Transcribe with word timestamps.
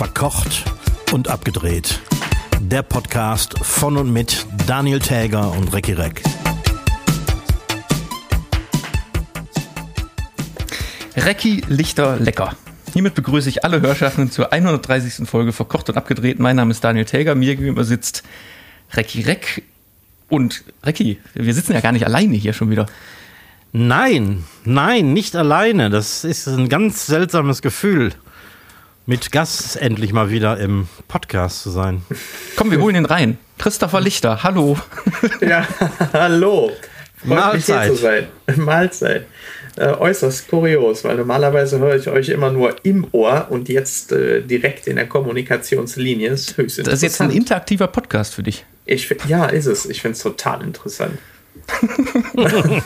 Verkocht 0.00 0.64
und 1.12 1.28
abgedreht. 1.28 2.00
Der 2.58 2.80
Podcast 2.80 3.58
von 3.58 3.98
und 3.98 4.10
mit 4.10 4.46
Daniel 4.66 4.98
Täger 4.98 5.52
und 5.52 5.74
Recki 5.74 5.92
Reck. 5.92 6.22
Recki 11.18 11.62
Lichter 11.68 12.18
Lecker. 12.18 12.56
Hiermit 12.94 13.14
begrüße 13.14 13.50
ich 13.50 13.62
alle 13.62 13.82
Hörschaffenden 13.82 14.30
zur 14.30 14.54
130. 14.54 15.28
Folge 15.28 15.52
Verkocht 15.52 15.90
und 15.90 15.98
abgedreht. 15.98 16.38
Mein 16.38 16.56
Name 16.56 16.70
ist 16.70 16.82
Daniel 16.82 17.04
Täger, 17.04 17.34
mir 17.34 17.54
gegenüber 17.56 17.84
sitzt 17.84 18.22
Recki 18.94 19.20
Reck. 19.20 19.64
Und 20.30 20.64
Recki, 20.82 21.20
wir 21.34 21.52
sitzen 21.52 21.74
ja 21.74 21.80
gar 21.82 21.92
nicht 21.92 22.06
alleine 22.06 22.36
hier 22.36 22.54
schon 22.54 22.70
wieder. 22.70 22.86
Nein, 23.72 24.44
nein, 24.64 25.12
nicht 25.12 25.36
alleine. 25.36 25.90
Das 25.90 26.24
ist 26.24 26.48
ein 26.48 26.70
ganz 26.70 27.04
seltsames 27.04 27.60
Gefühl, 27.60 28.14
mit 29.10 29.32
Gast 29.32 29.74
endlich 29.76 30.12
mal 30.12 30.30
wieder 30.30 30.56
im 30.60 30.86
Podcast 31.08 31.64
zu 31.64 31.70
sein. 31.70 32.02
Komm, 32.54 32.70
wir 32.70 32.80
holen 32.80 32.94
ihn 32.94 33.06
rein. 33.06 33.38
Christopher 33.58 34.00
Lichter, 34.00 34.44
hallo. 34.44 34.78
Ja, 35.40 35.66
hallo. 36.12 36.70
Freut 37.16 37.28
Mahlzeit. 37.28 37.90
Mich 37.90 37.98
hier 38.00 38.22
zu 38.22 38.56
sein. 38.56 38.56
Mahlzeit. 38.64 39.26
Äh, 39.76 39.88
äußerst 39.88 40.46
kurios, 40.46 41.02
weil 41.02 41.16
normalerweise 41.16 41.80
höre 41.80 41.96
ich 41.96 42.06
euch 42.08 42.28
immer 42.28 42.52
nur 42.52 42.76
im 42.84 43.04
Ohr 43.10 43.48
und 43.50 43.68
jetzt 43.68 44.12
äh, 44.12 44.42
direkt 44.42 44.86
in 44.86 44.94
der 44.94 45.08
Kommunikationslinie. 45.08 46.28
Ist 46.30 46.56
höchst 46.56 46.78
Das 46.78 46.94
ist 46.94 47.02
jetzt 47.02 47.20
ein 47.20 47.30
interessant. 47.30 47.34
interaktiver 47.34 47.88
Podcast 47.88 48.34
für 48.36 48.44
dich. 48.44 48.64
Ich, 48.86 49.12
ja, 49.26 49.46
ist 49.46 49.66
es. 49.66 49.86
Ich 49.86 50.02
finde 50.02 50.14
es 50.18 50.22
total 50.22 50.62
interessant. 50.62 51.18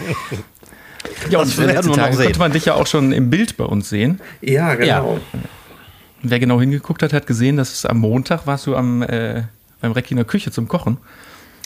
Ja, 1.28 1.40
Das 1.40 1.50
und 1.50 1.58
werden 1.58 1.74
letzte 1.76 1.90
wir 1.90 1.96
noch 1.98 2.12
sehen. 2.12 2.24
konnte 2.24 2.38
man 2.38 2.52
dich 2.52 2.64
ja 2.64 2.74
auch 2.74 2.86
schon 2.86 3.12
im 3.12 3.28
Bild 3.28 3.58
bei 3.58 3.64
uns 3.64 3.90
sehen. 3.90 4.20
Ja, 4.40 4.74
genau. 4.74 5.20
Wer 6.26 6.38
genau 6.40 6.58
hingeguckt 6.60 7.02
hat, 7.02 7.12
hat 7.12 7.26
gesehen, 7.26 7.56
dass 7.58 7.72
es 7.72 7.84
am 7.86 7.98
Montag 7.98 8.46
warst 8.46 8.66
du 8.66 8.74
am, 8.76 9.02
äh, 9.02 9.42
beim 9.80 9.92
Recki 9.92 10.12
in 10.12 10.16
der 10.16 10.24
Küche 10.24 10.50
zum 10.50 10.68
Kochen. 10.68 10.96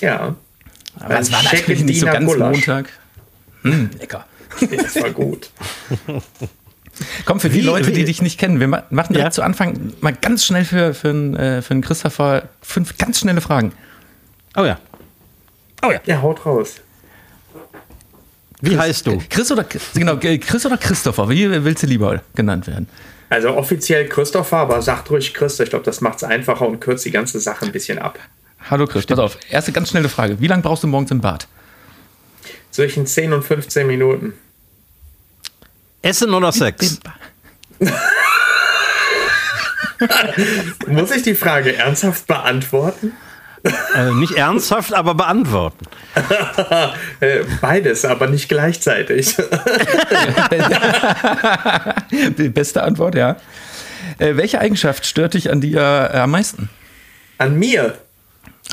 Ja. 0.00 0.34
Aber 0.98 1.18
es 1.20 1.30
war 1.32 1.42
natürlich 1.44 1.84
nicht 1.84 2.00
so 2.00 2.06
ganz 2.06 2.26
Gulasch. 2.26 2.56
Montag. 2.66 2.88
Hm, 3.62 3.90
lecker. 4.00 4.26
Das 4.76 4.96
war 5.00 5.10
gut. 5.10 5.50
Komm, 7.24 7.38
für 7.38 7.48
die 7.48 7.58
Wie- 7.58 7.60
Leute, 7.66 7.92
die 7.92 8.04
dich 8.04 8.20
nicht 8.22 8.38
kennen, 8.40 8.58
wir 8.58 8.66
ma- 8.66 8.82
machen 8.90 9.12
direkt 9.12 9.28
Ja. 9.28 9.30
zu 9.30 9.42
Anfang 9.42 9.92
mal 10.00 10.12
ganz 10.12 10.44
schnell 10.44 10.64
für, 10.64 10.94
für, 10.94 11.10
einen, 11.10 11.36
äh, 11.36 11.62
für 11.62 11.70
einen 11.74 11.82
Christopher 11.82 12.48
fünf 12.60 12.98
ganz 12.98 13.20
schnelle 13.20 13.40
Fragen. 13.40 13.72
Oh 14.56 14.64
ja. 14.64 14.78
Oh 15.86 15.92
ja. 15.92 16.00
Ja, 16.06 16.20
haut 16.22 16.44
raus. 16.44 16.80
Wie 18.60 18.76
heißt 18.76 19.06
du? 19.06 19.22
Chris 19.30 19.52
oder, 19.52 19.64
genau, 19.94 20.16
äh, 20.18 20.38
Chris 20.38 20.66
oder 20.66 20.76
Christopher? 20.76 21.28
Wie 21.28 21.48
willst 21.64 21.84
du 21.84 21.86
lieber 21.86 22.20
genannt 22.34 22.66
werden? 22.66 22.88
Also 23.30 23.54
offiziell 23.56 24.08
Christopher, 24.08 24.58
aber 24.58 24.80
sagt 24.82 25.10
ruhig 25.10 25.34
Christ. 25.34 25.60
Ich 25.60 25.70
glaube, 25.70 25.84
das 25.84 26.00
macht 26.00 26.16
es 26.18 26.24
einfacher 26.24 26.66
und 26.66 26.80
kürzt 26.80 27.04
die 27.04 27.10
ganze 27.10 27.40
Sache 27.40 27.66
ein 27.66 27.72
bisschen 27.72 27.98
ab. 27.98 28.18
Hallo 28.70 28.86
Chris, 28.86 29.06
pass 29.06 29.18
auf. 29.18 29.38
Erste 29.50 29.72
ganz 29.72 29.90
schnelle 29.90 30.08
Frage. 30.08 30.40
Wie 30.40 30.46
lange 30.46 30.62
brauchst 30.62 30.82
du 30.82 30.86
morgens 30.86 31.10
im 31.10 31.20
Bad? 31.20 31.46
Zwischen 32.70 33.06
10 33.06 33.32
und 33.32 33.42
15 33.44 33.86
Minuten. 33.86 34.34
Essen 36.02 36.32
oder 36.32 36.52
Sex? 36.52 37.00
Muss 40.86 41.10
ich 41.10 41.22
die 41.22 41.34
Frage 41.34 41.74
ernsthaft 41.76 42.26
beantworten? 42.26 43.12
Äh, 43.94 44.12
nicht 44.14 44.32
ernsthaft, 44.32 44.94
aber 44.94 45.14
beantworten. 45.14 45.86
Äh, 47.20 47.44
beides, 47.60 48.04
aber 48.04 48.28
nicht 48.28 48.48
gleichzeitig. 48.48 49.36
Die 52.38 52.48
beste 52.48 52.82
Antwort, 52.82 53.16
ja. 53.16 53.36
Äh, 54.18 54.36
welche 54.36 54.60
Eigenschaft 54.60 55.04
stört 55.04 55.34
dich 55.34 55.50
an 55.50 55.60
dir 55.60 55.80
äh, 55.80 56.18
am 56.18 56.30
meisten? 56.30 56.68
An 57.38 57.58
mir 57.58 57.98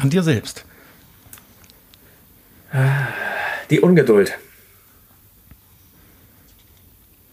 An 0.02 0.10
dir 0.12 0.22
selbst. 0.24 0.64
die 3.70 3.80
Ungeduld. 3.80 4.34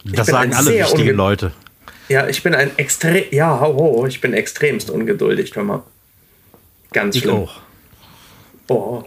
Das 0.05 0.27
sagen 0.27 0.53
alle 0.53 0.79
wichtigen 0.79 1.15
Leute. 1.15 1.51
Ja, 2.09 2.27
ich 2.27 2.43
bin 2.43 2.53
ein 2.53 2.77
extrem, 2.77 3.25
ja, 3.31 3.59
ho, 3.59 3.73
ho, 3.75 4.05
ich 4.05 4.19
bin 4.19 4.33
extremst 4.33 4.89
ungeduldig, 4.89 5.55
hör 5.55 5.63
mal. 5.63 5.83
Ganz 6.93 7.15
Ich 7.15 7.23
schlimm. 7.23 7.35
auch. 7.35 7.53
Oh, 8.69 9.03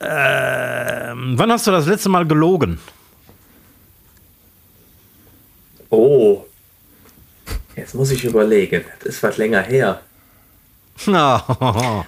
Ähm, 0.00 1.32
wann 1.36 1.50
hast 1.52 1.66
du 1.66 1.70
das 1.72 1.86
letzte 1.86 2.08
Mal 2.08 2.26
gelogen? 2.26 2.78
oh. 5.90 6.44
Jetzt 7.74 7.94
muss 7.94 8.10
ich 8.10 8.24
überlegen. 8.24 8.84
Das 9.00 9.14
ist 9.16 9.22
was 9.22 9.38
länger 9.38 9.62
her. 9.62 10.00
Na, 11.06 11.42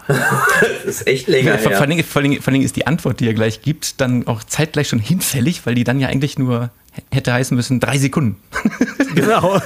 Das 0.07 0.85
ist 0.85 1.07
echt 1.07 1.27
länger 1.27 1.53
Vor, 1.59 1.59
vor, 1.59 1.71
her. 1.71 1.77
Vor, 1.79 1.81
allen 1.83 1.91
Dingen, 1.91 2.05
vor 2.05 2.21
allen 2.49 2.55
Dingen 2.55 2.65
ist 2.67 2.77
die 2.77 2.87
Antwort, 2.87 3.19
die 3.21 3.27
er 3.27 3.35
gleich 3.35 3.63
gibt, 3.63 4.01
dann 4.01 4.27
auch 4.27 4.45
zeitgleich 4.45 4.89
schon 4.89 4.99
hinfällig, 4.99 5.65
weil 5.67 5.75
die 5.75 5.85
dann 5.85 5.99
ja 6.01 6.09
eigentlich 6.09 6.39
nur 6.39 6.71
hätte 7.13 7.33
heißen 7.33 7.57
müssen, 7.57 7.81
drei 7.81 7.99
Sekunden. 7.99 8.37
genau. 9.15 9.61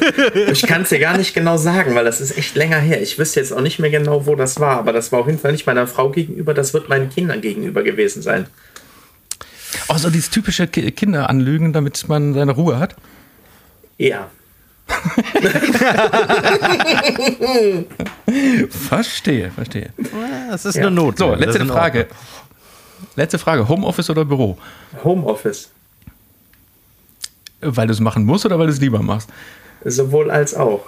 Ich 0.51 0.63
kann 0.67 0.83
es 0.83 0.89
dir 0.89 0.99
gar 0.99 1.17
nicht 1.17 1.35
genau 1.35 1.57
sagen, 1.57 1.95
weil 1.95 2.05
das 2.05 2.21
ist 2.21 2.37
echt 2.39 2.55
länger 2.57 2.79
her. 2.79 3.01
Ich 3.03 3.19
wüsste 3.19 3.41
jetzt 3.41 3.53
auch 3.53 3.61
nicht 3.61 3.79
mehr 3.79 3.91
genau, 3.91 4.27
wo 4.27 4.35
das 4.35 4.61
war, 4.61 4.79
aber 4.79 4.93
das 4.93 5.13
war 5.13 5.21
auf 5.21 5.27
jeden 5.27 5.39
Fall 5.39 5.53
nicht 5.53 5.67
meiner 5.67 5.87
Frau 5.87 6.11
gegenüber, 6.11 6.55
das 6.55 6.73
wird 6.75 6.89
meinen 6.89 7.11
Kindern 7.11 7.41
gegenüber 7.41 7.83
gewesen 7.83 8.23
sein. 8.23 8.47
Auch 9.89 9.99
so 9.99 10.11
dieses 10.11 10.31
typische 10.31 10.67
Ki- 10.67 10.91
Kinderanlügen, 10.93 11.73
damit 11.73 12.09
man 12.09 12.35
seine 12.35 12.53
Ruhe 12.53 12.79
hat. 12.79 12.97
Ja. 13.99 14.29
Verstehe, 18.71 19.51
verstehe. 19.51 19.91
Das 20.51 20.65
ist 20.65 20.77
Ja. 20.77 20.83
eine 20.83 20.91
Not. 20.91 21.19
So, 21.19 21.35
letzte 21.35 21.65
Frage. 21.67 22.07
Letzte 23.17 23.39
Frage. 23.39 23.69
Homeoffice 23.69 24.11
oder 24.11 24.25
Büro? 24.25 24.59
Homeoffice. 25.05 25.71
Weil 27.61 27.87
du 27.87 27.93
es 27.93 28.01
machen 28.01 28.25
musst 28.25 28.47
oder 28.47 28.59
weil 28.59 28.67
du 28.67 28.73
es 28.73 28.81
lieber 28.81 29.03
machst? 29.03 29.29
Sowohl 29.85 30.31
als 30.31 30.55
auch. 30.55 30.87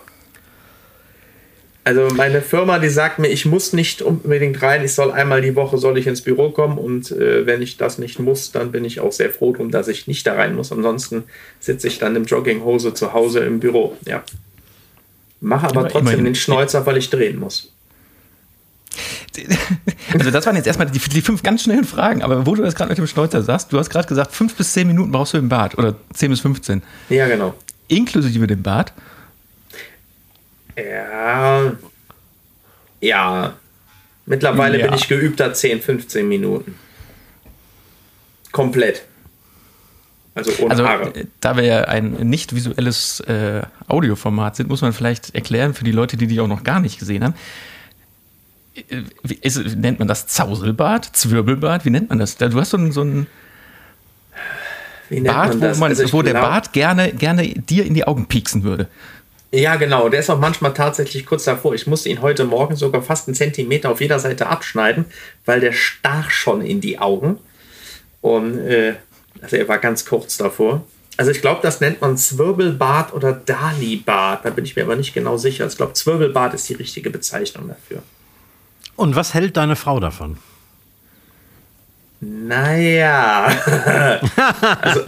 Also 1.83 2.15
meine 2.15 2.43
Firma, 2.43 2.79
die 2.79 2.91
sagt 2.91 3.19
mir, 3.19 3.29
ich 3.29 3.47
muss 3.47 3.73
nicht 3.73 4.03
unbedingt 4.03 4.63
rein, 4.63 4.85
ich 4.85 4.93
soll 4.93 5.11
einmal 5.11 5.41
die 5.41 5.57
Woche 5.57 5.79
soll 5.79 5.97
ich 5.97 6.07
ins 6.07 6.21
Büro 6.21 6.51
kommen 6.51 6.77
und 6.77 7.11
äh, 7.11 7.47
wenn 7.47 7.63
ich 7.63 7.79
das 7.79 7.99
nicht 7.99 8.19
muss, 8.19 8.53
dann 8.53 8.71
bin 8.71 8.85
ich 8.85 9.01
auch 9.01 9.13
sehr 9.13 9.31
froh 9.31 9.53
drum, 9.55 9.71
dass 9.71 9.89
ich 9.89 10.07
nicht 10.07 10.27
da 10.27 10.35
rein 10.35 10.55
muss. 10.55 10.73
Ansonsten 10.73 11.25
sitze 11.59 11.89
ich 11.89 11.99
dann 11.99 12.15
im 12.17 12.25
Jogginghose 12.25 12.93
zu 12.93 13.15
Hause 13.15 13.41
im 13.41 13.61
Büro. 13.61 13.97
Ja. 14.07 14.23
Mache 15.41 15.69
aber 15.69 15.81
Aber 15.81 15.89
trotzdem 15.89 16.23
den 16.23 16.35
Schnäuzer, 16.35 16.85
weil 16.85 16.99
ich 16.99 17.09
drehen 17.09 17.41
muss. 17.41 17.73
Also 20.19 20.31
das 20.31 20.47
waren 20.47 20.57
jetzt 20.57 20.67
erstmal 20.67 20.91
die, 20.91 20.99
die 20.99 21.21
fünf 21.23 21.43
ganz 21.43 21.63
schnellen 21.63 21.85
Fragen, 21.85 22.23
aber 22.23 22.47
wo 22.47 22.55
du 22.55 22.63
das 22.63 22.75
gerade 22.75 22.89
mit 22.91 22.99
dem 22.99 23.07
Schnäuzer 23.07 23.43
sagst, 23.43 23.73
du 23.73 23.79
hast 23.79 23.91
gerade 23.91 24.09
gesagt, 24.09 24.33
fünf 24.33 24.55
bis 24.55 24.73
zehn 24.73 24.87
Minuten 24.87 25.13
brauchst 25.13 25.33
du 25.35 25.39
im 25.39 25.49
Bad 25.49 25.79
oder 25.79 25.95
zehn 26.15 26.31
bis 26.31 26.41
15. 26.41 26.83
Ja, 27.09 27.29
genau. 27.29 27.55
Inklusive 27.89 28.47
dem 28.47 28.63
Bad. 28.63 28.93
Ja. 30.77 31.73
Ja. 33.01 33.55
Mittlerweile 34.27 34.79
Ja. 34.79 34.87
bin 34.87 34.95
ich 34.95 35.09
geübter 35.09 35.53
10, 35.53 35.81
15 35.81 36.29
Minuten. 36.29 36.75
Komplett. 38.53 39.03
Also 40.35 40.53
ohne 40.61 40.71
Also, 40.71 40.87
Haare. 40.89 41.15
äh, 41.15 41.27
da 41.41 41.57
wir 41.57 41.65
ja 41.65 41.81
ein 41.85 42.13
nicht 42.29 42.55
visuelles 42.55 43.21
äh, 43.21 43.63
Audioformat 43.89 44.57
sind, 44.57 44.69
muss 44.69 44.81
man 44.83 44.93
vielleicht 44.93 45.35
erklären 45.35 45.75
für 45.75 45.85
die 45.85 45.93
Leute, 45.93 46.17
die 46.17 46.27
dich 46.29 46.41
auch 46.41 46.47
noch 46.47 46.63
gar 46.63 46.81
nicht 46.81 46.99
gesehen 46.99 47.25
haben. 47.25 47.35
Wie- 49.23 49.39
Ist, 49.43 49.59
nennt 49.77 49.99
man 49.99 50.09
das 50.09 50.27
Zauselbad, 50.27 51.05
Zwirbelbad? 51.17 51.85
Wie 51.85 51.91
nennt 51.91 52.09
man 52.09 52.19
das? 52.19 52.37
Da- 52.37 52.49
Du 52.49 52.61
hast 52.61 52.71
so 52.71 52.77
ein, 52.77 52.93
so 52.93 53.03
ein 53.03 53.27
Wie 55.09 55.21
nennt 55.21 55.35
Bad, 55.35 55.55
wo, 55.61 55.79
man, 55.81 55.91
Also 55.91 56.13
wo 56.13 56.23
der 56.23 56.35
glaub- 56.35 56.45
Bart 56.45 56.73
gerne, 56.73 57.13
gerne 57.13 57.49
dir 57.49 57.85
in 57.85 57.95
die 57.95 58.07
Augen 58.07 58.27
pieksen 58.27 58.63
würde. 58.63 58.87
Ja, 59.53 59.75
genau. 59.75 60.09
Der 60.09 60.21
ist 60.21 60.31
auch 60.31 60.39
manchmal 60.39 60.73
tatsächlich 60.75 61.27
kurz 61.27 61.43
davor. 61.45 61.75
Ich 61.75 61.89
musste 61.89 62.09
ihn 62.09 62.23
heute 62.23 62.45
Morgen 62.45 62.77
sogar 62.77 63.03
fast 63.03 63.27
einen 63.27 63.35
Zentimeter 63.35 63.91
auf 63.91 64.01
jeder 64.01 64.21
Seite 64.21 64.47
abschneiden, 64.47 65.07
weil 65.45 65.59
der 65.59 65.73
stach 65.73 66.31
schon 66.31 66.63
in 66.63 66.81
die 66.81 67.01
Augen. 67.01 67.39
Und 68.21 68.59
äh, 68.59 68.95
also 69.43 69.57
er 69.57 69.67
war 69.67 69.79
ganz 69.79 70.05
kurz 70.05 70.37
davor. 70.37 70.85
Also 71.17 71.33
ich 71.33 71.41
glaube, 71.41 71.61
das 71.63 71.81
nennt 71.81 72.01
man 72.01 72.17
Zwirbelbad 72.17 73.13
oder 73.13 73.33
Dalibad. 73.33 74.45
Da 74.45 74.51
bin 74.51 74.65
ich 74.65 74.77
mir 74.77 74.85
aber 74.85 74.95
nicht 74.95 75.13
genau 75.13 75.37
sicher. 75.37 75.67
Ich 75.67 75.77
glaube, 75.77 75.95
Zwirbelbad 75.95 76.55
ist 76.55 76.69
die 76.69 76.75
richtige 76.75 77.11
Bezeichnung 77.11 77.67
dafür. 77.69 78.03
Und 79.01 79.17
was 79.17 79.33
hält 79.33 79.57
deine 79.57 79.77
Frau 79.77 79.99
davon? 79.99 80.37
Naja. 82.21 83.47
also, 84.83 85.01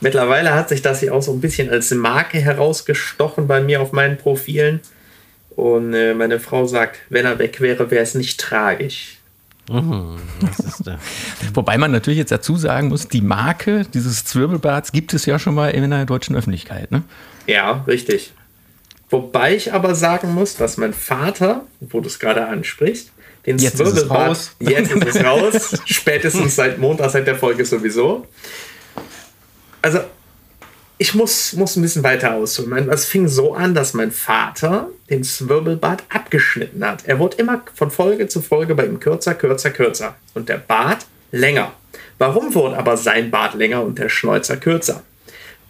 mittlerweile 0.00 0.54
hat 0.54 0.68
sich 0.68 0.80
das 0.80 1.00
hier 1.00 1.12
auch 1.12 1.22
so 1.22 1.32
ein 1.32 1.40
bisschen 1.40 1.70
als 1.70 1.90
Marke 1.90 2.38
herausgestochen 2.38 3.48
bei 3.48 3.60
mir 3.60 3.82
auf 3.82 3.90
meinen 3.90 4.16
Profilen. 4.16 4.78
Und 5.56 5.92
äh, 5.92 6.14
meine 6.14 6.38
Frau 6.38 6.64
sagt, 6.66 7.00
wenn 7.08 7.26
er 7.26 7.40
weg 7.40 7.60
wäre, 7.60 7.90
wäre 7.90 8.04
es 8.04 8.14
nicht 8.14 8.38
tragisch. 8.38 9.16
Äh, 9.68 9.74
Wobei 11.54 11.78
man 11.78 11.90
natürlich 11.90 12.18
jetzt 12.18 12.30
dazu 12.30 12.54
sagen 12.54 12.90
muss, 12.90 13.08
die 13.08 13.22
Marke 13.22 13.86
dieses 13.92 14.24
Zwirbelbads 14.24 14.92
gibt 14.92 15.14
es 15.14 15.26
ja 15.26 15.40
schon 15.40 15.56
mal 15.56 15.70
in 15.70 15.90
der 15.90 16.06
deutschen 16.06 16.36
Öffentlichkeit. 16.36 16.92
Ne? 16.92 17.02
Ja, 17.48 17.82
richtig. 17.88 18.32
Wobei 19.12 19.54
ich 19.54 19.74
aber 19.74 19.94
sagen 19.94 20.32
muss, 20.32 20.56
dass 20.56 20.78
mein 20.78 20.94
Vater, 20.94 21.66
wo 21.80 22.00
du 22.00 22.06
es 22.06 22.18
gerade 22.18 22.46
ansprichst, 22.46 23.12
den 23.44 23.58
Jetzt 23.58 23.78
ist 23.78 23.96
es 23.96 24.08
raus. 24.08 24.56
jetzt 24.58 24.90
ist 24.90 25.06
es 25.06 25.22
raus, 25.22 25.82
spätestens 25.84 26.56
seit 26.56 26.78
Montag, 26.78 27.10
seit 27.10 27.26
der 27.26 27.36
Folge 27.36 27.62
sowieso. 27.66 28.26
Also, 29.82 30.00
ich 30.96 31.14
muss, 31.14 31.52
muss 31.52 31.76
ein 31.76 31.82
bisschen 31.82 32.02
weiter 32.02 32.34
ausholen. 32.34 32.88
Es 32.88 33.04
fing 33.04 33.28
so 33.28 33.52
an, 33.52 33.74
dass 33.74 33.92
mein 33.92 34.12
Vater 34.12 34.88
den 35.10 35.24
Zwirbelbart 35.24 36.04
abgeschnitten 36.08 36.82
hat. 36.82 37.04
Er 37.04 37.18
wurde 37.18 37.36
immer 37.36 37.62
von 37.74 37.90
Folge 37.90 38.28
zu 38.28 38.40
Folge 38.40 38.74
bei 38.74 38.86
ihm 38.86 38.98
kürzer, 38.98 39.34
kürzer, 39.34 39.72
kürzer. 39.72 40.14
Und 40.32 40.48
der 40.48 40.56
Bart 40.58 41.04
länger. 41.32 41.72
Warum 42.16 42.54
wurde 42.54 42.78
aber 42.78 42.96
sein 42.96 43.30
Bart 43.30 43.52
länger 43.54 43.82
und 43.82 43.98
der 43.98 44.08
Schnäuzer 44.08 44.56
kürzer? 44.56 45.02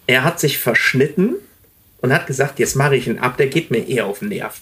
Er 0.07 0.23
hat 0.23 0.39
sich 0.39 0.59
verschnitten 0.59 1.35
und 2.03 2.13
hat 2.13 2.27
gesagt, 2.27 2.59
jetzt 2.59 2.75
mache 2.75 2.97
ich 2.97 3.07
ihn 3.07 3.17
ab, 3.17 3.37
der 3.37 3.47
geht 3.47 3.71
mir 3.71 3.87
eher 3.87 4.05
auf 4.05 4.19
den 4.19 4.27
Nerven. 4.27 4.61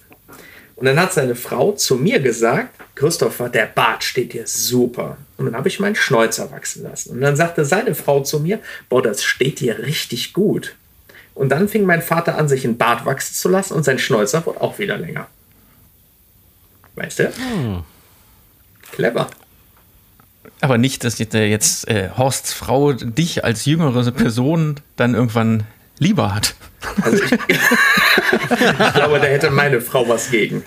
Und 0.75 0.85
dann 0.85 0.99
hat 0.99 1.11
seine 1.11 1.33
Frau 1.33 1.71
zu 1.71 1.95
mir 1.95 2.19
gesagt, 2.19 2.69
Christopher, 2.93 3.49
der 3.49 3.65
Bart 3.65 4.03
steht 4.03 4.33
dir 4.33 4.45
super. 4.45 5.17
Und 5.37 5.45
dann 5.47 5.55
habe 5.55 5.67
ich 5.67 5.79
meinen 5.79 5.95
Schnäuzer 5.95 6.51
wachsen 6.51 6.83
lassen. 6.83 7.09
Und 7.11 7.21
dann 7.21 7.35
sagte 7.35 7.65
seine 7.65 7.95
Frau 7.95 8.21
zu 8.21 8.39
mir, 8.39 8.59
boah, 8.89 9.01
das 9.01 9.23
steht 9.23 9.59
dir 9.59 9.79
richtig 9.79 10.33
gut. 10.33 10.75
Und 11.33 11.49
dann 11.49 11.67
fing 11.67 11.83
mein 11.83 12.03
Vater 12.03 12.37
an, 12.37 12.47
sich 12.47 12.63
einen 12.63 12.77
Bart 12.77 13.05
wachsen 13.07 13.33
zu 13.33 13.49
lassen 13.49 13.73
und 13.73 13.83
sein 13.83 13.97
Schnäuzer 13.97 14.45
wurde 14.45 14.61
auch 14.61 14.77
wieder 14.77 14.97
länger. 14.97 15.27
Weißt 16.93 17.19
du? 17.19 17.33
Hm. 17.35 17.83
Clever. 18.91 19.29
Aber 20.59 20.77
nicht, 20.77 21.03
dass 21.03 21.17
jetzt, 21.17 21.33
jetzt 21.33 21.87
äh, 21.87 22.09
Horsts 22.15 22.53
Frau 22.53 22.93
dich 22.93 23.43
als 23.43 23.65
jüngere 23.65 24.11
Person 24.11 24.79
dann 24.95 25.15
irgendwann 25.15 25.63
lieber 26.01 26.33
hat. 26.35 26.55
Also 27.01 27.23
ich, 27.23 27.31
ich 27.47 28.93
glaube, 28.93 29.19
da 29.19 29.25
hätte 29.27 29.51
meine 29.51 29.79
Frau 29.79 30.07
was 30.09 30.31
gegen. 30.31 30.63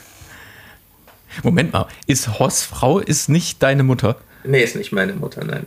Moment 1.43 1.73
mal, 1.73 1.89
ist 2.07 2.39
Horsts 2.39 2.63
Frau 2.63 3.01
ist 3.01 3.29
nicht 3.29 3.63
deine 3.63 3.83
Mutter? 3.83 4.17
Nee, 4.45 4.63
ist 4.63 4.77
nicht 4.77 4.93
meine 4.93 5.15
Mutter, 5.15 5.45
nein. 5.45 5.67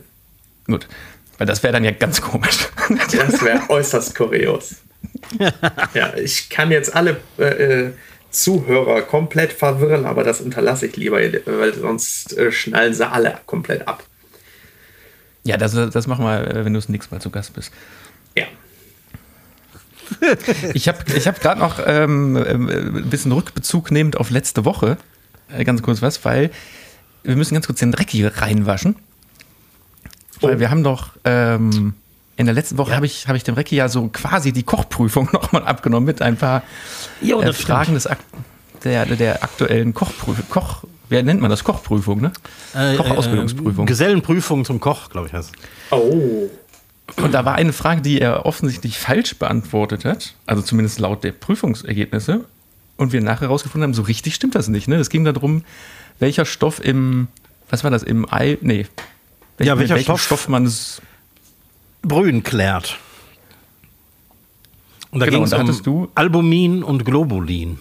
Gut, 0.66 0.88
weil 1.36 1.46
das 1.46 1.62
wäre 1.62 1.74
dann 1.74 1.84
ja 1.84 1.90
ganz 1.92 2.20
komisch. 2.20 2.68
Das 3.12 3.42
wäre 3.42 3.68
äußerst 3.68 4.14
kurios. 4.14 4.76
Ja, 5.92 6.14
ich 6.16 6.48
kann 6.48 6.70
jetzt 6.70 6.96
alle 6.96 7.18
äh, 7.36 7.90
Zuhörer 8.30 9.02
komplett 9.02 9.52
verwirren, 9.52 10.06
aber 10.06 10.24
das 10.24 10.40
unterlasse 10.40 10.86
ich 10.86 10.96
lieber, 10.96 11.18
weil 11.18 11.74
sonst 11.74 12.36
äh, 12.38 12.50
schnallen 12.50 12.94
sie 12.94 13.06
alle 13.06 13.38
komplett 13.44 13.86
ab. 13.86 14.04
Ja, 15.44 15.58
das, 15.58 15.72
das 15.72 16.06
machen 16.06 16.24
wir, 16.24 16.64
wenn 16.64 16.72
du 16.72 16.78
das 16.78 16.88
nächste 16.88 17.14
Mal 17.14 17.20
zu 17.20 17.30
Gast 17.30 17.52
bist. 17.52 17.72
Ja. 18.34 18.46
Ich 20.74 20.88
habe 20.88 20.98
ich 21.14 21.26
hab 21.26 21.40
gerade 21.40 21.60
noch 21.60 21.80
ähm, 21.84 22.36
ähm, 22.36 22.68
ein 22.68 23.10
bisschen 23.10 23.32
Rückbezug 23.32 23.90
nehmend 23.90 24.16
auf 24.16 24.30
letzte 24.30 24.64
Woche. 24.64 24.96
Äh, 25.54 25.64
ganz 25.64 25.82
kurz 25.82 26.02
was, 26.02 26.24
weil 26.24 26.50
wir 27.22 27.36
müssen 27.36 27.54
ganz 27.54 27.66
kurz 27.66 27.80
den 27.80 27.92
Dreck 27.92 28.10
hier 28.10 28.36
reinwaschen. 28.36 28.96
Weil 30.40 30.56
oh. 30.56 30.60
wir 30.60 30.70
haben 30.70 30.84
doch 30.84 31.10
ähm, 31.24 31.94
in 32.36 32.46
der 32.46 32.54
letzten 32.54 32.78
Woche 32.78 32.90
ja. 32.90 32.96
habe 32.96 33.06
ich, 33.06 33.26
hab 33.26 33.34
ich 33.36 33.44
dem 33.44 33.54
Recki 33.54 33.76
ja 33.76 33.88
so 33.88 34.08
quasi 34.08 34.52
die 34.52 34.62
Kochprüfung 34.62 35.28
nochmal 35.32 35.64
abgenommen 35.64 36.06
mit 36.06 36.22
ein 36.22 36.36
paar 36.36 36.62
jo, 37.20 37.40
äh, 37.40 37.52
Fragen 37.52 37.94
des 37.94 38.06
Ak 38.06 38.18
der, 38.84 39.06
der 39.06 39.42
aktuellen 39.42 39.92
Kochprüfung. 39.92 40.44
Koch, 40.48 40.84
wer 41.08 41.24
nennt 41.24 41.40
man 41.40 41.50
das? 41.50 41.64
Kochprüfung, 41.64 42.20
ne? 42.20 42.32
Äh, 42.74 42.96
Kochausbildungsprüfung. 42.96 43.86
Äh, 43.86 43.88
Gesellenprüfung 43.88 44.64
zum 44.64 44.78
Koch, 44.78 45.10
glaube 45.10 45.26
ich 45.26 45.32
heißt. 45.32 45.52
Oh. 45.90 46.48
Und 47.16 47.32
da 47.32 47.44
war 47.44 47.54
eine 47.54 47.72
Frage, 47.72 48.02
die 48.02 48.20
er 48.20 48.46
offensichtlich 48.46 48.98
falsch 48.98 49.36
beantwortet 49.36 50.04
hat, 50.04 50.34
also 50.46 50.62
zumindest 50.62 50.98
laut 50.98 51.24
der 51.24 51.32
Prüfungsergebnisse. 51.32 52.44
Und 52.96 53.12
wir 53.12 53.20
nachher 53.20 53.42
herausgefunden 53.42 53.88
haben, 53.88 53.94
so 53.94 54.02
richtig 54.02 54.34
stimmt 54.34 54.54
das 54.54 54.68
nicht. 54.68 54.88
Ne? 54.88 54.96
Es 54.96 55.08
ging 55.08 55.24
darum, 55.24 55.62
welcher 56.18 56.44
Stoff 56.44 56.84
im, 56.84 57.28
was 57.70 57.84
war 57.84 57.90
das, 57.90 58.02
im 58.02 58.30
Ei, 58.32 58.58
nee. 58.60 58.86
Welch, 59.56 59.68
ja, 59.68 59.78
welcher 59.78 59.98
Stoff, 59.98 60.22
Stoff 60.22 60.48
man 60.48 60.66
es 60.66 61.00
Brühen 62.02 62.42
klärt. 62.42 62.98
Und 65.10 65.20
da 65.20 65.26
genau, 65.26 65.44
ging 65.44 65.46
es 65.46 65.52
um 65.52 65.82
du 65.82 66.08
Albumin 66.14 66.82
und 66.82 67.04
Globulin. 67.04 67.78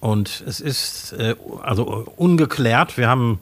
Und 0.00 0.42
es 0.46 0.60
ist 0.60 1.12
äh, 1.12 1.36
also 1.62 1.84
ungeklärt. 2.16 2.98
Wir 2.98 3.08
haben 3.08 3.38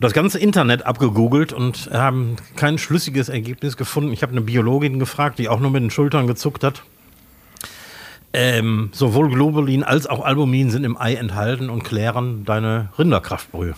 das 0.00 0.14
ganze 0.14 0.38
Internet 0.38 0.86
abgegoogelt 0.86 1.52
und 1.52 1.90
haben 1.92 2.36
kein 2.56 2.78
schlüssiges 2.78 3.28
Ergebnis 3.28 3.76
gefunden. 3.76 4.12
Ich 4.12 4.22
habe 4.22 4.32
eine 4.32 4.40
Biologin 4.40 4.98
gefragt, 4.98 5.38
die 5.38 5.48
auch 5.48 5.60
nur 5.60 5.70
mit 5.70 5.82
den 5.82 5.90
Schultern 5.90 6.26
gezuckt 6.26 6.64
hat. 6.64 6.82
Ähm, 8.32 8.90
sowohl 8.92 9.28
Globulin 9.28 9.82
als 9.82 10.06
auch 10.06 10.24
Albumin 10.24 10.70
sind 10.70 10.84
im 10.84 10.96
Ei 10.96 11.14
enthalten 11.14 11.68
und 11.68 11.82
klären 11.82 12.44
deine 12.44 12.88
Rinderkraftbrühe. 12.98 13.74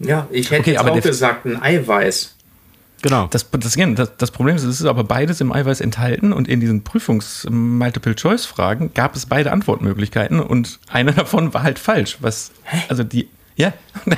Ja, 0.00 0.26
ich 0.30 0.50
hätte 0.50 0.62
okay, 0.62 0.72
jetzt 0.72 0.84
auch 0.84 1.00
gesagt, 1.00 1.46
ein 1.46 1.62
Eiweiß. 1.62 2.34
Genau. 3.02 3.28
Das, 3.30 3.48
das, 3.50 3.74
das, 3.74 4.16
das 4.16 4.30
Problem 4.30 4.56
ist, 4.56 4.64
es 4.64 4.80
ist 4.80 4.86
aber 4.86 5.04
beides 5.04 5.42
im 5.42 5.52
Eiweiß 5.52 5.82
enthalten 5.82 6.32
und 6.32 6.48
in 6.48 6.60
diesen 6.60 6.84
Prüfungs-Multiple-Choice-Fragen 6.84 8.94
gab 8.94 9.14
es 9.14 9.26
beide 9.26 9.52
Antwortmöglichkeiten 9.52 10.40
und 10.40 10.80
eine 10.88 11.12
davon 11.12 11.52
war 11.52 11.62
halt 11.62 11.78
falsch. 11.78 12.16
Was, 12.20 12.52
Hä? 12.64 12.78
also 12.88 13.04
die, 13.04 13.28
ja. 13.56 13.74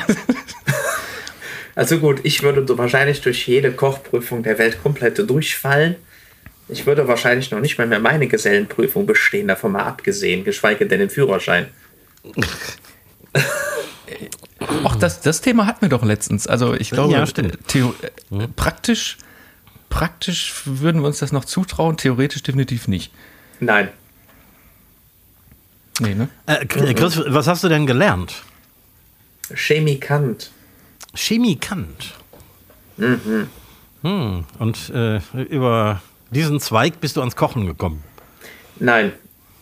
Also 1.76 1.98
gut, 1.98 2.20
ich 2.22 2.42
würde 2.42 2.66
wahrscheinlich 2.78 3.20
durch 3.20 3.46
jede 3.46 3.70
Kochprüfung 3.70 4.42
der 4.42 4.58
Welt 4.58 4.82
komplett 4.82 5.18
durchfallen. 5.28 5.96
Ich 6.68 6.86
würde 6.86 7.06
wahrscheinlich 7.06 7.50
noch 7.50 7.60
nicht 7.60 7.78
mal 7.78 7.86
mehr 7.86 8.00
meine 8.00 8.26
Gesellenprüfung 8.26 9.06
bestehen, 9.06 9.46
davon 9.46 9.72
mal 9.72 9.84
abgesehen, 9.84 10.42
geschweige 10.42 10.86
denn 10.86 11.00
den 11.00 11.10
Führerschein. 11.10 11.68
Ach, 14.84 14.96
das, 14.96 15.20
das 15.20 15.42
Thema 15.42 15.66
hatten 15.66 15.82
wir 15.82 15.90
doch 15.90 16.02
letztens. 16.02 16.46
Also 16.46 16.74
ich 16.74 16.90
glaube, 16.90 17.12
ja, 17.12 17.24
Theo 17.66 17.94
äh, 18.32 18.48
praktisch, 18.56 19.18
praktisch 19.90 20.62
würden 20.64 21.02
wir 21.02 21.08
uns 21.08 21.18
das 21.18 21.30
noch 21.30 21.44
zutrauen, 21.44 21.98
theoretisch 21.98 22.42
definitiv 22.42 22.88
nicht. 22.88 23.12
Nein. 23.60 23.90
Nee, 26.00 26.14
ne? 26.14 26.28
Äh, 26.46 26.64
Chris, 26.64 27.20
was 27.26 27.46
hast 27.46 27.64
du 27.64 27.68
denn 27.68 27.86
gelernt? 27.86 28.42
Chemikant. 29.54 30.50
Chemikant. 31.16 32.14
Mhm. 32.96 33.48
Hm. 34.02 34.44
Und 34.58 34.90
äh, 34.94 35.20
über 35.48 36.00
diesen 36.30 36.60
Zweig 36.60 37.00
bist 37.00 37.16
du 37.16 37.20
ans 37.20 37.36
Kochen 37.36 37.66
gekommen? 37.66 38.02
Nein. 38.78 39.12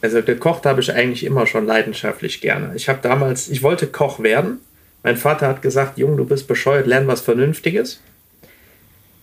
Also 0.02 0.22
gekocht 0.22 0.66
habe 0.66 0.82
ich 0.82 0.92
eigentlich 0.92 1.24
immer 1.24 1.46
schon 1.46 1.64
leidenschaftlich 1.64 2.42
gerne. 2.42 2.74
Ich 2.76 2.90
habe 2.90 2.98
damals, 3.00 3.48
ich 3.48 3.62
wollte 3.62 3.86
Koch 3.86 4.20
werden. 4.20 4.60
Mein 5.02 5.16
Vater 5.16 5.48
hat 5.48 5.62
gesagt, 5.62 5.96
Junge, 5.96 6.18
du 6.18 6.26
bist 6.26 6.46
bescheuert, 6.46 6.86
lern 6.86 7.06
was 7.06 7.22
Vernünftiges. 7.22 8.00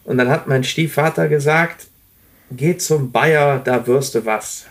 Und 0.03 0.17
dann 0.17 0.29
hat 0.29 0.47
mein 0.47 0.63
Stiefvater 0.63 1.27
gesagt, 1.27 1.87
geh 2.49 2.77
zum 2.77 3.11
Bayer, 3.11 3.59
da 3.63 3.85
wirst 3.85 4.15
du 4.15 4.25
was. 4.25 4.65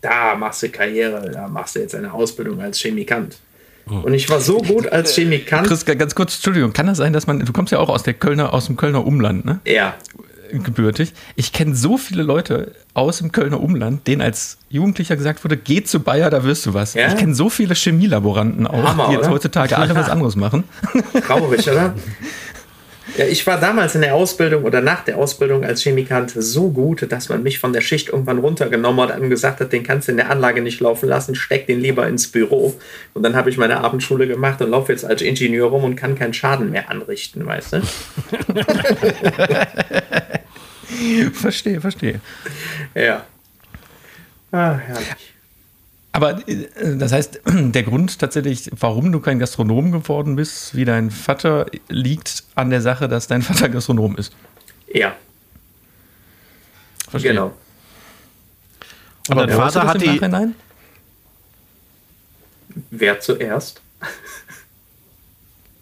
Da 0.00 0.34
machst 0.34 0.62
du 0.62 0.68
Karriere, 0.68 1.28
da 1.30 1.48
machst 1.48 1.74
du 1.74 1.80
jetzt 1.80 1.94
eine 1.94 2.12
Ausbildung 2.12 2.60
als 2.60 2.78
Chemikant. 2.78 3.38
Hm. 3.90 4.04
Und 4.04 4.14
ich 4.14 4.28
war 4.30 4.40
so 4.40 4.58
gut 4.58 4.90
als 4.90 5.14
Chemikant. 5.14 5.66
Chris, 5.66 5.84
ganz 5.84 6.14
kurz, 6.14 6.36
Entschuldigung, 6.36 6.72
kann 6.72 6.86
das 6.86 6.98
sein, 6.98 7.12
dass 7.12 7.26
man, 7.26 7.40
du 7.40 7.52
kommst 7.52 7.72
ja 7.72 7.78
auch 7.78 7.88
aus 7.88 8.02
der 8.02 8.14
Kölner, 8.14 8.54
aus 8.54 8.66
dem 8.66 8.76
Kölner 8.76 9.06
Umland, 9.06 9.44
ne? 9.44 9.60
Ja. 9.66 9.94
Gebürtig. 10.52 11.12
Ich 11.36 11.52
kenne 11.52 11.76
so 11.76 11.96
viele 11.96 12.24
Leute 12.24 12.72
aus 12.92 13.18
dem 13.18 13.30
Kölner 13.30 13.60
Umland, 13.60 14.08
denen 14.08 14.20
als 14.20 14.58
Jugendlicher 14.68 15.14
gesagt 15.16 15.44
wurde, 15.44 15.56
geh 15.56 15.84
zu 15.84 16.00
Bayer, 16.00 16.28
da 16.28 16.42
wirst 16.42 16.66
du 16.66 16.74
was. 16.74 16.94
Ja? 16.94 17.06
Ich 17.06 17.16
kenne 17.16 17.34
so 17.34 17.48
viele 17.50 17.74
Chemielaboranten 17.74 18.66
auch, 18.66 18.82
Hammer, 18.82 19.06
die 19.08 19.12
jetzt 19.12 19.26
oder? 19.26 19.30
heutzutage 19.30 19.78
alle 19.78 19.94
was 19.94 20.08
anderes 20.10 20.34
machen. 20.34 20.64
Traurig, 21.24 21.68
oder? 21.68 21.94
Ja, 23.20 23.26
ich 23.26 23.46
war 23.46 23.60
damals 23.60 23.94
in 23.94 24.00
der 24.00 24.14
Ausbildung 24.14 24.64
oder 24.64 24.80
nach 24.80 25.04
der 25.04 25.18
Ausbildung 25.18 25.62
als 25.62 25.82
Chemikant 25.82 26.32
so 26.34 26.70
gut, 26.70 27.04
dass 27.12 27.28
man 27.28 27.42
mich 27.42 27.58
von 27.58 27.74
der 27.74 27.82
Schicht 27.82 28.08
irgendwann 28.08 28.38
runtergenommen 28.38 29.10
hat 29.10 29.20
und 29.20 29.28
gesagt 29.28 29.60
hat, 29.60 29.74
den 29.74 29.82
kannst 29.82 30.08
du 30.08 30.12
in 30.12 30.16
der 30.16 30.30
Anlage 30.30 30.62
nicht 30.62 30.80
laufen 30.80 31.06
lassen, 31.06 31.34
steck 31.34 31.66
den 31.66 31.82
lieber 31.82 32.08
ins 32.08 32.28
Büro. 32.28 32.80
Und 33.12 33.22
dann 33.22 33.36
habe 33.36 33.50
ich 33.50 33.58
meine 33.58 33.80
Abendschule 33.80 34.26
gemacht 34.26 34.62
und 34.62 34.70
laufe 34.70 34.92
jetzt 34.92 35.04
als 35.04 35.20
Ingenieur 35.20 35.68
rum 35.68 35.84
und 35.84 35.96
kann 35.96 36.14
keinen 36.14 36.32
Schaden 36.32 36.70
mehr 36.70 36.88
anrichten, 36.88 37.44
weißt 37.44 37.74
du? 37.74 37.82
verstehe, 41.34 41.82
verstehe. 41.82 42.22
Ja. 42.94 43.26
Ah, 44.50 44.76
herrlich. 44.76 45.34
Aber 46.12 46.46
äh, 46.48 46.96
das 46.96 47.12
heißt, 47.12 47.40
der 47.46 47.82
Grund 47.82 48.18
tatsächlich, 48.18 48.70
warum 48.78 49.12
du 49.12 49.20
kein 49.20 49.38
Gastronom 49.38 49.92
geworden 49.92 50.36
bist, 50.36 50.74
wie 50.74 50.84
dein 50.84 51.10
Vater, 51.10 51.66
liegt 51.88 52.44
an 52.54 52.70
der 52.70 52.80
Sache, 52.80 53.08
dass 53.08 53.26
dein 53.26 53.42
Vater 53.42 53.68
Gastronom 53.68 54.16
ist. 54.16 54.34
Ja. 54.92 55.14
Verstehe. 57.08 57.32
Genau. 57.32 57.54
Und 59.28 59.36
dein 59.36 59.50
Vater 59.50 59.86
hat 59.86 60.00
die. 60.00 60.06
Nachhinein? 60.06 60.54
Wer 62.90 63.20
zuerst? 63.20 63.80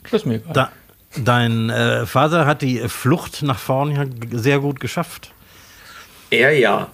Das 0.04 0.22
ist 0.22 0.26
mir 0.26 0.36
egal. 0.36 0.52
Da, 0.52 0.72
dein 1.16 1.70
äh, 1.70 2.06
Vater 2.06 2.46
hat 2.46 2.62
die 2.62 2.88
Flucht 2.88 3.42
nach 3.42 3.58
vorne 3.58 4.10
sehr 4.30 4.58
gut 4.58 4.80
geschafft. 4.80 5.32
Er 6.30 6.58
ja. 6.58 6.90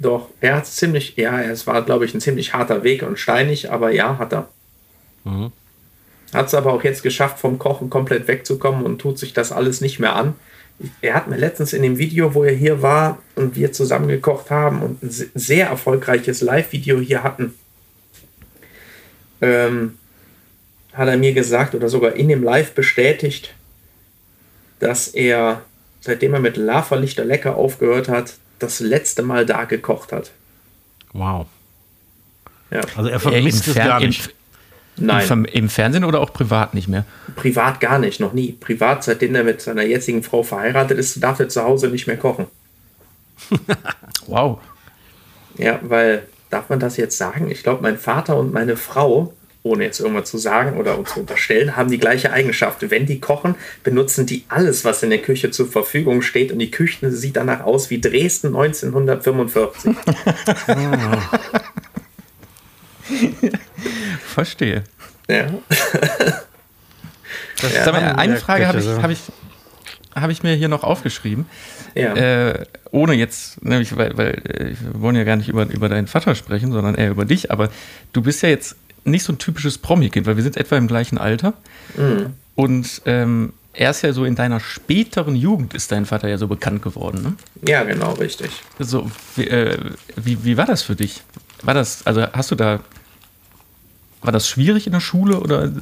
Doch, 0.00 0.30
er 0.40 0.56
hat 0.56 0.66
ziemlich, 0.66 1.14
ja, 1.16 1.42
es 1.42 1.66
war, 1.66 1.82
glaube 1.82 2.06
ich, 2.06 2.14
ein 2.14 2.22
ziemlich 2.22 2.54
harter 2.54 2.82
Weg 2.82 3.02
und 3.02 3.18
steinig, 3.18 3.70
aber 3.70 3.90
ja, 3.90 4.16
hat 4.18 4.32
er. 4.32 4.48
Mhm. 5.24 5.52
Hat 6.32 6.46
es 6.46 6.54
aber 6.54 6.72
auch 6.72 6.82
jetzt 6.82 7.02
geschafft, 7.02 7.38
vom 7.38 7.58
Kochen 7.58 7.90
komplett 7.90 8.26
wegzukommen 8.26 8.86
und 8.86 8.98
tut 8.98 9.18
sich 9.18 9.34
das 9.34 9.52
alles 9.52 9.82
nicht 9.82 9.98
mehr 9.98 10.16
an. 10.16 10.34
Er 11.02 11.14
hat 11.14 11.28
mir 11.28 11.36
letztens 11.36 11.74
in 11.74 11.82
dem 11.82 11.98
Video, 11.98 12.34
wo 12.34 12.44
er 12.44 12.54
hier 12.54 12.80
war 12.80 13.18
und 13.34 13.56
wir 13.56 13.72
zusammen 13.72 14.08
gekocht 14.08 14.50
haben 14.50 14.80
und 14.80 15.02
ein 15.02 15.30
sehr 15.34 15.66
erfolgreiches 15.66 16.40
Live-Video 16.40 16.98
hier 16.98 17.22
hatten, 17.22 17.54
ähm, 19.42 19.98
hat 20.94 21.08
er 21.08 21.18
mir 21.18 21.34
gesagt 21.34 21.74
oder 21.74 21.90
sogar 21.90 22.14
in 22.14 22.28
dem 22.28 22.42
Live 22.42 22.72
bestätigt, 22.72 23.54
dass 24.78 25.08
er, 25.08 25.60
seitdem 26.00 26.32
er 26.32 26.40
mit 26.40 26.56
Lava 26.56 26.96
Lichter 26.96 27.26
lecker 27.26 27.56
aufgehört 27.56 28.08
hat, 28.08 28.38
das 28.62 28.80
letzte 28.80 29.22
Mal 29.22 29.46
da 29.46 29.64
gekocht 29.64 30.12
hat. 30.12 30.30
Wow. 31.12 31.46
Ja. 32.70 32.82
Also 32.96 33.10
er 33.10 33.20
vermisst 33.20 33.66
es 33.68 33.74
gar 33.74 34.00
nicht. 34.00 34.34
Nein. 34.96 35.46
Im 35.52 35.68
Fernsehen 35.68 36.04
oder 36.04 36.20
auch 36.20 36.32
privat 36.32 36.74
nicht 36.74 36.88
mehr? 36.88 37.04
Privat 37.36 37.80
gar 37.80 37.98
nicht, 37.98 38.20
noch 38.20 38.32
nie. 38.32 38.52
Privat, 38.52 39.02
seitdem 39.02 39.34
er 39.34 39.44
mit 39.44 39.62
seiner 39.62 39.82
jetzigen 39.82 40.22
Frau 40.22 40.42
verheiratet 40.42 40.98
ist, 40.98 41.22
darf 41.22 41.40
er 41.40 41.48
zu 41.48 41.62
Hause 41.62 41.88
nicht 41.88 42.06
mehr 42.06 42.18
kochen. 42.18 42.46
wow. 44.26 44.58
Ja, 45.56 45.80
weil, 45.82 46.26
darf 46.50 46.68
man 46.68 46.80
das 46.80 46.96
jetzt 46.98 47.16
sagen? 47.16 47.50
Ich 47.50 47.62
glaube, 47.62 47.82
mein 47.82 47.98
Vater 47.98 48.36
und 48.36 48.52
meine 48.52 48.76
Frau, 48.76 49.32
ohne 49.62 49.84
jetzt 49.84 50.00
irgendwas 50.00 50.30
zu 50.30 50.38
sagen 50.38 50.78
oder 50.78 50.98
uns 50.98 51.12
zu 51.12 51.20
unterstellen, 51.20 51.76
haben 51.76 51.90
die 51.90 51.98
gleiche 51.98 52.32
Eigenschaft. 52.32 52.90
Wenn 52.90 53.04
die 53.06 53.20
kochen, 53.20 53.54
benutzen 53.84 54.24
die 54.24 54.44
alles, 54.48 54.84
was 54.84 55.02
in 55.02 55.10
der 55.10 55.20
Küche 55.20 55.50
zur 55.50 55.70
Verfügung 55.70 56.22
steht 56.22 56.50
und 56.50 56.58
die 56.60 56.70
Küche 56.70 57.10
sieht 57.10 57.36
danach 57.36 57.60
aus 57.60 57.90
wie 57.90 58.00
Dresden 58.00 58.48
1945. 58.48 59.94
Verstehe. 64.26 64.84
Ja. 65.28 65.46
das, 67.60 67.74
ja, 67.74 67.92
mal, 67.92 68.14
eine 68.14 68.36
Frage 68.36 68.66
habe 68.66 68.78
ich, 68.78 68.86
hab 68.86 69.10
ich, 69.10 69.20
hab 70.14 70.30
ich 70.30 70.42
mir 70.42 70.54
hier 70.54 70.68
noch 70.68 70.84
aufgeschrieben. 70.84 71.44
Ja. 71.94 72.14
Äh, 72.14 72.66
ohne 72.92 73.14
jetzt, 73.14 73.62
nämlich, 73.62 73.96
weil, 73.96 74.16
weil 74.16 74.30
äh, 74.44 74.74
wir 74.80 75.00
wollen 75.00 75.16
ja 75.16 75.24
gar 75.24 75.36
nicht 75.36 75.48
über, 75.48 75.66
über 75.66 75.88
deinen 75.88 76.06
Vater 76.06 76.34
sprechen, 76.34 76.72
sondern 76.72 76.94
eher 76.94 77.10
über 77.10 77.24
dich, 77.24 77.50
aber 77.50 77.68
du 78.12 78.22
bist 78.22 78.42
ja 78.42 78.48
jetzt 78.48 78.76
nicht 79.04 79.24
so 79.24 79.32
ein 79.32 79.38
typisches 79.38 79.78
Promi-Kind, 79.78 80.26
weil 80.26 80.36
wir 80.36 80.42
sind 80.42 80.56
etwa 80.56 80.76
im 80.76 80.86
gleichen 80.86 81.18
Alter. 81.18 81.54
Mhm. 81.96 82.34
Und 82.54 83.02
ähm, 83.06 83.52
er 83.72 83.90
ist 83.90 84.02
ja 84.02 84.12
so 84.12 84.24
in 84.24 84.34
deiner 84.34 84.60
späteren 84.60 85.36
Jugend 85.36 85.74
ist 85.74 85.92
dein 85.92 86.06
Vater 86.06 86.28
ja 86.28 86.38
so 86.38 86.48
bekannt 86.48 86.82
geworden, 86.82 87.22
ne? 87.22 87.68
Ja, 87.68 87.84
genau, 87.84 88.12
richtig. 88.14 88.50
So, 88.78 89.10
wie, 89.36 89.46
äh, 89.46 89.78
wie, 90.16 90.44
wie 90.44 90.56
war 90.56 90.66
das 90.66 90.82
für 90.82 90.96
dich? 90.96 91.22
War 91.62 91.74
das, 91.74 92.06
also 92.06 92.26
hast 92.32 92.50
du 92.50 92.54
da 92.54 92.80
war 94.22 94.32
das 94.32 94.48
schwierig 94.48 94.86
in 94.86 94.92
der 94.92 95.00
Schule 95.00 95.40
oder 95.40 95.72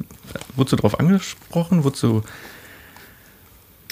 wurdest 0.55 0.73
du 0.73 0.75
darauf 0.77 0.99
angesprochen? 0.99 1.83
Wurdest 1.83 2.03
du 2.03 2.23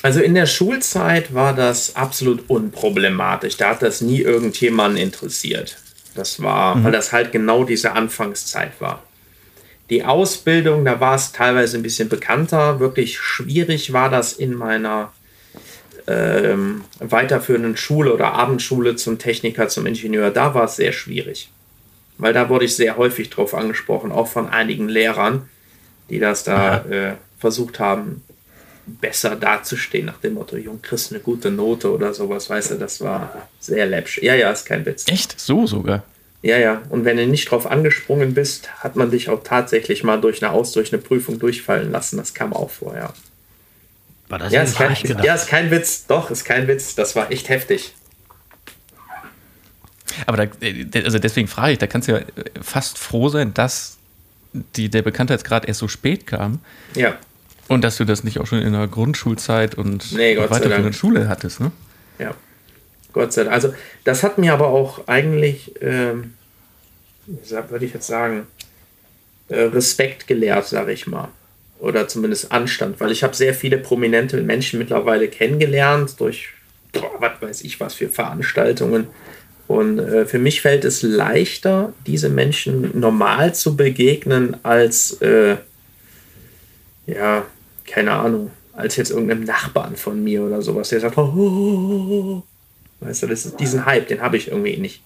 also 0.04 0.22
in 0.22 0.36
der 0.36 0.46
Schulzeit 0.46 1.34
war 1.34 1.54
das 1.54 1.96
absolut 1.96 2.50
unproblematisch. 2.50 3.58
Da 3.58 3.72
hat 3.72 3.82
das 3.82 4.00
nie 4.00 4.22
irgendjemanden 4.22 5.02
interessiert. 5.02 5.78
Das 6.16 6.42
war, 6.42 6.76
mhm. 6.76 6.84
weil 6.84 6.92
das 6.92 7.12
halt 7.12 7.32
genau 7.32 7.64
diese 7.64 7.94
Anfangszeit 7.94 8.80
war. 8.80 9.04
Die 9.90 10.04
Ausbildung, 10.04 10.84
da 10.86 11.00
war 11.00 11.16
es 11.16 11.32
teilweise 11.32 11.78
ein 11.78 11.84
bisschen 11.84 12.10
bekannter. 12.10 12.80
Wirklich 12.80 13.20
schwierig 13.20 13.94
war 13.94 14.10
das 14.10 14.34
in 14.34 14.54
meiner 14.54 15.14
ähm, 16.08 16.84
weiterführenden 17.00 17.78
Schule 17.78 18.14
oder 18.14 18.34
Abendschule 18.34 18.96
zum 18.96 19.18
Techniker, 19.18 19.70
zum 19.70 19.86
Ingenieur. 19.86 20.32
Da 20.32 20.54
war 20.54 20.66
es 20.66 20.76
sehr 20.76 20.92
schwierig 20.92 21.50
weil 22.18 22.34
da 22.34 22.50
wurde 22.50 22.66
ich 22.66 22.76
sehr 22.76 22.98
häufig 22.98 23.30
drauf 23.30 23.54
angesprochen, 23.54 24.12
auch 24.12 24.28
von 24.28 24.50
einigen 24.50 24.90
Lehrern, 24.90 25.50
die 26.10 26.20
das 26.20 26.44
da 26.44 26.80
äh, 26.86 27.16
versucht 27.40 27.80
haben, 27.80 28.24
besser 28.86 29.36
dazustehen, 29.36 30.06
nach 30.06 30.20
dem 30.20 30.36
Motto, 30.36 30.56
Jung, 30.56 30.82
kriegst 30.82 31.12
eine 31.12 31.20
gute 31.20 31.52
Note 31.52 31.92
oder 31.92 32.14
sowas, 32.14 32.50
weißt 32.50 32.72
du, 32.72 32.76
das 32.76 33.02
war 33.02 33.48
sehr 33.60 33.86
läppsch. 33.86 34.20
Ja, 34.22 34.34
ja, 34.34 34.50
ist 34.50 34.66
kein 34.66 34.86
Witz. 34.86 35.06
Echt? 35.08 35.40
So 35.40 35.68
sogar? 35.68 36.04
Ja, 36.42 36.58
ja. 36.58 36.82
Und 36.90 37.04
wenn 37.06 37.18
du 37.18 37.26
nicht 37.26 37.50
drauf 37.50 37.66
angesprungen 37.66 38.34
bist, 38.34 38.70
hat 38.84 38.96
man 38.96 39.12
dich 39.12 39.30
auch 39.30 39.44
tatsächlich 39.44 40.04
mal 40.04 40.22
durch 40.22 40.44
eine 40.44 40.54
Aus, 40.54 40.72
durch 40.72 40.94
eine 40.94 41.02
Prüfung 41.02 41.40
durchfallen 41.40 41.92
lassen. 41.92 42.18
Das 42.18 42.34
kam 42.34 42.54
auch 42.54 42.70
vorher. 42.70 43.14
War 44.30 44.40
das 44.40 44.52
ja, 44.52 44.62
ist 44.62 44.76
kein, 44.76 44.96
ja, 45.24 45.36
ist 45.36 45.48
kein 45.48 45.72
Witz. 45.72 46.06
Doch, 46.08 46.30
ist 46.30 46.46
kein 46.46 46.68
Witz. 46.68 46.96
Das 46.96 47.16
war 47.16 47.32
echt 47.32 47.50
heftig. 47.50 47.94
Aber 50.26 50.38
da, 50.38 50.44
äh, 50.62 50.86
also 51.04 51.20
deswegen 51.20 51.48
frage 51.48 51.74
ich, 51.74 51.80
da 51.80 51.88
kannst 51.88 52.08
du 52.08 52.14
ja 52.14 52.22
fast 52.62 52.98
froh 52.98 53.30
sein, 53.30 53.54
dass 53.54 53.98
die, 54.54 54.90
der 54.90 55.02
Bekanntheitsgrad 55.02 55.66
erst 55.66 55.80
so 55.80 55.88
spät 55.88 56.28
kam. 56.28 56.60
Ja. 56.96 57.18
Und 57.68 57.84
dass 57.84 57.98
du 57.98 58.06
das 58.06 58.24
nicht 58.24 58.40
auch 58.40 58.48
schon 58.48 58.62
in 58.62 58.74
der 58.74 58.88
Grundschulzeit 58.88 59.76
und 59.76 60.14
nee, 60.14 60.38
weiterführenden 60.38 60.94
Schule 60.94 61.28
hattest, 61.28 61.60
ne? 61.60 61.72
Ja. 62.18 62.34
Gott 63.18 63.34
sei 63.34 63.44
Dank. 63.44 63.54
Also, 63.54 63.74
das 64.04 64.24
hat 64.24 64.38
mir 64.38 64.54
aber 64.54 64.68
auch 64.68 65.08
eigentlich, 65.08 65.74
ähm, 65.82 66.34
würde 67.26 67.86
ich 67.86 67.94
jetzt 67.94 68.08
sagen, 68.08 68.48
äh, 69.50 69.62
Respekt 69.62 70.28
gelehrt, 70.28 70.68
sage 70.68 70.94
ich 70.94 71.08
mal. 71.08 71.30
Oder 71.80 72.08
zumindest 72.08 72.52
Anstand, 72.52 73.00
weil 73.00 73.12
ich 73.12 73.24
habe 73.24 73.36
sehr 73.36 73.54
viele 73.54 73.78
prominente 73.78 74.42
Menschen 74.42 74.80
mittlerweile 74.80 75.28
kennengelernt 75.28 76.20
durch, 76.20 76.50
boah, 76.92 77.12
was 77.20 77.42
weiß 77.42 77.62
ich, 77.62 77.80
was 77.80 77.94
für 77.94 78.10
Veranstaltungen 78.10 79.08
und 79.68 80.00
äh, 80.00 80.26
für 80.26 80.40
mich 80.40 80.62
fällt 80.62 80.86
es 80.86 81.02
leichter, 81.02 81.94
diese 82.06 82.30
Menschen 82.30 82.98
normal 82.98 83.54
zu 83.54 83.76
begegnen, 83.76 84.56
als, 84.64 85.22
äh, 85.22 85.58
ja, 87.06 87.46
keine 87.86 88.14
Ahnung, 88.14 88.52
als 88.74 88.96
jetzt 88.96 89.12
irgendeinem 89.12 89.44
Nachbarn 89.44 89.98
von 89.98 90.24
mir 90.24 90.44
oder 90.44 90.62
sowas, 90.62 90.90
der 90.90 91.02
sagt, 91.02 91.18
oh, 91.18 91.34
oh, 91.36 92.42
oh. 92.42 92.44
Weißt 93.00 93.24
du, 93.24 93.28
das 93.28 93.46
ist, 93.46 93.60
diesen 93.60 93.86
Hype, 93.86 94.08
den 94.08 94.22
habe 94.22 94.38
ich 94.38 94.50
irgendwie 94.50 94.78
nicht. 94.78 95.02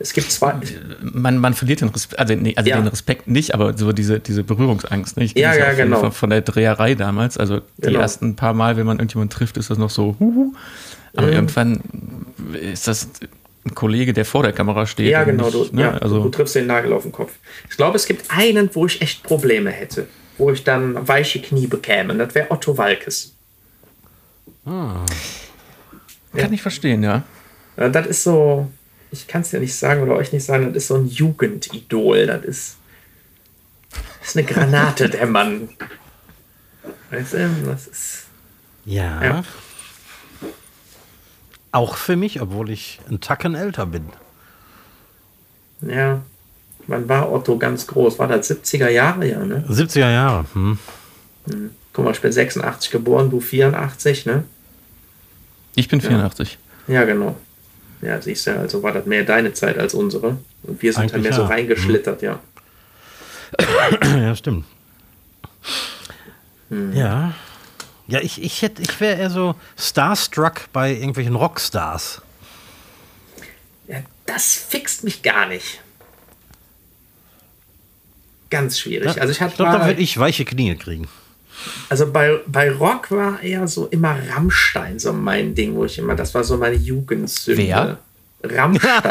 Es 0.00 0.14
gibt 0.14 0.32
zwei. 0.32 0.54
Man, 1.02 1.38
man 1.38 1.52
verliert 1.52 1.82
den 1.82 1.90
Respekt, 1.90 2.18
also, 2.18 2.34
nee, 2.34 2.54
also 2.56 2.70
ja. 2.70 2.80
den 2.80 2.86
Respekt 2.86 3.28
nicht, 3.28 3.52
aber 3.52 3.76
so 3.76 3.92
diese, 3.92 4.18
diese 4.18 4.42
Berührungsangst. 4.42 5.18
Nicht? 5.18 5.38
Ja, 5.38 5.54
ja, 5.54 5.74
genau. 5.74 6.00
Von, 6.00 6.12
von, 6.12 6.30
der 6.30 6.40
Dreherei 6.40 6.94
damals. 6.94 7.36
Also 7.36 7.60
die 7.76 7.82
genau. 7.82 8.00
ersten 8.00 8.34
paar 8.34 8.54
Mal, 8.54 8.78
wenn 8.78 8.86
man 8.86 8.96
irgendjemanden 8.96 9.36
trifft, 9.36 9.58
ist 9.58 9.68
das 9.68 9.76
noch 9.76 9.90
so, 9.90 10.16
huhu. 10.18 10.54
Aber 11.14 11.26
mhm. 11.26 11.32
irgendwann 11.34 11.82
ist 12.54 12.88
das 12.88 13.10
ein 13.66 13.74
Kollege, 13.74 14.14
der 14.14 14.24
vor 14.24 14.42
der 14.42 14.52
Kamera 14.52 14.86
steht. 14.86 15.10
Ja, 15.10 15.24
genau. 15.24 15.50
Du, 15.50 15.68
ne? 15.72 15.82
ja, 15.82 15.90
also, 15.98 16.22
du 16.22 16.30
triffst 16.30 16.54
den 16.54 16.66
Nagel 16.66 16.94
auf 16.94 17.02
den 17.02 17.12
Kopf. 17.12 17.32
Ich 17.68 17.76
glaube, 17.76 17.96
es 17.96 18.06
gibt 18.06 18.30
einen, 18.30 18.70
wo 18.74 18.86
ich 18.86 19.02
echt 19.02 19.22
Probleme 19.22 19.70
hätte, 19.70 20.06
wo 20.38 20.50
ich 20.50 20.64
dann 20.64 21.06
weiche 21.06 21.42
Knie 21.42 21.66
bekäme. 21.66 22.14
Und 22.14 22.20
das 22.20 22.34
wäre 22.34 22.50
Otto 22.50 22.78
Walkes. 22.78 23.34
Ah. 24.64 25.04
Kann 26.32 26.50
ja. 26.50 26.52
ich 26.52 26.62
verstehen, 26.62 27.02
ja. 27.02 27.22
ja. 27.76 27.88
Das 27.88 28.06
ist 28.06 28.22
so, 28.22 28.70
ich 29.10 29.26
kann 29.26 29.42
es 29.42 29.52
ja 29.52 29.60
nicht 29.60 29.74
sagen 29.74 30.02
oder 30.02 30.14
euch 30.16 30.32
nicht 30.32 30.44
sagen, 30.44 30.72
das 30.72 30.84
ist 30.84 30.88
so 30.88 30.96
ein 30.96 31.06
Jugendidol. 31.06 32.26
Das 32.26 32.44
ist, 32.44 32.76
das 34.20 34.28
ist 34.28 34.36
eine 34.36 34.46
Granate, 34.46 35.08
der 35.10 35.26
Mann. 35.26 35.68
Weißt 37.10 37.34
du, 37.34 37.50
das 37.66 37.86
ist. 37.86 38.26
ja. 38.84 39.22
ja. 39.22 39.44
Auch 41.72 41.96
für 41.96 42.16
mich, 42.16 42.40
obwohl 42.40 42.70
ich 42.70 42.98
ein 43.08 43.20
Tacken 43.20 43.54
älter 43.54 43.86
bin. 43.86 44.06
Ja, 45.82 46.22
wann 46.88 47.08
war 47.08 47.30
Otto 47.30 47.58
ganz 47.58 47.86
groß? 47.86 48.18
War 48.18 48.26
das 48.26 48.50
70er 48.50 48.88
Jahre, 48.88 49.28
ja, 49.28 49.38
ne? 49.44 49.64
70er 49.68 50.10
Jahre, 50.10 50.46
hm. 50.52 50.78
hm. 51.48 51.70
Guck 51.92 52.04
mal, 52.04 52.10
ich 52.10 52.20
bin 52.20 52.32
86 52.32 52.90
geboren, 52.90 53.30
du 53.30 53.40
84, 53.40 54.26
ne? 54.26 54.44
Ich 55.74 55.88
bin 55.88 56.00
84. 56.00 56.58
Ja, 56.88 56.94
ja 56.94 57.04
genau. 57.04 57.36
Ja, 58.02 58.20
siehst 58.20 58.46
du, 58.46 58.58
also 58.58 58.82
war 58.82 58.92
das 58.92 59.06
mehr 59.06 59.24
deine 59.24 59.52
Zeit 59.52 59.78
als 59.78 59.94
unsere. 59.94 60.38
Und 60.62 60.82
wir 60.82 60.92
sind 60.92 61.12
dann 61.12 61.22
mehr 61.22 61.30
ja. 61.32 61.36
so 61.36 61.44
reingeschlittert, 61.44 62.22
ja. 62.22 62.40
ja, 64.02 64.34
stimmt. 64.34 64.64
Hm. 66.70 66.94
Ja, 66.94 67.34
ja, 68.10 68.20
ich, 68.20 68.42
ich, 68.42 68.62
hätte, 68.62 68.82
ich 68.82 68.98
wäre 69.00 69.20
eher 69.20 69.30
so 69.30 69.54
starstruck 69.78 70.72
bei 70.72 70.92
irgendwelchen 70.92 71.36
Rockstars. 71.36 72.20
Ja, 73.86 73.98
das 74.26 74.54
fixt 74.54 75.04
mich 75.04 75.22
gar 75.22 75.46
nicht. 75.46 75.80
Ganz 78.50 78.80
schwierig. 78.80 79.14
Ja, 79.14 79.22
also 79.22 79.30
ich, 79.30 79.40
ich 79.40 79.54
glaube, 79.54 79.78
da 79.78 79.86
würde 79.86 80.00
ich 80.00 80.18
weiche 80.18 80.44
Knie 80.44 80.74
kriegen. 80.74 81.06
Also 81.88 82.10
bei, 82.10 82.40
bei 82.46 82.70
Rock 82.70 83.10
war 83.10 83.42
eher 83.42 83.66
so 83.68 83.86
immer 83.86 84.16
Rammstein 84.30 84.98
so 84.98 85.12
mein 85.12 85.54
Ding, 85.54 85.74
wo 85.74 85.84
ich 85.84 85.98
immer, 85.98 86.14
das 86.14 86.34
war 86.34 86.44
so 86.44 86.56
meine 86.56 86.76
Jugendsünde. 86.76 87.62
Wer? 87.62 87.98
Rammstein. 88.42 88.90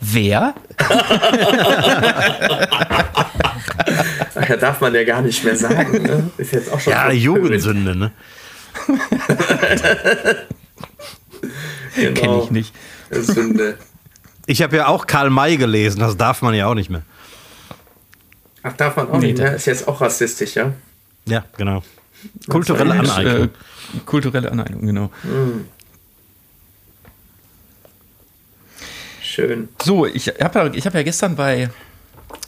Wer? 0.00 0.54
ja, 4.48 4.56
darf 4.56 4.80
man 4.80 4.94
ja 4.94 5.04
gar 5.04 5.22
nicht 5.22 5.44
mehr 5.44 5.56
sagen. 5.56 6.02
Ne? 6.02 6.30
Ist 6.36 6.52
jetzt 6.52 6.72
auch 6.72 6.78
schon 6.78 6.92
ja, 6.92 7.10
Jugendsünde, 7.10 7.96
ne? 7.96 8.12
genau. 11.96 12.20
Kenne 12.20 12.42
ich 12.44 12.50
nicht. 12.50 12.74
Sünde. 13.10 13.78
Ich 14.46 14.62
habe 14.62 14.76
ja 14.76 14.86
auch 14.86 15.06
Karl 15.06 15.30
May 15.30 15.56
gelesen, 15.56 16.00
das 16.00 16.16
darf 16.16 16.42
man 16.42 16.54
ja 16.54 16.66
auch 16.66 16.74
nicht 16.74 16.90
mehr. 16.90 17.02
Ach, 18.68 18.72
darf 18.76 18.96
man 18.96 19.08
auch 19.10 19.18
Nee, 19.20 19.28
nicht 19.28 19.38
mehr? 19.38 19.54
Ist 19.54 19.66
jetzt 19.66 19.86
auch 19.86 20.00
rassistisch, 20.00 20.54
ja? 20.56 20.72
Ja, 21.26 21.44
genau. 21.56 21.82
Kulturelle 22.48 22.94
Aneignung. 22.94 23.44
Äh, 23.44 23.48
kulturelle 24.04 24.50
Aneignung, 24.50 24.84
genau. 24.86 25.10
Schön. 29.20 29.68
So, 29.82 30.06
ich 30.06 30.28
habe 30.28 30.58
ja, 30.58 30.66
ich 30.74 30.86
hab 30.86 30.94
ja 30.94 31.02
gestern 31.02 31.36
bei 31.36 31.70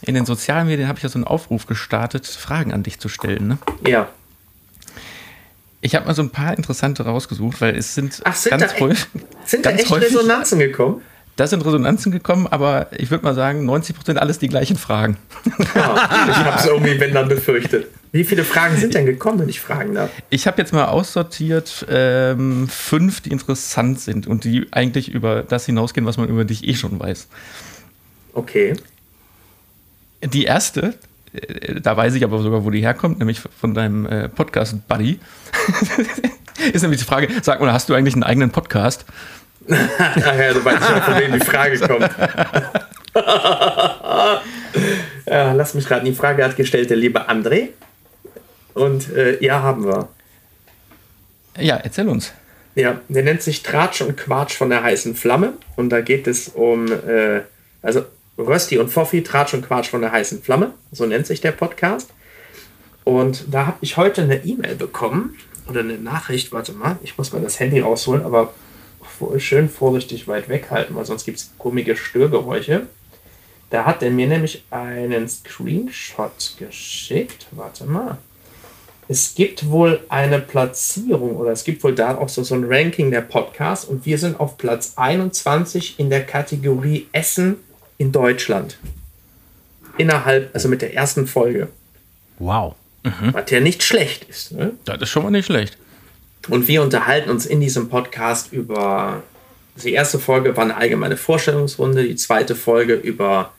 in 0.03 0.15
den 0.15 0.27
sozialen 0.27 0.67
Medien 0.67 0.89
habe 0.89 0.99
ich 0.99 1.03
ja 1.03 1.09
so 1.09 1.17
einen 1.19 1.25
Aufruf 1.25 1.67
gestartet, 1.67 2.27
Fragen 2.27 2.73
an 2.73 2.83
dich 2.83 2.99
zu 2.99 3.09
stellen. 3.09 3.47
Ne? 3.49 3.59
Ja. 3.87 4.09
Ich 5.81 5.95
habe 5.95 6.07
mal 6.07 6.15
so 6.15 6.23
ein 6.23 6.31
paar 6.31 6.57
interessante 6.57 7.05
rausgesucht, 7.05 7.61
weil 7.61 7.77
es 7.77 7.95
sind 7.95 8.21
Ach, 8.25 8.35
sind 8.35 8.51
ganz 8.59 8.73
da, 8.75 8.81
häufig, 8.81 9.07
echt, 9.15 9.49
sind 9.49 9.67
da 9.67 9.71
ganz 9.71 9.83
echt 9.83 9.91
häufig- 9.93 10.09
Resonanzen 10.09 10.59
gekommen? 10.59 11.03
Da 11.39 11.47
sind 11.47 11.65
Resonanzen 11.65 12.11
gekommen, 12.11 12.49
aber 12.49 12.89
ich 12.99 13.13
würde 13.13 13.25
mal 13.25 13.35
sagen, 13.35 13.65
90 13.65 13.95
Prozent 13.95 14.19
alles 14.19 14.41
die 14.41 14.49
gleichen 14.49 14.77
Fragen. 14.77 15.17
Ja, 15.75 15.95
ich 16.29 16.37
habe 16.37 16.59
es 16.59 16.67
irgendwie, 16.67 16.99
wenn 16.99 17.15
dann, 17.15 17.29
befürchtet. 17.29 17.87
Wie 18.11 18.25
viele 18.25 18.43
Fragen 18.43 18.77
sind 18.77 18.95
denn 18.95 19.07
gekommen, 19.07 19.39
wenn 19.39 19.49
ich 19.49 19.61
fragen 19.61 19.95
darf? 19.95 20.11
Ich 20.31 20.49
habe 20.49 20.61
jetzt 20.61 20.73
mal 20.73 20.87
aussortiert 20.87 21.87
ähm, 21.89 22.67
fünf, 22.69 23.21
die 23.21 23.31
interessant 23.31 24.01
sind 24.01 24.27
und 24.27 24.43
die 24.43 24.67
eigentlich 24.73 25.11
über 25.11 25.45
das 25.45 25.65
hinausgehen, 25.67 26.07
was 26.07 26.17
man 26.17 26.29
über 26.29 26.45
dich 26.45 26.67
eh 26.67 26.75
schon 26.75 26.99
weiß. 26.99 27.29
Okay. 28.33 28.75
Die 30.25 30.43
erste, 30.43 30.95
äh, 31.33 31.81
da 31.81 31.97
weiß 31.97 32.15
ich 32.15 32.25
aber 32.25 32.41
sogar, 32.41 32.65
wo 32.65 32.71
die 32.71 32.81
herkommt, 32.81 33.21
nämlich 33.21 33.41
von 33.41 33.75
deinem 33.75 34.07
äh, 34.07 34.29
Podcast 34.29 34.89
Buddy. 34.89 35.21
Ist 36.73 36.83
nämlich 36.83 37.01
die 37.01 37.07
Frage, 37.07 37.29
sag 37.43 37.61
mal, 37.61 37.73
hast 37.73 37.89
du 37.89 37.95
eigentlich 37.95 38.15
einen 38.15 38.25
eigenen 38.25 38.51
Podcast? 38.51 39.05
Ach 39.71 40.39
ja, 40.39 40.53
du 40.53 40.65
weißt 40.65 40.87
schon, 40.87 41.03
von 41.03 41.19
wem 41.19 41.33
die 41.33 41.41
Frage 41.41 41.79
kommt. 41.79 42.11
ja, 45.27 45.53
lass 45.53 45.75
mich 45.75 45.91
raten. 45.91 46.07
Die 46.07 46.15
Frage 46.15 46.45
hat 46.45 46.57
gestellt 46.57 46.91
der 46.91 46.97
liebe 46.97 47.29
André. 47.29 47.69
Und 48.75 49.13
äh, 49.15 49.43
ja, 49.45 49.63
haben 49.63 49.85
wir. 49.85 50.09
Ja, 51.59 51.77
erzähl 51.77 52.09
uns. 52.09 52.33
Ja, 52.75 53.01
der 53.09 53.25
nennt 53.25 53.43
sich 53.43 53.63
Tratsch 53.63 54.03
und 54.03 54.17
Quatsch 54.17 54.55
von 54.55 54.71
der 54.71 54.83
heißen 54.83 55.17
Flamme. 55.17 55.55
Und 55.77 55.91
da 55.91 56.01
geht 56.01 56.27
es 56.27 56.49
um, 56.49 56.87
äh, 56.87 57.43
also 57.83 58.05
Rösti 58.39 58.79
und 58.79 58.89
Foffi, 58.89 59.23
Tratsch 59.23 59.55
und 59.55 59.67
Quatsch 59.67 59.89
von 59.89 60.01
der 60.01 60.13
heißen 60.13 60.43
Flamme. 60.43 60.73
So 60.93 61.05
nennt 61.05 61.27
sich 61.27 61.41
der 61.41 61.53
Podcast. 61.53 62.11
Und 63.05 63.45
da 63.51 63.67
habe 63.67 63.79
ich 63.81 63.97
heute 63.97 64.23
eine 64.23 64.45
E-Mail 64.45 64.77
bekommen 64.77 65.37
oder 65.69 65.81
eine 65.81 65.99
Nachricht. 65.99 66.53
Warte 66.53 66.73
mal, 66.73 66.99
ich 67.03 67.19
muss 67.19 67.33
mal 67.33 67.43
das 67.43 67.59
Handy 67.59 67.81
rausholen, 67.81 68.25
aber 68.25 68.55
schön 69.39 69.69
vorsichtig 69.69 70.29
weit 70.29 70.49
weghalten, 70.49 70.97
weil 70.97 71.05
sonst 71.05 71.25
gibt 71.25 71.39
es 71.39 71.51
komische 71.59 71.97
Störgeräusche. 71.97 72.87
Da 73.71 73.85
hat 73.85 74.03
er 74.03 74.11
mir 74.11 74.27
nämlich 74.27 74.65
einen 74.71 75.29
Screenshot 75.29 76.55
geschickt. 76.59 77.47
Warte 77.51 77.85
mal. 77.85 78.19
Es 79.09 79.35
gibt 79.35 79.71
wohl 79.71 80.01
eine 80.11 80.39
Platzierung 80.39 81.37
oder 81.37 81.53
es 81.53 81.65
gibt 81.65 81.83
wohl 81.83 81.95
da 81.95 82.17
auch 82.17 82.29
so, 82.29 82.43
so 82.43 82.55
ein 82.55 82.65
Ranking 82.65 83.11
der 83.11 83.23
Podcasts 83.23 83.87
und 83.87 84.05
wir 84.05 84.19
sind 84.19 84.39
auf 84.39 84.59
Platz 84.59 84.95
21 84.97 85.99
in 85.99 86.11
der 86.11 86.25
Kategorie 86.25 87.07
Essen 87.13 87.57
in 87.97 88.13
Deutschland. 88.13 88.79
Innerhalb, 89.97 90.55
also 90.55 90.69
mit 90.69 90.83
der 90.83 90.95
ersten 90.95 91.27
Folge. 91.27 91.69
Wow. 92.39 92.75
Was 93.33 93.51
ja 93.51 93.61
nicht 93.61 93.83
schlecht 93.83 94.25
ist. 94.25 94.53
Ne? 94.53 94.73
Das 94.85 95.01
ist 95.01 95.09
schon 95.09 95.23
mal 95.23 95.31
nicht 95.31 95.47
schlecht. 95.47 95.79
Und 96.49 96.69
wir 96.69 96.83
unterhalten 96.83 97.31
uns 97.31 97.47
in 97.47 97.61
diesem 97.61 97.89
Podcast 97.89 98.53
über. 98.53 99.23
Die 99.83 99.93
erste 99.93 100.19
Folge 100.19 100.57
war 100.57 100.65
eine 100.65 100.77
allgemeine 100.77 101.17
Vorstellungsrunde, 101.17 102.03
die 102.03 102.17
zweite 102.17 102.57
Folge 102.57 102.95
über 102.95 103.53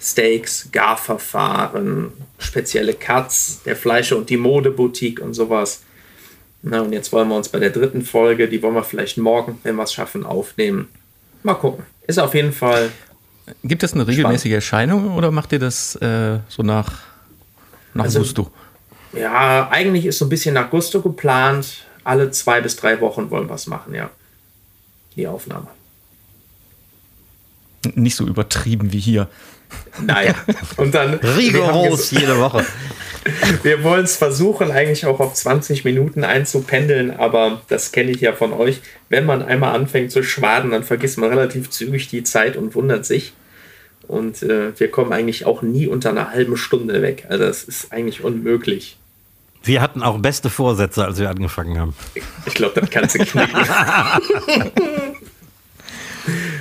Steaks, 0.00 0.68
Garverfahren, 0.70 2.12
spezielle 2.38 2.94
Cuts, 2.94 3.62
der 3.64 3.74
Fleische- 3.74 4.16
und 4.16 4.30
die 4.30 4.36
Modeboutique 4.36 5.20
und 5.20 5.34
sowas. 5.34 5.82
Na, 6.62 6.80
und 6.80 6.92
jetzt 6.92 7.12
wollen 7.12 7.28
wir 7.28 7.36
uns 7.36 7.48
bei 7.48 7.58
der 7.58 7.70
dritten 7.70 8.02
Folge, 8.04 8.48
die 8.48 8.62
wollen 8.62 8.74
wir 8.74 8.84
vielleicht 8.84 9.18
morgen, 9.18 9.58
wenn 9.64 9.74
wir 9.76 9.82
es 9.82 9.92
schaffen, 9.92 10.24
aufnehmen. 10.24 10.88
Mal 11.42 11.54
gucken. 11.54 11.84
Ist 12.06 12.18
auf 12.20 12.34
jeden 12.34 12.52
Fall. 12.52 12.90
Gibt 13.64 13.82
es 13.82 13.94
eine 13.94 14.06
regelmäßige 14.06 14.52
Erscheinung 14.52 15.14
oder 15.16 15.30
macht 15.30 15.52
ihr 15.52 15.58
das 15.58 15.96
äh, 15.96 16.38
so 16.48 16.62
nach, 16.62 17.00
nach 17.94 18.04
Also- 18.04 18.20
Gusto? 18.20 18.50
Ja, 19.12 19.68
eigentlich 19.70 20.06
ist 20.06 20.18
so 20.18 20.24
ein 20.26 20.28
bisschen 20.28 20.54
nach 20.54 20.70
Gusto 20.70 21.00
geplant. 21.00 21.83
Alle 22.04 22.30
zwei 22.30 22.60
bis 22.60 22.76
drei 22.76 23.00
Wochen 23.00 23.30
wollen 23.30 23.48
wir 23.48 23.54
es 23.54 23.66
machen, 23.66 23.94
ja. 23.94 24.10
Die 25.16 25.26
Aufnahme. 25.26 25.68
Nicht 27.94 28.16
so 28.16 28.26
übertrieben 28.26 28.92
wie 28.92 29.00
hier. 29.00 29.28
Naja. 30.00 30.34
Und 30.76 30.94
dann. 30.94 31.14
Rigoros 31.14 32.10
jede 32.10 32.38
Woche. 32.38 32.64
Wir 33.62 33.82
wollen 33.82 34.04
es 34.04 34.16
versuchen, 34.16 34.70
eigentlich 34.70 35.06
auch 35.06 35.18
auf 35.18 35.32
20 35.32 35.84
Minuten 35.84 36.24
einzupendeln, 36.24 37.10
aber 37.10 37.62
das 37.68 37.90
kenne 37.90 38.10
ich 38.10 38.20
ja 38.20 38.34
von 38.34 38.52
euch. 38.52 38.80
Wenn 39.08 39.24
man 39.24 39.42
einmal 39.42 39.74
anfängt 39.74 40.12
zu 40.12 40.22
schwaden, 40.22 40.72
dann 40.72 40.84
vergisst 40.84 41.16
man 41.16 41.30
relativ 41.30 41.70
zügig 41.70 42.08
die 42.08 42.22
Zeit 42.22 42.56
und 42.56 42.74
wundert 42.74 43.06
sich. 43.06 43.32
Und 44.06 44.42
äh, 44.42 44.78
wir 44.78 44.90
kommen 44.90 45.12
eigentlich 45.12 45.46
auch 45.46 45.62
nie 45.62 45.86
unter 45.86 46.10
einer 46.10 46.32
halben 46.32 46.58
Stunde 46.58 47.00
weg. 47.00 47.24
Also 47.28 47.44
das 47.44 47.64
ist 47.64 47.92
eigentlich 47.92 48.22
unmöglich. 48.22 48.98
Wir 49.64 49.80
hatten 49.80 50.02
auch 50.02 50.18
beste 50.18 50.50
Vorsätze, 50.50 51.04
als 51.04 51.18
wir 51.18 51.30
angefangen 51.30 51.78
haben. 51.78 51.94
Ich 52.46 52.54
glaube, 52.54 52.80
das 52.80 52.90
kannst 52.90 53.14
du 53.14 53.24
knicken. 53.24 53.66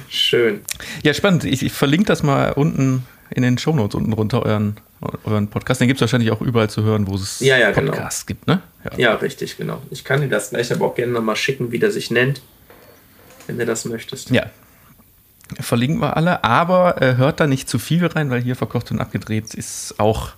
Schön. 0.10 0.62
Ja, 1.04 1.14
spannend. 1.14 1.44
Ich, 1.44 1.64
ich 1.64 1.74
verlinke 1.74 2.06
das 2.06 2.24
mal 2.24 2.54
unten 2.54 3.06
in 3.30 3.44
den 3.44 3.58
Shownotes 3.58 3.96
unten 3.96 4.14
runter, 4.14 4.44
euren, 4.44 4.78
euren 5.26 5.48
Podcast. 5.50 5.82
Den 5.82 5.88
gibt 5.88 5.98
es 5.98 6.02
wahrscheinlich 6.02 6.32
auch 6.32 6.42
überall 6.42 6.70
zu 6.70 6.84
hören, 6.84 7.08
wo 7.08 7.16
es 7.16 7.40
Ja, 7.40 7.58
ja, 7.58 7.72
genau. 7.72 7.92
Podcasts 7.92 8.26
gibt, 8.26 8.48
ne? 8.48 8.62
Ja, 8.98 9.16
richtig, 9.16 9.58
genau. 9.58 9.82
Ich 9.90 10.04
kann 10.04 10.22
dir 10.22 10.28
das 10.28 10.52
gleich 10.52 10.72
aber 10.72 10.86
auch 10.86 10.96
gerne 10.96 11.12
nochmal 11.14 11.36
schicken, 11.36 11.72
wie 11.72 11.80
der 11.80 11.92
sich 11.92 12.12
nennt, 12.12 12.42
wenn 13.48 13.58
du 13.58 13.66
das 13.66 13.86
möchtest. 13.86 14.30
Ja. 14.30 14.46
Verlinken 15.60 16.00
wir 16.00 16.16
alle, 16.16 16.44
aber 16.44 17.02
äh, 17.02 17.16
hört 17.16 17.40
da 17.40 17.48
nicht 17.48 17.70
zu 17.70 17.80
viel 17.80 18.06
rein, 18.06 18.30
weil 18.30 18.42
hier 18.42 18.56
verkocht 18.56 18.92
und 18.92 19.00
abgedreht 19.00 19.54
ist 19.54 20.00
auch, 20.00 20.32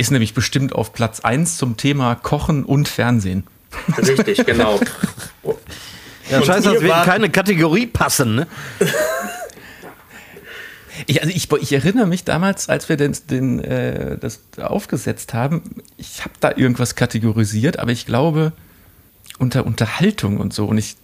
ist 0.00 0.10
nämlich 0.10 0.34
bestimmt 0.34 0.72
auf 0.74 0.92
Platz 0.92 1.20
1 1.20 1.56
zum 1.58 1.76
Thema 1.76 2.14
Kochen 2.16 2.64
und 2.64 2.88
Fernsehen. 2.88 3.44
Richtig, 3.98 4.44
genau. 4.46 4.80
Ja, 6.30 6.42
scheiße, 6.42 6.68
ihr 6.68 6.72
das 6.74 6.82
wird 6.82 6.90
wart- 6.92 7.06
keine 7.06 7.30
Kategorie 7.30 7.86
passen, 7.86 8.34
ne? 8.34 8.46
Ich, 11.06 11.22
also 11.22 11.34
ich, 11.34 11.50
ich 11.52 11.72
erinnere 11.72 12.06
mich 12.06 12.24
damals, 12.24 12.68
als 12.68 12.88
wir 12.88 12.96
den, 12.96 13.16
den, 13.30 13.58
äh, 13.64 14.18
das 14.18 14.40
aufgesetzt 14.60 15.32
haben, 15.34 15.62
ich 15.96 16.20
habe 16.20 16.34
da 16.40 16.52
irgendwas 16.56 16.94
kategorisiert, 16.94 17.78
aber 17.78 17.90
ich 17.92 18.04
glaube 18.06 18.52
unter 19.38 19.64
Unterhaltung 19.64 20.36
und 20.38 20.52
so. 20.52 20.66
Und 20.66 20.76
ich, 20.78 20.96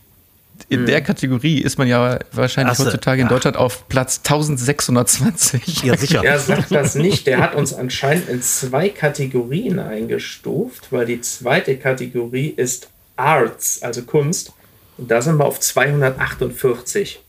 in 0.69 0.87
der 0.87 1.01
Kategorie 1.03 1.59
ist 1.61 1.79
man 1.79 1.87
ja 1.89 2.19
wahrscheinlich 2.33 2.73
Ach 2.73 2.77
so, 2.79 2.85
heutzutage 2.87 3.23
in. 3.23 3.29
Deutschland 3.29 3.57
auf 3.57 3.89
Platz 3.89 4.19
1620. 4.19 5.83
Ja, 5.83 5.97
sicher. 5.97 6.25
Er 6.25 6.39
sagt 6.39 6.71
das 6.71 6.95
nicht. 6.95 7.27
Der 7.27 7.39
hat 7.39 7.55
uns 7.55 7.73
anscheinend 7.75 8.29
in 8.29 8.43
zwei 8.43 8.89
Kategorien 8.89 9.79
eingestuft, 9.79 10.93
weil 10.93 11.07
die 11.07 11.21
zweite 11.21 11.77
Kategorie 11.77 12.49
ist 12.49 12.89
Arts, 13.17 13.83
also 13.83 14.03
Kunst. 14.03 14.53
Und 14.99 15.11
da 15.11 15.21
sind 15.23 15.37
wir 15.39 15.45
auf 15.45 15.61
248. 15.61 17.21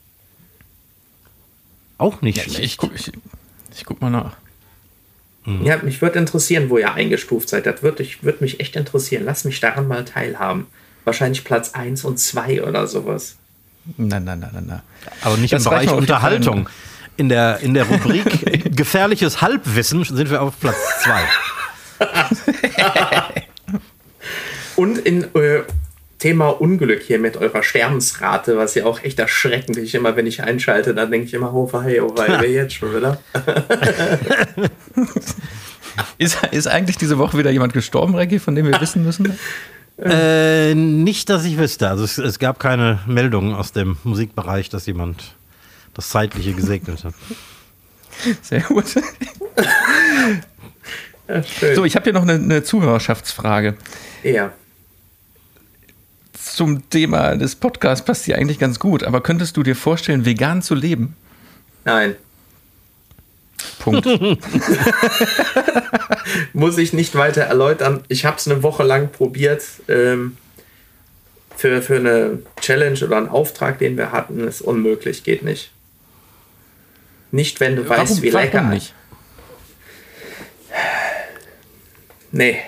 Auch 1.97 2.21
nicht 2.21 2.37
Ja, 2.37 2.43
ich, 2.45 2.51
schlecht. 2.53 2.65
ich, 2.65 2.77
guck, 2.77 2.95
ich, 2.95 3.11
ich 3.75 3.85
guck 3.85 4.01
mal 4.01 4.09
nach. 4.09 4.35
Ja, 5.63 5.77
mich 5.77 6.01
würde 6.01 6.19
interessieren, 6.19 6.69
wo 6.69 6.77
ihr 6.77 6.93
eingestuft 6.93 7.47
seid. 7.47 7.65
Das 7.65 7.81
würde 7.81 8.05
würd 8.21 8.41
mich 8.41 8.59
echt 8.59 8.75
interessieren. 8.75 9.23
Lass 9.25 9.45
mich 9.45 9.61
daran 9.61 9.87
mal 9.87 10.03
teilhaben. 10.03 10.67
Wahrscheinlich 11.07 11.45
Platz 11.45 11.71
1 11.73 12.03
und 12.03 12.19
2 12.19 12.63
oder 12.63 12.85
sowas. 12.85 13.37
Nein, 13.95 14.25
nein, 14.25 14.41
nein, 14.41 14.49
nein, 14.51 14.65
nein. 14.67 14.81
Aber 15.21 15.37
nicht 15.37 15.53
Das 15.53 15.63
im 15.63 15.69
Bereich. 15.69 15.89
Unterhaltung. 15.89 16.67
In 17.15 17.29
der, 17.29 17.61
in 17.61 17.73
der 17.73 17.85
Rubrik 17.85 18.75
gefährliches 18.75 19.41
Halbwissen 19.41 20.03
sind 20.03 20.29
wir 20.29 20.41
auf 20.41 20.59
Platz 20.59 20.75
2. 21.99 22.09
Und 24.75 24.97
in 24.97 25.33
äh, 25.33 25.63
Thema 26.19 26.49
Unglück 26.49 27.03
hier 27.03 27.19
mit 27.19 27.37
eurer 27.37 27.63
Sterbensrate, 27.63 28.57
was 28.57 28.75
ja 28.75 28.85
auch 28.85 29.01
echt 29.01 29.17
erschreckend 29.17 29.77
ist. 29.77 29.95
Immer 29.95 30.17
wenn 30.17 30.27
ich 30.27 30.43
einschalte, 30.43 30.93
dann 30.93 31.09
denke 31.09 31.27
ich 31.27 31.33
immer, 31.33 31.53
oh 31.53 31.71
wei, 31.71 32.01
oh 32.01 32.11
wei, 32.17 32.27
wer 32.41 32.51
jetzt 32.51 32.73
schon 32.73 32.93
wieder? 32.93 33.21
Ist, 36.19 36.37
ist 36.51 36.67
eigentlich 36.67 36.97
diese 36.97 37.17
Woche 37.17 37.37
wieder 37.39 37.49
jemand 37.49 37.73
gestorben, 37.73 38.13
Reggie, 38.13 38.37
von 38.37 38.53
dem 38.55 38.67
wir 38.67 38.79
wissen 38.81 39.03
müssen? 39.03 39.39
Äh, 39.99 40.75
nicht, 40.75 41.29
dass 41.29 41.43
ich 41.45 41.57
wüsste. 41.57 41.89
Also 41.89 42.03
es, 42.03 42.17
es 42.17 42.39
gab 42.39 42.59
keine 42.59 42.99
Meldungen 43.07 43.55
aus 43.55 43.71
dem 43.71 43.97
Musikbereich, 44.03 44.69
dass 44.69 44.85
jemand 44.85 45.35
das 45.93 46.09
Zeitliche 46.09 46.53
gesegnet 46.53 47.03
hat. 47.03 47.13
Sehr 48.41 48.61
gut. 48.61 48.85
Ja. 51.27 51.43
So, 51.75 51.83
ich 51.83 51.95
habe 51.95 52.05
hier 52.05 52.13
noch 52.13 52.21
eine, 52.21 52.35
eine 52.35 52.63
Zuhörerschaftsfrage. 52.63 53.75
ja. 54.23 54.51
zum 56.33 56.89
Thema 56.89 57.35
des 57.35 57.55
Podcasts 57.55 58.05
passt 58.05 58.25
hier 58.25 58.37
eigentlich 58.37 58.59
ganz 58.59 58.79
gut. 58.79 59.03
Aber 59.03 59.21
könntest 59.21 59.57
du 59.57 59.63
dir 59.63 59.75
vorstellen, 59.75 60.25
vegan 60.25 60.61
zu 60.61 60.73
leben? 60.73 61.15
Nein. 61.83 62.15
Punkt. 63.91 64.05
Muss 66.53 66.77
ich 66.77 66.93
nicht 66.93 67.15
weiter 67.15 67.41
erläutern. 67.41 68.03
Ich 68.07 68.25
habe 68.25 68.37
es 68.37 68.47
eine 68.47 68.63
Woche 68.63 68.83
lang 68.83 69.11
probiert. 69.11 69.63
Ähm, 69.87 70.37
für, 71.55 71.81
für 71.81 71.95
eine 71.95 72.39
Challenge 72.61 72.99
oder 73.03 73.17
einen 73.17 73.29
Auftrag, 73.29 73.79
den 73.79 73.97
wir 73.97 74.11
hatten, 74.11 74.47
ist 74.47 74.61
unmöglich, 74.61 75.23
geht 75.23 75.43
nicht. 75.43 75.71
Nicht, 77.31 77.59
wenn 77.59 77.75
du 77.75 77.87
weißt, 77.87 78.21
wie 78.21 78.29
lecker. 78.29 78.59
Warum 78.59 78.69
nicht? 78.69 78.93
Nee. 82.31 82.59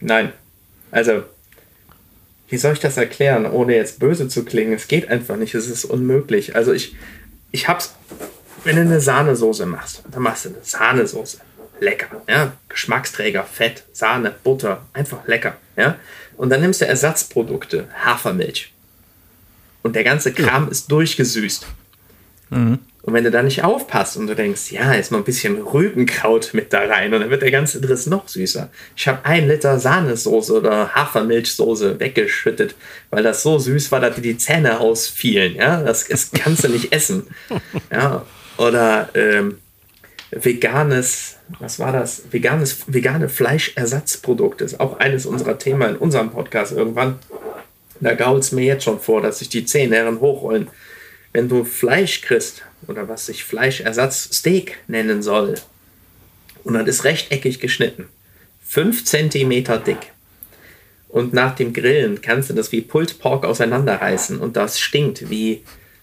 Nein. 0.00 0.32
Also, 0.90 1.24
wie 2.48 2.56
soll 2.56 2.72
ich 2.72 2.80
das 2.80 2.96
erklären, 2.96 3.46
ohne 3.46 3.76
jetzt 3.76 3.98
böse 3.98 4.28
zu 4.28 4.44
klingen? 4.44 4.72
Es 4.72 4.88
geht 4.88 5.08
einfach 5.08 5.36
nicht, 5.36 5.54
es 5.54 5.68
ist 5.68 5.84
unmöglich. 5.84 6.56
Also 6.56 6.72
ich, 6.72 6.96
ich 7.50 7.68
hab's, 7.68 7.94
wenn 8.64 8.76
du 8.76 8.82
eine 8.82 9.00
Sahnesoße 9.00 9.66
machst, 9.66 10.02
dann 10.10 10.22
machst 10.22 10.44
du 10.44 10.50
eine 10.50 10.58
Sahnesoße. 10.62 11.38
Lecker, 11.80 12.22
ja. 12.28 12.52
Geschmacksträger, 12.68 13.42
Fett, 13.44 13.84
Sahne, 13.92 14.34
Butter, 14.44 14.82
einfach 14.92 15.26
lecker, 15.26 15.56
ja. 15.76 15.96
Und 16.36 16.50
dann 16.50 16.60
nimmst 16.60 16.80
du 16.80 16.86
Ersatzprodukte, 16.86 17.88
Hafermilch. 18.04 18.72
Und 19.82 19.96
der 19.96 20.04
ganze 20.04 20.32
Kram 20.32 20.70
ist 20.70 20.90
durchgesüßt. 20.90 21.66
Mhm. 22.50 22.78
Und 23.02 23.14
wenn 23.14 23.24
du 23.24 23.32
da 23.32 23.42
nicht 23.42 23.64
aufpasst 23.64 24.16
und 24.16 24.28
du 24.28 24.36
denkst, 24.36 24.70
ja, 24.70 24.92
ist 24.92 25.10
noch 25.10 25.18
ein 25.18 25.24
bisschen 25.24 25.60
Rübenkraut 25.60 26.50
mit 26.54 26.72
da 26.72 26.82
rein 26.82 27.12
und 27.12 27.20
dann 27.20 27.30
wird 27.30 27.42
der 27.42 27.50
ganze 27.50 27.80
Driss 27.80 28.06
noch 28.06 28.28
süßer. 28.28 28.70
Ich 28.94 29.08
habe 29.08 29.24
ein 29.24 29.48
Liter 29.48 29.80
Sahnesoße 29.80 30.56
oder 30.56 30.94
Hafermilchsoße 30.94 31.98
weggeschüttet, 31.98 32.76
weil 33.10 33.24
das 33.24 33.42
so 33.42 33.58
süß 33.58 33.90
war, 33.90 33.98
dass 33.98 34.14
dir 34.14 34.22
die 34.22 34.38
Zähne 34.38 34.78
ausfielen. 34.78 35.56
Ja, 35.56 35.82
das, 35.82 36.06
das 36.06 36.30
kannst 36.30 36.62
du 36.62 36.68
nicht 36.68 36.92
essen. 36.92 37.26
Ja, 37.90 38.24
oder 38.66 39.08
ähm, 39.14 39.58
veganes, 40.30 41.36
was 41.58 41.78
war 41.78 41.92
das? 41.92 42.24
Veganes, 42.30 42.84
vegane 42.86 43.28
Fleischersatzprodukte 43.28 44.64
ist 44.64 44.80
auch 44.80 44.98
eines 44.98 45.26
unserer 45.26 45.58
Themen 45.58 45.90
in 45.90 45.96
unserem 45.96 46.30
Podcast 46.30 46.72
irgendwann. 46.72 47.18
Da 48.00 48.14
gault 48.14 48.42
es 48.42 48.52
mir 48.52 48.64
jetzt 48.64 48.84
schon 48.84 48.98
vor, 48.98 49.20
dass 49.20 49.38
sich 49.38 49.48
die 49.48 49.64
Zähne 49.64 50.20
hochrollen. 50.20 50.68
Wenn 51.32 51.48
du 51.48 51.64
Fleisch 51.64 52.20
kriegst, 52.20 52.62
oder 52.88 53.08
was 53.08 53.26
sich 53.26 53.44
Fleischersatz-Steak 53.44 54.78
nennen 54.88 55.22
soll. 55.22 55.54
Und 56.64 56.74
das 56.74 56.88
ist 56.88 57.04
rechteckig 57.04 57.60
geschnitten. 57.60 58.08
5 58.66 59.04
cm 59.04 59.50
dick. 59.84 60.12
Und 61.08 61.34
nach 61.34 61.54
dem 61.54 61.72
Grillen 61.72 62.22
kannst 62.22 62.50
du 62.50 62.54
das 62.54 62.72
wie 62.72 62.80
Pulled 62.80 63.18
Pork 63.18 63.44
auseinanderreißen. 63.44 64.38
Und 64.38 64.56
das 64.56 64.80
stinkt 64.80 65.28
wie 65.30 65.62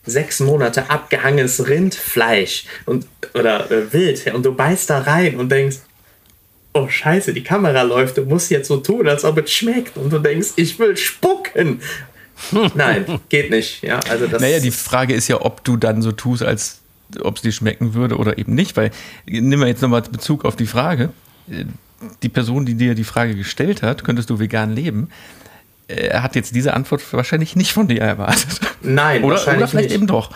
sechs 0.09 0.39
Monate 0.39 0.89
abgehangenes 0.89 1.67
Rindfleisch 1.67 2.65
und, 2.85 3.07
oder 3.33 3.69
äh, 3.71 3.91
Wild. 3.93 4.33
Und 4.33 4.45
du 4.45 4.53
beißt 4.53 4.89
da 4.89 4.99
rein 4.99 5.37
und 5.37 5.51
denkst, 5.51 5.77
oh 6.73 6.87
scheiße, 6.87 7.33
die 7.33 7.43
Kamera 7.43 7.81
läuft, 7.81 8.17
du 8.17 8.23
musst 8.23 8.51
jetzt 8.51 8.67
so 8.67 8.77
tun, 8.77 9.07
als 9.07 9.23
ob 9.25 9.37
es 9.37 9.51
schmeckt. 9.51 9.97
Und 9.97 10.11
du 10.11 10.19
denkst, 10.19 10.49
ich 10.55 10.77
will 10.79 10.95
spucken. 10.97 11.81
Nein, 12.73 13.19
geht 13.29 13.49
nicht. 13.49 13.83
Ja, 13.83 13.99
also 14.09 14.27
das 14.27 14.41
naja, 14.41 14.59
die 14.59 14.71
Frage 14.71 15.13
ist 15.13 15.27
ja, 15.27 15.41
ob 15.41 15.63
du 15.63 15.77
dann 15.77 16.01
so 16.01 16.11
tust, 16.11 16.43
als 16.43 16.79
ob 17.21 17.37
es 17.37 17.41
dir 17.41 17.51
schmecken 17.51 17.93
würde 17.93 18.17
oder 18.17 18.37
eben 18.37 18.55
nicht, 18.55 18.77
weil 18.77 18.91
nehmen 19.25 19.61
wir 19.61 19.67
jetzt 19.67 19.81
nochmal 19.81 20.03
Bezug 20.03 20.45
auf 20.45 20.55
die 20.55 20.67
Frage. 20.67 21.09
Die 22.23 22.29
Person, 22.29 22.65
die 22.65 22.75
dir 22.75 22.95
die 22.95 23.03
Frage 23.03 23.35
gestellt 23.35 23.81
hat, 23.81 24.03
könntest 24.03 24.29
du 24.29 24.39
vegan 24.39 24.73
leben, 24.73 25.09
er 25.89 26.21
hat 26.21 26.35
jetzt 26.35 26.53
diese 26.53 26.75
Antwort 26.75 27.01
wahrscheinlich 27.13 27.55
nicht 27.55 27.73
von 27.73 27.87
dir 27.87 28.01
erwartet. 28.01 28.61
Nein, 28.81 29.23
oder, 29.23 29.35
oder 29.35 29.67
vielleicht 29.67 29.89
nicht. 29.89 29.91
eben 29.91 30.07
doch. 30.07 30.31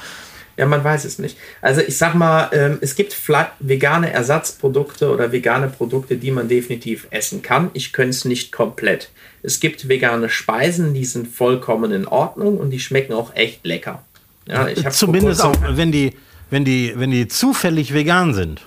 Ja, 0.55 0.67
man 0.67 0.83
weiß 0.83 1.05
es 1.05 1.17
nicht. 1.17 1.37
Also 1.61 1.81
ich 1.81 1.97
sag 1.97 2.13
mal, 2.13 2.49
ähm, 2.53 2.77
es 2.81 2.95
gibt 2.95 3.15
vegane 3.59 4.11
Ersatzprodukte 4.11 5.11
oder 5.11 5.31
vegane 5.31 5.67
Produkte, 5.67 6.17
die 6.17 6.29
man 6.29 6.47
definitiv 6.47 7.07
essen 7.09 7.41
kann. 7.41 7.71
Ich 7.73 7.91
könnte 7.91 8.11
es 8.11 8.25
nicht 8.25 8.51
komplett. 8.51 9.09
Es 9.41 9.59
gibt 9.59 9.89
vegane 9.89 10.29
Speisen, 10.29 10.93
die 10.93 11.05
sind 11.05 11.27
vollkommen 11.27 11.91
in 11.91 12.07
Ordnung 12.07 12.57
und 12.57 12.69
die 12.69 12.79
schmecken 12.79 13.13
auch 13.13 13.35
echt 13.35 13.65
lecker. 13.65 14.03
Ja, 14.47 14.67
ich 14.67 14.87
Zumindest 14.89 15.41
auch, 15.41 15.55
wenn 15.69 15.91
die, 15.91 16.13
wenn, 16.51 16.65
die, 16.65 16.93
wenn 16.95 17.09
die 17.09 17.27
zufällig 17.27 17.93
vegan 17.93 18.35
sind. 18.35 18.61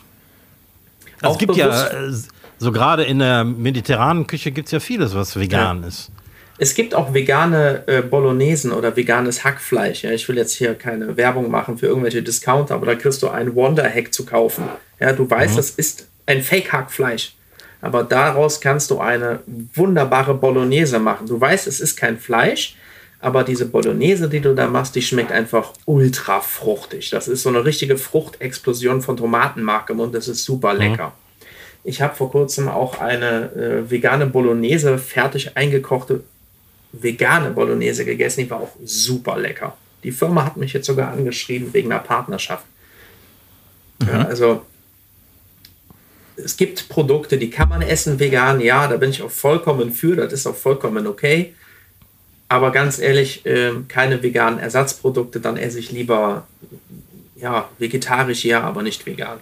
Also 1.22 1.34
es 1.34 1.38
gibt 1.38 1.54
bewusst. 1.54 1.92
ja, 1.92 2.08
äh, 2.08 2.12
so 2.58 2.72
gerade 2.72 3.04
in 3.04 3.20
der 3.20 3.44
mediterranen 3.44 4.26
Küche 4.26 4.50
gibt 4.50 4.66
es 4.66 4.72
ja 4.72 4.80
vieles, 4.80 5.14
was 5.14 5.38
vegan 5.38 5.82
ja. 5.82 5.88
ist. 5.88 6.10
Es 6.58 6.74
gibt 6.74 6.94
auch 6.94 7.12
vegane 7.12 7.84
äh, 7.86 8.00
Bolognesen 8.00 8.72
oder 8.72 8.96
veganes 8.96 9.44
Hackfleisch. 9.44 10.04
Ja, 10.04 10.10
ich 10.12 10.26
will 10.28 10.36
jetzt 10.36 10.54
hier 10.54 10.74
keine 10.74 11.16
Werbung 11.16 11.50
machen 11.50 11.76
für 11.76 11.86
irgendwelche 11.86 12.22
Discounter, 12.22 12.74
aber 12.74 12.86
da 12.86 12.94
kriegst 12.94 13.22
du 13.22 13.28
ein 13.28 13.54
Wonder-Hack 13.54 14.12
zu 14.12 14.24
kaufen. 14.24 14.64
Ja, 14.98 15.12
du 15.12 15.28
weißt, 15.28 15.52
mhm. 15.52 15.56
das 15.56 15.70
ist 15.70 16.08
ein 16.24 16.42
Fake-Hackfleisch. 16.42 17.34
Aber 17.82 18.04
daraus 18.04 18.60
kannst 18.60 18.90
du 18.90 19.00
eine 19.00 19.40
wunderbare 19.74 20.34
Bolognese 20.34 20.98
machen. 20.98 21.26
Du 21.26 21.38
weißt, 21.38 21.66
es 21.66 21.80
ist 21.80 21.96
kein 21.96 22.18
Fleisch, 22.18 22.74
aber 23.20 23.44
diese 23.44 23.66
Bolognese, 23.66 24.28
die 24.28 24.40
du 24.40 24.54
da 24.54 24.66
machst, 24.66 24.94
die 24.94 25.02
schmeckt 25.02 25.32
einfach 25.32 25.72
ultra 25.84 26.40
fruchtig. 26.40 27.10
Das 27.10 27.28
ist 27.28 27.42
so 27.42 27.50
eine 27.50 27.64
richtige 27.64 27.98
Fruchtexplosion 27.98 29.02
von 29.02 29.18
Tomatenmark 29.18 29.90
im 29.90 29.98
Mund. 29.98 30.14
Das 30.14 30.26
ist 30.26 30.44
super 30.44 30.72
mhm. 30.72 30.80
lecker. 30.80 31.08
Mhm. 31.08 31.26
Ich 31.84 32.00
habe 32.00 32.16
vor 32.16 32.30
kurzem 32.30 32.68
auch 32.68 33.00
eine 33.00 33.52
äh, 33.52 33.90
vegane 33.90 34.26
Bolognese 34.26 34.98
fertig 34.98 35.56
eingekochte 35.56 36.24
vegane 37.02 37.50
Bolognese 37.50 38.04
gegessen, 38.04 38.40
die 38.40 38.50
war 38.50 38.60
auch 38.60 38.76
super 38.84 39.38
lecker. 39.38 39.76
Die 40.02 40.12
Firma 40.12 40.44
hat 40.44 40.56
mich 40.56 40.72
jetzt 40.72 40.86
sogar 40.86 41.12
angeschrieben 41.12 41.72
wegen 41.72 41.92
einer 41.92 42.02
Partnerschaft. 42.02 42.64
Mhm. 44.00 44.08
Ja, 44.08 44.22
also 44.22 44.62
es 46.36 46.56
gibt 46.56 46.88
Produkte, 46.88 47.38
die 47.38 47.50
kann 47.50 47.68
man 47.68 47.82
essen 47.82 48.18
vegan, 48.18 48.60
ja, 48.60 48.86
da 48.88 48.96
bin 48.98 49.10
ich 49.10 49.22
auch 49.22 49.30
vollkommen 49.30 49.92
für, 49.92 50.16
das 50.16 50.32
ist 50.32 50.46
auch 50.46 50.56
vollkommen 50.56 51.06
okay. 51.06 51.54
Aber 52.48 52.70
ganz 52.70 52.98
ehrlich, 52.98 53.44
äh, 53.46 53.72
keine 53.88 54.22
veganen 54.22 54.60
Ersatzprodukte, 54.60 55.40
dann 55.40 55.56
esse 55.56 55.78
ich 55.78 55.90
lieber 55.90 56.46
ja, 57.36 57.68
vegetarisch, 57.78 58.44
ja, 58.44 58.62
aber 58.62 58.82
nicht 58.82 59.06
vegan. 59.06 59.38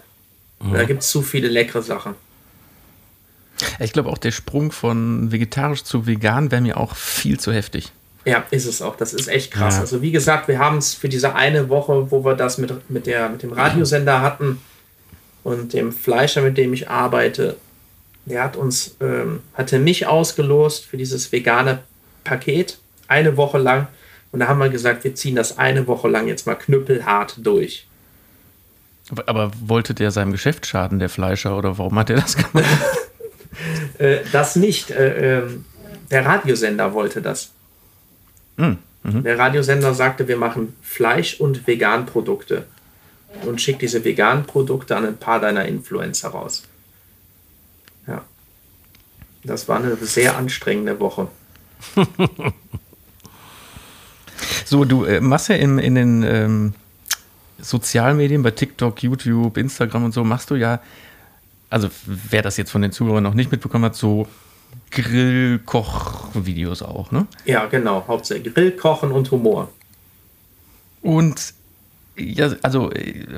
Mhm. 0.60 0.72
Da 0.72 0.84
gibt 0.84 1.02
es 1.02 1.10
zu 1.10 1.22
viele 1.22 1.48
leckere 1.48 1.82
Sachen. 1.82 2.14
Ich 3.78 3.92
glaube 3.92 4.10
auch 4.10 4.18
der 4.18 4.32
Sprung 4.32 4.72
von 4.72 5.32
vegetarisch 5.32 5.84
zu 5.84 6.06
vegan 6.06 6.50
wäre 6.50 6.62
mir 6.62 6.76
auch 6.76 6.94
viel 6.96 7.38
zu 7.38 7.52
heftig. 7.52 7.92
Ja, 8.24 8.44
ist 8.50 8.66
es 8.66 8.80
auch. 8.80 8.96
Das 8.96 9.12
ist 9.12 9.28
echt 9.28 9.52
krass. 9.52 9.74
Ja. 9.74 9.80
Also 9.80 10.00
wie 10.00 10.12
gesagt, 10.12 10.48
wir 10.48 10.58
haben 10.58 10.78
es 10.78 10.94
für 10.94 11.08
diese 11.08 11.34
eine 11.34 11.68
Woche, 11.68 12.10
wo 12.10 12.24
wir 12.24 12.34
das 12.34 12.58
mit, 12.58 12.90
mit, 12.90 13.06
der, 13.06 13.28
mit 13.28 13.42
dem 13.42 13.52
Radiosender 13.52 14.22
hatten 14.22 14.60
und 15.42 15.72
dem 15.74 15.92
Fleischer, 15.92 16.40
mit 16.40 16.56
dem 16.56 16.72
ich 16.72 16.88
arbeite, 16.88 17.56
der 18.24 18.42
hat 18.42 18.56
uns, 18.56 18.96
ähm, 19.00 19.40
hatte 19.52 19.78
mich 19.78 20.06
ausgelost 20.06 20.86
für 20.86 20.96
dieses 20.96 21.30
vegane 21.32 21.80
Paket, 22.24 22.78
eine 23.08 23.36
Woche 23.36 23.58
lang. 23.58 23.88
Und 24.32 24.40
da 24.40 24.48
haben 24.48 24.58
wir 24.58 24.70
gesagt, 24.70 25.04
wir 25.04 25.14
ziehen 25.14 25.36
das 25.36 25.58
eine 25.58 25.86
Woche 25.86 26.08
lang 26.08 26.26
jetzt 26.26 26.46
mal 26.46 26.54
knüppelhart 26.54 27.36
durch. 27.42 27.86
Aber, 29.10 29.28
aber 29.28 29.52
wollte 29.60 29.92
der 29.92 30.10
seinem 30.10 30.32
Geschäft 30.32 30.66
schaden, 30.66 30.98
der 30.98 31.10
Fleischer, 31.10 31.58
oder 31.58 31.76
warum 31.76 31.98
hat 31.98 32.08
er 32.08 32.16
das 32.16 32.36
gemacht? 32.36 32.64
Äh, 33.98 34.18
das 34.32 34.56
nicht. 34.56 34.90
Äh, 34.90 35.38
ähm, 35.38 35.64
der 36.10 36.24
Radiosender 36.26 36.94
wollte 36.94 37.22
das. 37.22 37.50
Mhm. 38.56 38.78
Mhm. 39.02 39.22
Der 39.22 39.38
Radiosender 39.38 39.94
sagte, 39.94 40.28
wir 40.28 40.36
machen 40.36 40.74
Fleisch- 40.82 41.40
und 41.40 41.66
Veganprodukte 41.66 42.66
und 43.42 43.60
schickt 43.60 43.82
diese 43.82 44.04
veganen 44.04 44.44
Produkte 44.44 44.96
an 44.96 45.06
ein 45.06 45.16
paar 45.16 45.40
deiner 45.40 45.66
Influencer 45.66 46.30
raus. 46.30 46.64
Ja. 48.06 48.24
Das 49.42 49.68
war 49.68 49.78
eine 49.78 49.96
sehr 49.96 50.36
anstrengende 50.36 50.98
Woche. 51.00 51.28
so, 54.64 54.84
du 54.84 55.04
äh, 55.04 55.20
machst 55.20 55.48
ja 55.48 55.56
in, 55.56 55.78
in 55.78 55.94
den 55.94 56.22
ähm, 56.22 56.74
Sozialmedien, 57.58 58.42
bei 58.42 58.52
TikTok, 58.52 59.02
YouTube, 59.02 59.58
Instagram 59.58 60.04
und 60.04 60.12
so, 60.12 60.24
machst 60.24 60.50
du 60.50 60.54
ja 60.54 60.80
also 61.74 61.90
wer 62.06 62.40
das 62.40 62.56
jetzt 62.56 62.70
von 62.70 62.82
den 62.82 62.92
Zuhörern 62.92 63.24
noch 63.24 63.34
nicht 63.34 63.50
mitbekommen 63.50 63.84
hat, 63.84 63.96
so 63.96 64.28
Grillkoch-Videos 64.92 66.82
auch, 66.82 67.10
ne? 67.10 67.26
Ja, 67.46 67.66
genau. 67.66 68.04
Hauptsächlich 68.06 68.54
Grillkochen 68.54 69.10
und 69.10 69.28
Humor. 69.32 69.72
Und 71.02 71.52
ja, 72.16 72.54
also, 72.62 72.92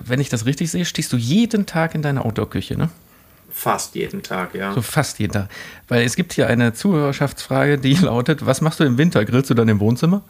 wenn 0.05 0.21
ich 0.21 0.29
das 0.29 0.45
richtig 0.45 0.71
sehe, 0.71 0.85
stehst 0.85 1.15
du 1.15 1.17
jeden 1.17 1.65
Tag 1.65 1.95
in 1.95 2.03
deiner 2.03 2.27
Outdoor-Küche, 2.27 2.77
ne? 2.77 2.91
Fast 3.51 3.95
jeden 3.95 4.23
Tag, 4.23 4.55
ja. 4.55 4.75
So 4.75 4.83
fast 4.83 5.19
jeden 5.19 5.33
Tag. 5.33 5.49
Weil 5.89 6.05
es 6.05 6.15
gibt 6.15 6.35
hier 6.35 6.47
eine 6.47 6.75
Zuhörerschaftsfrage, 6.75 7.79
die 7.79 7.95
lautet: 8.03 8.45
Was 8.45 8.61
machst 8.61 8.81
du 8.81 8.85
im 8.85 8.99
Winter? 8.99 9.25
Grillst 9.25 9.49
du 9.49 9.55
dann 9.55 9.69
im 9.69 9.81
Wohnzimmer? 9.81 10.21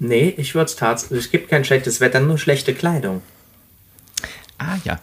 Nee, 0.00 0.34
ich 0.36 0.56
würde 0.56 0.66
es 0.66 0.74
tatsächlich. 0.74 1.20
Es 1.20 1.30
gibt 1.30 1.50
kein 1.50 1.64
schlechtes 1.64 2.00
Wetter, 2.00 2.18
nur 2.18 2.36
schlechte 2.36 2.74
Kleidung. 2.74 3.22
Ah, 4.58 4.76
ja. 4.82 4.98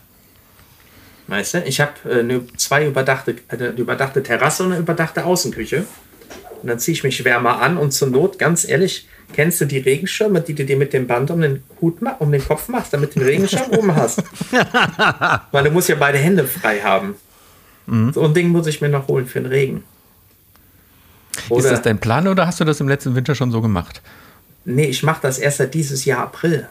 Weißt 1.27 1.53
du, 1.53 1.63
ich 1.63 1.79
habe 1.79 1.93
äh, 2.09 2.23
ne, 2.23 2.41
zwei 2.57 2.85
überdachte, 2.85 3.35
eine 3.47 3.69
überdachte 3.69 4.23
Terrasse 4.23 4.63
und 4.63 4.73
eine 4.73 4.81
überdachte 4.81 5.25
Außenküche. 5.25 5.85
Und 6.61 6.69
dann 6.69 6.79
ziehe 6.79 6.93
ich 6.93 7.03
mich 7.03 7.23
wärmer 7.25 7.61
an 7.61 7.77
und 7.77 7.91
zur 7.91 8.09
Not, 8.09 8.39
ganz 8.39 8.67
ehrlich, 8.67 9.07
kennst 9.33 9.59
du 9.61 9.65
die 9.65 9.79
Regenschirme, 9.79 10.41
die 10.41 10.53
du 10.53 10.65
dir 10.65 10.77
mit 10.77 10.93
dem 10.93 11.07
Band 11.07 11.31
um 11.31 11.41
den 11.41 11.63
Hut 11.81 11.97
um 12.19 12.31
den 12.31 12.45
Kopf 12.45 12.69
machst, 12.69 12.93
damit 12.93 13.15
du 13.15 13.19
den 13.19 13.27
Regenschirm 13.27 13.71
oben 13.71 13.95
hast? 13.95 14.23
Weil 15.51 15.63
du 15.65 15.71
musst 15.71 15.89
ja 15.89 15.95
beide 15.95 16.17
Hände 16.17 16.45
frei 16.45 16.79
haben. 16.79 17.15
Mhm. 17.85 18.13
So 18.13 18.23
ein 18.23 18.33
Ding 18.33 18.49
muss 18.49 18.67
ich 18.67 18.81
mir 18.81 18.89
noch 18.89 19.07
holen 19.07 19.27
für 19.27 19.41
den 19.41 19.47
Regen. 19.47 19.83
Oder, 21.49 21.65
ist 21.65 21.71
das 21.71 21.81
dein 21.81 21.99
Plan 21.99 22.27
oder 22.27 22.47
hast 22.47 22.59
du 22.59 22.65
das 22.65 22.79
im 22.79 22.87
letzten 22.87 23.15
Winter 23.15 23.35
schon 23.35 23.51
so 23.51 23.61
gemacht? 23.61 24.01
Nee, 24.65 24.85
ich 24.85 25.03
mache 25.03 25.21
das 25.21 25.39
erst 25.39 25.57
seit 25.57 25.73
dieses 25.73 26.05
Jahr 26.05 26.19
April. 26.19 26.69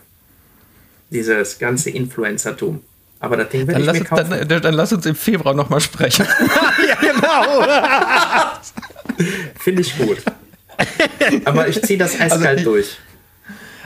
Dieses 1.11 1.59
ganze 1.59 1.91
Influencertum. 1.91 2.81
Aber 3.23 3.37
das 3.37 3.51
Ding 3.51 3.69
will 3.69 3.75
dann 3.75 3.83
ich 3.83 4.01
mir 4.01 4.05
kaufen. 4.05 4.49
Dann, 4.49 4.63
dann, 4.63 4.75
lass 4.75 4.93
uns 4.93 5.07
im 5.07 5.15
Februar 5.15 5.55
nochmal 5.55 5.81
sprechen. 5.81 6.27
ja, 6.89 6.97
genau. 6.97 7.65
Finde 9.61 9.83
ich 9.83 9.97
gut. 9.97 10.19
Aber 11.45 11.69
ich 11.69 11.81
ziehe 11.83 11.99
das 11.99 12.21
eiskalt 12.21 12.59
also, 12.59 12.65
durch. 12.65 12.99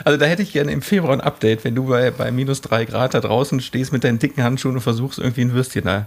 Also 0.05 0.19
da 0.19 0.25
hätte 0.25 0.43
ich 0.43 0.53
gerne 0.53 0.73
im 0.73 0.81
Februar 0.81 1.13
ein 1.13 1.21
Update, 1.21 1.65
wenn 1.65 1.75
du 1.75 1.85
bei, 1.85 2.11
bei 2.11 2.31
minus 2.31 2.63
drei 2.63 2.87
Grad 2.87 3.13
da 3.13 3.21
draußen 3.21 3.61
stehst 3.61 3.93
mit 3.93 4.05
deinen 4.05 4.19
dicken 4.19 4.43
Handschuhen 4.43 4.77
und 4.77 4.81
versuchst 4.81 5.19
irgendwie 5.19 5.43
ein 5.43 5.53
Würstchen 5.53 5.85
da. 5.85 6.07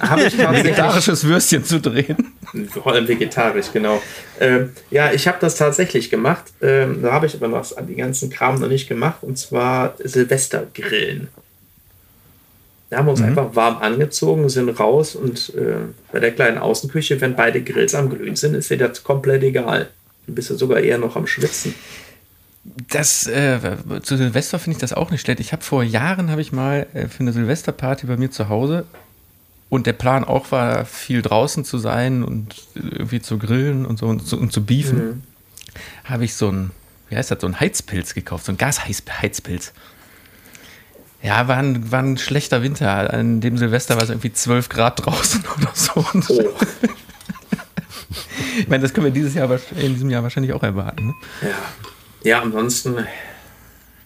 Habe 0.00 0.22
ich 0.22 0.38
ein 0.46 0.54
vegetarisches 0.54 1.24
Würstchen 1.24 1.64
zu 1.64 1.80
drehen. 1.80 2.32
Vor 2.70 2.92
allem 2.92 3.08
vegetarisch, 3.08 3.72
genau. 3.72 4.00
Ähm, 4.38 4.70
ja, 4.90 5.12
ich 5.12 5.26
habe 5.26 5.38
das 5.40 5.56
tatsächlich 5.56 6.10
gemacht. 6.10 6.44
Ähm, 6.62 7.02
da 7.02 7.10
habe 7.10 7.26
ich 7.26 7.34
aber 7.34 7.48
noch 7.48 7.64
die 7.88 7.96
ganzen 7.96 8.30
Kram 8.30 8.60
noch 8.60 8.68
nicht 8.68 8.88
gemacht. 8.88 9.18
Und 9.22 9.36
zwar 9.36 9.94
Silvestergrillen. 9.98 11.28
Da 12.90 12.98
haben 12.98 13.06
wir 13.06 13.12
uns 13.12 13.20
mhm. 13.20 13.26
einfach 13.26 13.54
warm 13.54 13.78
angezogen, 13.78 14.48
sind 14.48 14.68
raus 14.68 15.14
und 15.14 15.54
äh, 15.54 15.76
bei 16.12 16.18
der 16.18 16.32
kleinen 16.32 16.58
Außenküche, 16.58 17.20
wenn 17.20 17.36
beide 17.36 17.62
Grills 17.62 17.94
am 17.94 18.10
Glühen 18.10 18.34
sind, 18.34 18.54
ist 18.54 18.68
dir 18.68 18.78
das 18.78 19.04
komplett 19.04 19.44
egal. 19.44 19.88
Du 20.26 20.34
bist 20.34 20.50
ja 20.50 20.56
sogar 20.56 20.80
eher 20.80 20.98
noch 20.98 21.16
am 21.16 21.26
Schwitzen. 21.26 21.74
Das 22.88 23.26
äh, 23.26 23.58
zu 24.02 24.16
Silvester 24.16 24.58
finde 24.58 24.76
ich 24.76 24.80
das 24.80 24.92
auch 24.92 25.10
nicht 25.10 25.22
schlecht. 25.22 25.40
Ich 25.40 25.52
habe 25.52 25.62
vor 25.62 25.82
Jahren 25.82 26.30
habe 26.30 26.40
ich 26.40 26.52
mal 26.52 26.86
äh, 26.92 27.06
für 27.06 27.20
eine 27.20 27.32
Silvesterparty 27.32 28.06
bei 28.06 28.16
mir 28.16 28.30
zu 28.30 28.48
Hause 28.48 28.84
und 29.70 29.86
der 29.86 29.92
Plan 29.92 30.24
auch 30.24 30.50
war, 30.50 30.84
viel 30.84 31.22
draußen 31.22 31.64
zu 31.64 31.78
sein 31.78 32.24
und 32.24 32.56
irgendwie 32.74 33.22
zu 33.22 33.38
grillen 33.38 33.86
und 33.86 33.98
so 33.98 34.06
und 34.06 34.26
zu, 34.26 34.38
und 34.38 34.52
zu 34.52 34.64
beefen. 34.64 34.98
Mhm. 34.98 35.22
Habe 36.04 36.24
ich 36.24 36.34
so 36.34 36.50
ein, 36.50 36.72
wie 37.08 37.16
heißt 37.16 37.30
das, 37.30 37.40
so 37.40 37.46
ein 37.46 37.58
Heizpilz 37.60 38.14
gekauft, 38.14 38.46
so 38.46 38.52
ein 38.52 38.58
Gasheizpilz. 38.58 39.72
Ja, 41.22 41.48
war 41.48 41.58
ein, 41.58 41.92
war 41.92 42.02
ein 42.02 42.16
schlechter 42.16 42.62
Winter. 42.62 43.12
An 43.12 43.40
dem 43.40 43.58
Silvester 43.58 43.96
war 43.96 44.02
es 44.02 44.08
irgendwie 44.10 44.32
12 44.32 44.68
Grad 44.68 45.04
draußen 45.04 45.44
oder 45.56 45.70
so. 45.74 46.04
Oh. 46.30 46.54
ich 48.58 48.68
meine, 48.68 48.82
das 48.82 48.94
können 48.94 49.04
wir 49.04 49.12
dieses 49.12 49.34
Jahr 49.34 49.50
in 49.76 49.94
diesem 49.94 50.10
Jahr 50.10 50.22
wahrscheinlich 50.22 50.52
auch 50.52 50.62
erwarten. 50.62 51.08
Ne? 51.08 51.14
Ja. 51.42 51.48
Ja, 52.22 52.42
ansonsten, 52.42 53.06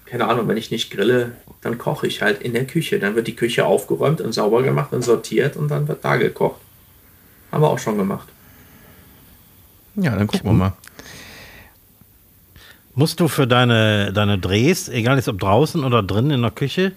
keine 0.07 0.29
Ahnung, 0.29 0.47
wenn 0.47 0.57
ich 0.57 0.71
nicht 0.71 0.93
grille, 0.93 1.33
dann 1.63 1.79
koche 1.79 2.07
ich 2.07 2.23
halt 2.23 2.43
in 2.43 2.53
der 2.53 2.67
Küche. 2.67 2.99
Dann 2.99 3.17
wird 3.17 3.27
die 3.27 3.35
Küche 3.35 3.67
aufgeräumt 3.67 4.21
und 4.21 4.33
sauber 4.33 4.63
gemacht 4.63 4.93
und 4.93 5.03
sortiert 5.03 5.57
und 5.57 5.69
dann 5.69 5.89
wird 5.89 6.05
da 6.05 6.17
gekocht. 6.17 6.61
Haben 7.51 7.63
wir 7.63 7.69
auch 7.69 7.79
schon 7.79 7.99
gemacht. 7.99 8.29
Ja, 9.97 10.15
dann 10.15 10.27
gucken 10.27 10.51
wir 10.51 10.53
mal. 10.53 10.73
Musst 12.95 13.21
du 13.21 13.29
für 13.29 13.47
deine, 13.47 14.13
deine 14.13 14.39
Drehs, 14.39 14.89
egal 14.89 15.21
ob 15.27 15.39
draußen 15.39 15.83
oder 15.85 16.03
drin 16.03 16.31
in 16.31 16.43
der 16.43 16.51
Küche, 16.51 16.93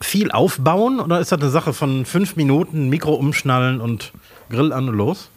viel 0.00 0.30
aufbauen 0.30 1.00
oder 1.00 1.20
ist 1.20 1.32
das 1.32 1.40
eine 1.40 1.50
Sache 1.50 1.74
von 1.74 2.06
fünf 2.06 2.36
Minuten 2.36 2.88
Mikro 2.88 3.14
umschnallen 3.14 3.80
und 3.80 4.12
Grill 4.48 4.72
an 4.72 4.88
und 4.88 4.96
los? 4.96 5.28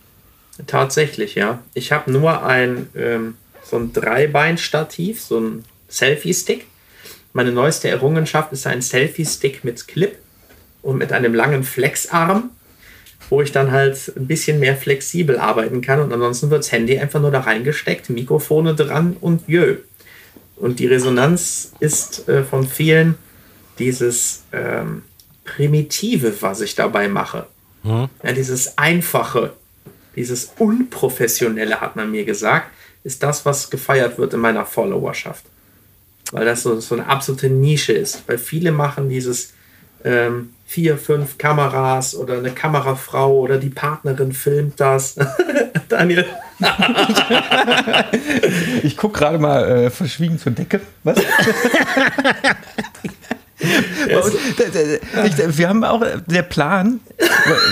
Tatsächlich, 0.68 1.36
ja. 1.36 1.60
Ich 1.74 1.92
habe 1.92 2.12
nur 2.12 2.46
ein 2.46 2.88
ähm, 2.96 3.36
so 3.64 3.78
ein 3.78 3.94
Dreibein-Stativ, 3.94 5.22
so 5.22 5.40
ein 5.40 5.66
Selfie-Stick. 5.90 6.68
Meine 7.34 7.52
neueste 7.52 7.90
Errungenschaft 7.90 8.52
ist 8.52 8.68
ein 8.68 8.82
Selfie-Stick 8.82 9.64
mit 9.64 9.88
Clip 9.88 10.18
und 10.82 10.98
mit 10.98 11.12
einem 11.12 11.34
langen 11.34 11.64
Flexarm, 11.64 12.52
wo 13.34 13.42
ich 13.42 13.52
dann 13.52 13.72
halt 13.72 14.14
ein 14.16 14.28
bisschen 14.28 14.60
mehr 14.60 14.78
flexibel 14.78 15.40
arbeiten 15.40 15.82
kann. 15.82 16.00
Und 16.00 16.14
ansonsten 16.14 16.52
wird 16.52 16.60
das 16.60 16.72
Handy 16.72 17.00
einfach 17.00 17.20
nur 17.20 17.32
da 17.32 17.40
reingesteckt, 17.40 18.12
Mikrofone 18.12 18.76
dran 18.76 19.18
und 19.20 19.48
jö. 19.48 19.78
Und 20.56 20.78
die 20.78 20.86
Resonanz 20.86 21.72
ist 21.80 22.30
äh, 22.30 22.44
von 22.44 22.68
vielen 22.68 23.16
dieses 23.80 24.44
ähm, 24.52 25.02
Primitive, 25.46 26.32
was 26.42 26.62
ich 26.62 26.76
dabei 26.76 27.08
mache. 27.08 27.48
Mhm. 27.82 28.08
Ja, 28.22 28.34
dieses 28.34 28.78
Einfache, 28.78 29.54
dieses 30.16 30.54
Unprofessionelle, 30.60 31.82
hat 31.82 31.96
man 31.96 32.12
mir 32.12 32.26
gesagt 32.26 32.68
ist 33.04 33.24
das, 33.24 33.48
was 33.48 33.72
gefeiert 33.72 34.20
wird 34.20 34.36
in 34.36 34.42
meiner 34.42 34.66
Followerschaft. 34.66 35.44
Weil 36.32 36.46
das 36.46 36.62
so, 36.62 36.80
so 36.80 36.94
eine 36.94 37.08
absolute 37.08 37.50
Nische 37.50 37.94
ist. 37.94 38.24
Weil 38.28 38.38
viele 38.38 38.72
machen 38.72 39.10
dieses 39.10 39.54
ähm, 40.04 40.53
vier, 40.74 40.98
fünf 40.98 41.38
Kameras 41.38 42.16
oder 42.16 42.40
eine 42.40 42.50
Kamerafrau 42.50 43.38
oder 43.38 43.60
die 43.60 43.70
Partnerin 43.70 44.34
filmt 44.34 44.80
das. 44.80 45.16
Daniel. 45.88 46.26
ich 48.82 48.98
gucke 48.98 49.20
gerade 49.20 49.38
mal 49.38 49.70
äh, 49.70 49.90
verschwiegen 49.92 50.40
zur 50.40 50.54
Decke. 50.54 50.82
Was? 51.04 51.18
wir 55.58 55.70
haben 55.70 55.84
auch 55.84 56.04
der 56.28 56.44
Plan, 56.44 57.00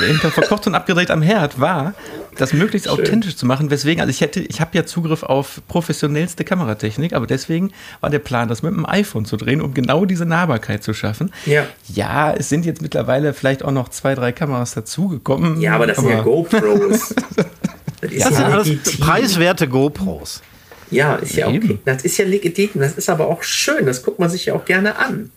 hinter 0.05 0.31
verkocht 0.31 0.67
und 0.67 0.75
abgedreht 0.75 1.11
am 1.11 1.21
Herd 1.21 1.59
war, 1.59 1.93
das 2.37 2.53
möglichst 2.53 2.87
Schön. 2.87 2.99
authentisch 2.99 3.35
zu 3.35 3.45
machen. 3.45 3.69
Weswegen, 3.69 4.01
also 4.01 4.09
ich 4.09 4.21
hätte, 4.21 4.39
ich 4.39 4.61
habe 4.61 4.71
ja 4.73 4.85
Zugriff 4.85 5.23
auf 5.23 5.61
professionellste 5.67 6.43
Kameratechnik, 6.43 7.13
aber 7.13 7.27
deswegen 7.27 7.71
war 7.99 8.09
der 8.09 8.19
Plan, 8.19 8.47
das 8.47 8.63
mit 8.63 8.73
dem 8.73 8.85
iPhone 8.85 9.25
zu 9.25 9.37
drehen, 9.37 9.61
um 9.61 9.73
genau 9.73 10.05
diese 10.05 10.25
Nahbarkeit 10.25 10.83
zu 10.83 10.93
schaffen. 10.93 11.31
Ja. 11.45 11.65
Ja, 11.93 12.33
es 12.33 12.49
sind 12.49 12.65
jetzt 12.65 12.81
mittlerweile 12.81 13.33
vielleicht 13.33 13.63
auch 13.63 13.71
noch 13.71 13.89
zwei, 13.89 14.15
drei 14.15 14.31
Kameras 14.31 14.73
dazugekommen. 14.73 15.59
Ja, 15.59 15.75
aber 15.75 15.87
das 15.87 15.97
aber 15.97 16.07
sind 16.07 16.17
ja 16.17 16.23
GoPros. 16.23 17.15
das, 18.01 18.11
ja, 18.11 18.29
das 18.29 18.37
sind 18.37 18.45
alles 18.45 18.97
preiswerte 18.99 19.67
GoPros. 19.67 20.41
Ja, 20.89 21.15
ist 21.15 21.35
ja 21.35 21.47
okay. 21.47 21.79
Das 21.85 22.03
ist 22.03 22.17
ja 22.17 22.25
legitim. 22.25 22.69
Das 22.75 22.97
ist 22.97 23.09
aber 23.09 23.27
auch 23.27 23.43
schön. 23.43 23.85
Das 23.85 24.03
guckt 24.03 24.19
man 24.19 24.29
sich 24.29 24.45
ja 24.45 24.53
auch 24.53 24.65
gerne 24.65 24.97
an. 24.97 25.31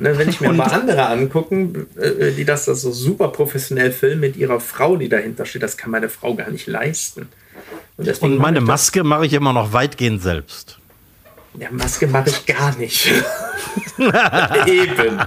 Ne, 0.00 0.16
wenn 0.16 0.30
ich 0.30 0.40
mir 0.40 0.50
mal 0.52 0.64
andere 0.64 1.08
angucken, 1.08 1.86
äh, 2.00 2.32
die 2.32 2.46
das, 2.46 2.64
das 2.64 2.80
so 2.80 2.90
super 2.90 3.28
professionell 3.28 3.92
filmen 3.92 4.20
mit 4.20 4.36
ihrer 4.36 4.58
Frau, 4.58 4.96
die 4.96 5.10
dahinter 5.10 5.44
steht, 5.44 5.62
das 5.62 5.76
kann 5.76 5.90
meine 5.90 6.08
Frau 6.08 6.34
gar 6.34 6.50
nicht 6.50 6.66
leisten. 6.66 7.28
Und, 7.98 8.22
Und 8.22 8.38
meine 8.38 8.62
Maske 8.62 9.04
mache 9.04 9.26
ich 9.26 9.34
immer 9.34 9.52
noch 9.52 9.74
weitgehend 9.74 10.22
selbst. 10.22 10.78
Ja, 11.58 11.68
Maske 11.70 12.06
mache 12.06 12.30
ich 12.30 12.46
gar 12.46 12.74
nicht. 12.76 13.08
Eben. 14.66 15.20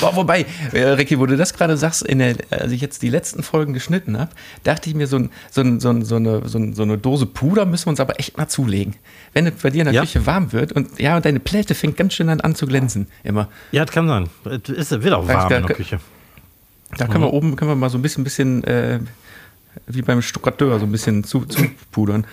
Boah, 0.00 0.16
wobei, 0.16 0.44
äh, 0.72 0.82
Ricky, 0.82 1.18
wo 1.18 1.26
du 1.26 1.36
das 1.36 1.54
gerade 1.54 1.76
sagst, 1.76 2.02
in 2.02 2.18
der, 2.18 2.36
als 2.50 2.72
ich 2.72 2.80
jetzt 2.80 3.00
die 3.02 3.10
letzten 3.10 3.44
Folgen 3.44 3.72
geschnitten 3.72 4.18
habe, 4.18 4.30
dachte 4.64 4.90
ich 4.90 4.96
mir, 4.96 5.06
so, 5.06 5.16
ein, 5.16 5.30
so, 5.50 5.60
ein, 5.60 5.78
so, 5.78 5.90
ein, 5.90 6.04
so, 6.04 6.16
eine, 6.16 6.48
so, 6.48 6.82
eine 6.82 6.98
Dose 6.98 7.26
Puder 7.26 7.64
müssen 7.64 7.86
wir 7.86 7.90
uns 7.90 8.00
aber 8.00 8.18
echt 8.18 8.36
mal 8.36 8.48
zulegen. 8.48 8.96
Wenn 9.32 9.46
es 9.46 9.54
bei 9.62 9.70
dir 9.70 9.82
in 9.82 9.86
der 9.86 9.94
ja. 9.94 10.00
Küche 10.00 10.26
warm 10.26 10.52
wird 10.52 10.72
und 10.72 10.98
ja, 10.98 11.20
deine 11.20 11.38
Pläte 11.38 11.74
fängt 11.74 11.96
ganz 11.96 12.14
schön 12.14 12.28
an 12.28 12.54
zu 12.56 12.66
glänzen, 12.66 13.06
immer. 13.22 13.48
Ja, 13.70 13.84
das 13.84 13.94
kann 13.94 14.08
sein. 14.08 14.28
Es 14.76 14.90
wird 14.90 15.14
auch 15.14 15.28
warm 15.28 15.48
da, 15.48 15.56
in 15.58 15.66
der 15.66 15.76
Küche. 15.76 16.00
Da 16.98 17.06
können 17.06 17.22
wir 17.22 17.28
mhm. 17.28 17.34
oben 17.34 17.56
können 17.56 17.70
wir 17.70 17.76
mal 17.76 17.88
so 17.88 17.98
ein 17.98 18.02
bisschen, 18.02 18.24
bisschen 18.24 18.64
äh, 18.64 18.98
wie 19.86 20.02
beim 20.02 20.20
Stuckateur, 20.22 20.80
so 20.80 20.86
ein 20.86 20.92
bisschen 20.92 21.24
zu, 21.24 21.46
zu 21.46 21.62
pudern. 21.90 22.26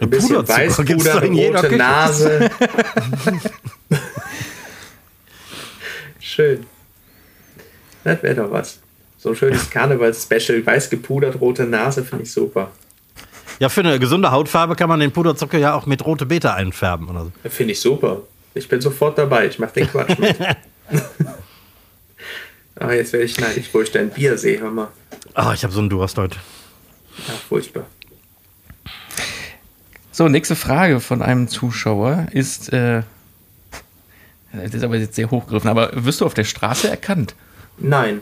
Ein 0.00 0.10
bisschen 0.10 0.46
Weißpuder, 0.46 1.22
rote 1.22 1.76
Nase. 1.76 2.50
Schön. 6.32 6.66
Das 8.04 8.22
wäre 8.22 8.34
doch 8.36 8.50
was. 8.50 8.78
So 9.18 9.30
ein 9.30 9.36
schönes 9.36 9.68
Karneval-Special, 9.70 10.64
weiß 10.64 10.88
gepudert, 10.88 11.38
rote 11.40 11.64
Nase, 11.64 12.02
finde 12.02 12.24
ich 12.24 12.32
super. 12.32 12.70
Ja, 13.58 13.68
für 13.68 13.80
eine 13.80 13.98
gesunde 13.98 14.30
Hautfarbe 14.30 14.74
kann 14.74 14.88
man 14.88 14.98
den 14.98 15.12
Puderzucker 15.12 15.58
ja 15.58 15.74
auch 15.74 15.84
mit 15.84 16.06
rote 16.06 16.24
Beta 16.24 16.54
einfärben 16.54 17.10
oder 17.10 17.26
so. 17.26 17.32
Finde 17.50 17.72
ich 17.72 17.80
super. 17.80 18.22
Ich 18.54 18.66
bin 18.66 18.80
sofort 18.80 19.18
dabei. 19.18 19.46
Ich 19.46 19.58
mache 19.58 19.74
den 19.74 19.86
Quatsch 19.88 20.18
mit. 20.18 20.40
ah, 22.76 22.92
jetzt 22.92 23.12
werde 23.12 23.26
ich 23.26 23.38
neidisch, 23.38 23.68
wo 23.72 23.82
ich 23.82 23.92
dein 23.92 24.08
Bier 24.08 24.38
sehe. 24.38 24.58
Hör 24.58 24.70
mal. 24.70 24.88
Ah, 25.34 25.52
ich 25.52 25.62
habe 25.64 25.72
so 25.72 25.80
einen 25.80 25.90
Durst 25.90 26.16
heute. 26.16 26.38
Ja, 27.28 27.34
furchtbar. 27.46 27.86
So, 30.10 30.28
nächste 30.28 30.56
Frage 30.56 31.00
von 31.00 31.20
einem 31.20 31.48
Zuschauer 31.48 32.28
ist, 32.32 32.72
äh, 32.72 33.02
das 34.52 34.74
ist 34.74 34.84
aber 34.84 34.96
jetzt 34.96 35.14
sehr 35.14 35.30
hochgegriffen, 35.30 35.70
aber 35.70 35.90
wirst 35.92 36.20
du 36.20 36.26
auf 36.26 36.34
der 36.34 36.44
Straße 36.44 36.88
erkannt? 36.88 37.34
Nein. 37.78 38.20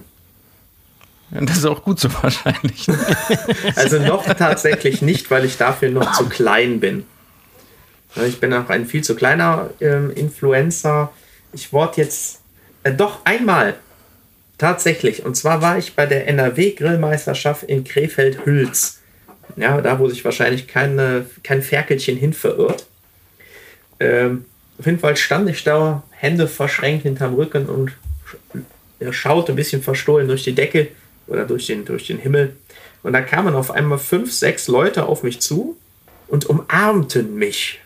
Das 1.31 1.59
ist 1.59 1.64
auch 1.64 1.83
gut 1.85 2.01
so 2.01 2.09
wahrscheinlich. 2.23 2.88
Also 3.77 3.99
noch 3.99 4.25
tatsächlich 4.27 5.03
nicht, 5.03 5.31
weil 5.31 5.45
ich 5.45 5.57
dafür 5.57 5.90
noch 5.90 6.12
zu 6.12 6.29
klein 6.29 6.81
bin. 6.81 7.05
Ich 8.27 8.40
bin 8.40 8.53
auch 8.53 8.69
ein 8.69 8.87
viel 8.87 9.05
zu 9.05 9.14
kleiner 9.14 9.71
ähm, 9.81 10.11
Influencer. 10.11 11.12
Ich 11.53 11.73
wurde 11.73 12.01
jetzt 12.01 12.40
äh, 12.83 12.93
doch 12.93 13.25
einmal 13.25 13.77
tatsächlich. 14.59 15.25
Und 15.25 15.37
zwar 15.37 15.62
war 15.62 15.79
ich 15.79 15.95
bei 15.95 16.07
der 16.07 16.27
NRW 16.27 16.73
Grillmeisterschaft 16.73 17.62
in 17.62 17.85
Krefeld-Hülz. 17.85 18.99
Ja, 19.57 19.81
da, 19.81 19.99
wo 19.99 20.09
sich 20.09 20.25
wahrscheinlich 20.25 20.66
keine, 20.66 21.27
kein 21.45 21.62
Ferkelchen 21.62 22.16
hin 22.16 22.33
verirrt. 22.33 22.87
Ähm, 24.01 24.45
auf 24.81 24.87
jeden 24.87 24.99
Fall 24.99 25.14
stand 25.14 25.49
ich 25.51 25.62
da, 25.62 26.03
Hände 26.11 26.49
verschränkt 26.49 27.03
hinterm 27.03 27.35
Rücken 27.35 27.66
und 27.66 27.93
er 28.99 29.12
schaute 29.12 29.53
ein 29.53 29.57
bisschen 29.57 29.83
verstohlen 29.83 30.27
durch 30.27 30.43
die 30.43 30.55
Decke 30.55 30.88
oder 31.27 31.45
durch 31.45 31.66
den, 31.66 31.85
durch 31.85 32.07
den 32.07 32.19
Himmel. 32.19 32.57
Und 33.03 33.12
da 33.12 33.21
kamen 33.21 33.55
auf 33.55 33.71
einmal 33.71 33.99
fünf, 33.99 34.33
sechs 34.33 34.69
Leute 34.69 35.05
auf 35.05 35.23
mich 35.23 35.40
zu 35.40 35.77
und 36.29 36.47
umarmten 36.47 37.35
mich 37.35 37.81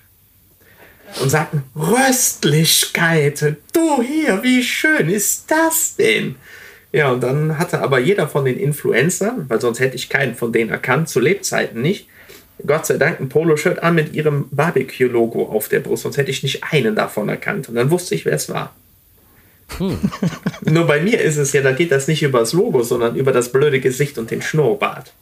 und 1.21 1.31
sagten, 1.31 1.65
Röstlichkeit, 1.75 3.57
du 3.73 4.01
hier, 4.01 4.41
wie 4.45 4.63
schön 4.63 5.09
ist 5.09 5.51
das 5.51 5.97
denn? 5.97 6.37
Ja, 6.93 7.11
und 7.11 7.25
dann 7.25 7.59
hatte 7.59 7.83
aber 7.83 7.99
jeder 7.99 8.29
von 8.29 8.45
den 8.45 8.57
Influencern, 8.57 9.47
weil 9.49 9.61
sonst 9.61 9.81
hätte 9.81 9.97
ich 9.97 10.09
keinen 10.09 10.37
von 10.37 10.53
denen 10.53 10.71
erkannt, 10.71 11.09
zu 11.09 11.19
Lebzeiten 11.19 11.83
nicht, 11.83 12.07
Gott 12.67 12.87
sei 12.87 12.97
Dank 12.97 13.21
ein 13.21 13.29
Poloshirt 13.29 13.83
an 13.83 13.95
mit 13.95 14.15
ihrem 14.15 14.49
Barbecue-Logo 14.51 15.45
auf 15.47 15.69
der 15.69 15.81
Brust, 15.81 16.05
sonst 16.05 16.17
hätte 16.17 16.31
ich 16.31 16.43
nicht 16.43 16.65
einen 16.65 16.95
davon 16.95 17.29
erkannt. 17.29 17.69
Und 17.69 17.75
dann 17.75 17.91
wusste 17.91 18.15
ich, 18.15 18.25
wer 18.25 18.35
es 18.35 18.49
war. 18.49 18.75
Hm. 19.79 19.99
Nur 20.63 20.87
bei 20.87 21.01
mir 21.01 21.21
ist 21.21 21.37
es 21.37 21.53
ja, 21.53 21.63
da 21.63 21.73
geht 21.73 21.91
das 21.91 22.09
nicht 22.09 22.23
über 22.23 22.41
das 22.41 22.53
Logo, 22.53 22.83
sondern 22.83 23.17
über 23.17 23.33
das 23.33 23.53
blöde 23.53 23.81
Gesicht 23.81 24.19
und 24.19 24.31
den 24.31 24.43
Schnurrbart. 24.43 25.13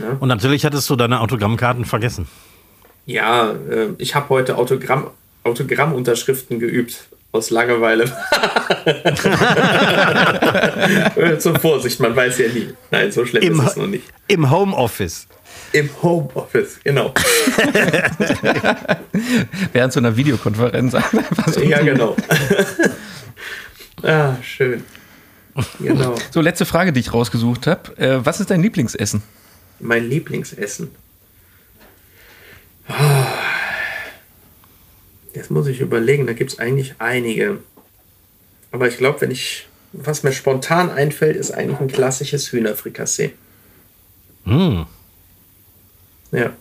Ja. 0.00 0.16
Und 0.18 0.28
natürlich 0.28 0.64
hattest 0.64 0.88
du 0.90 0.96
deine 0.96 1.20
Autogrammkarten 1.20 1.84
vergessen. 1.84 2.26
Ja, 3.06 3.52
äh, 3.52 3.88
ich 3.98 4.14
habe 4.14 4.28
heute 4.28 4.56
Autogramm, 4.56 5.10
Autogrammunterschriften 5.44 6.60
geübt. 6.60 7.08
Aus 7.32 7.50
Langeweile. 7.50 8.06
Zur 11.38 11.56
Vorsicht, 11.60 12.00
man 12.00 12.16
weiß 12.16 12.38
ja 12.38 12.48
nie. 12.48 12.74
Nein, 12.90 13.12
so 13.12 13.24
schlimm 13.24 13.44
Im, 13.44 13.60
ist 13.60 13.68
es 13.68 13.76
noch 13.76 13.86
nicht. 13.86 14.02
Im 14.26 14.50
Homeoffice. 14.50 15.28
Im 15.72 15.88
Homeoffice, 16.02 16.80
genau. 16.82 17.14
Während 19.72 19.92
so 19.92 20.00
einer 20.00 20.16
Videokonferenz. 20.16 20.96
so 21.52 21.60
ja, 21.60 21.80
genau. 21.82 22.16
ah, 24.02 24.34
schön. 24.42 24.82
Genau. 25.78 26.16
So, 26.32 26.40
letzte 26.40 26.64
Frage, 26.64 26.92
die 26.92 26.98
ich 27.00 27.12
rausgesucht 27.12 27.68
habe. 27.68 27.96
Äh, 27.96 28.24
was 28.24 28.40
ist 28.40 28.50
dein 28.50 28.62
Lieblingsessen? 28.62 29.22
Mein 29.78 30.08
Lieblingsessen. 30.08 30.90
Oh. 32.88 32.94
Jetzt 35.34 35.50
muss 35.50 35.66
ich 35.66 35.80
überlegen, 35.80 36.26
da 36.26 36.32
gibt 36.32 36.52
es 36.52 36.58
eigentlich 36.58 36.94
einige. 36.98 37.58
Aber 38.72 38.88
ich 38.88 38.98
glaube, 38.98 39.20
wenn 39.20 39.30
ich, 39.30 39.68
was 39.92 40.22
mir 40.22 40.32
spontan 40.32 40.90
einfällt, 40.90 41.36
ist 41.36 41.52
eigentlich 41.52 41.80
ein 41.80 41.88
klassisches 41.88 42.52
Hühnerfrikassee. 42.52 43.32
Mm. 44.44 44.82
Ja. 46.32 46.52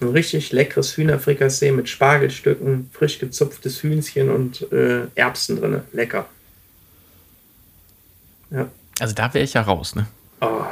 Ein 0.00 0.08
richtig 0.08 0.52
leckeres 0.52 0.96
Hühnerfrikassee 0.96 1.72
mit 1.72 1.88
Spargelstücken, 1.88 2.90
frisch 2.92 3.18
gezupftes 3.18 3.82
Hühnchen 3.82 4.30
und 4.30 4.70
äh, 4.72 5.06
Erbsen 5.14 5.60
drin. 5.60 5.80
Lecker. 5.92 6.26
Ja. 8.50 8.68
Also 8.98 9.14
da 9.14 9.32
wäre 9.32 9.44
ich 9.44 9.54
ja 9.54 9.62
raus, 9.62 9.94
ne? 9.94 10.06
Oh. 10.40 10.64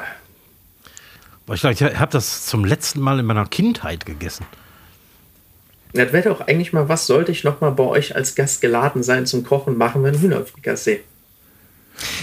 Ich 1.53 1.61
glaube, 1.61 1.75
ich 1.75 1.83
habe 1.83 2.13
das 2.13 2.47
zum 2.47 2.65
letzten 2.65 3.01
Mal 3.01 3.19
in 3.19 3.27
meiner 3.27 3.47
Kindheit 3.47 4.07
gegessen. 4.07 4.47
Das 5.95 6.13
wäre 6.13 6.29
doch 6.29 6.41
eigentlich 6.41 6.73
mal, 6.73 6.89
was 6.89 7.07
sollte 7.07 7.31
ich 7.31 7.45
noch 7.45 7.61
mal 7.61 7.71
bei 7.71 7.85
euch 7.85 8.17
als 8.17 8.35
Gast 8.35 8.61
geladen 8.61 9.03
sein 9.05 9.27
zum 9.27 9.45
Kochen? 9.45 9.77
Machen 9.79 10.03
wir 10.03 10.09
einen 10.09 10.21
Hühnerfrikassee. 10.21 11.01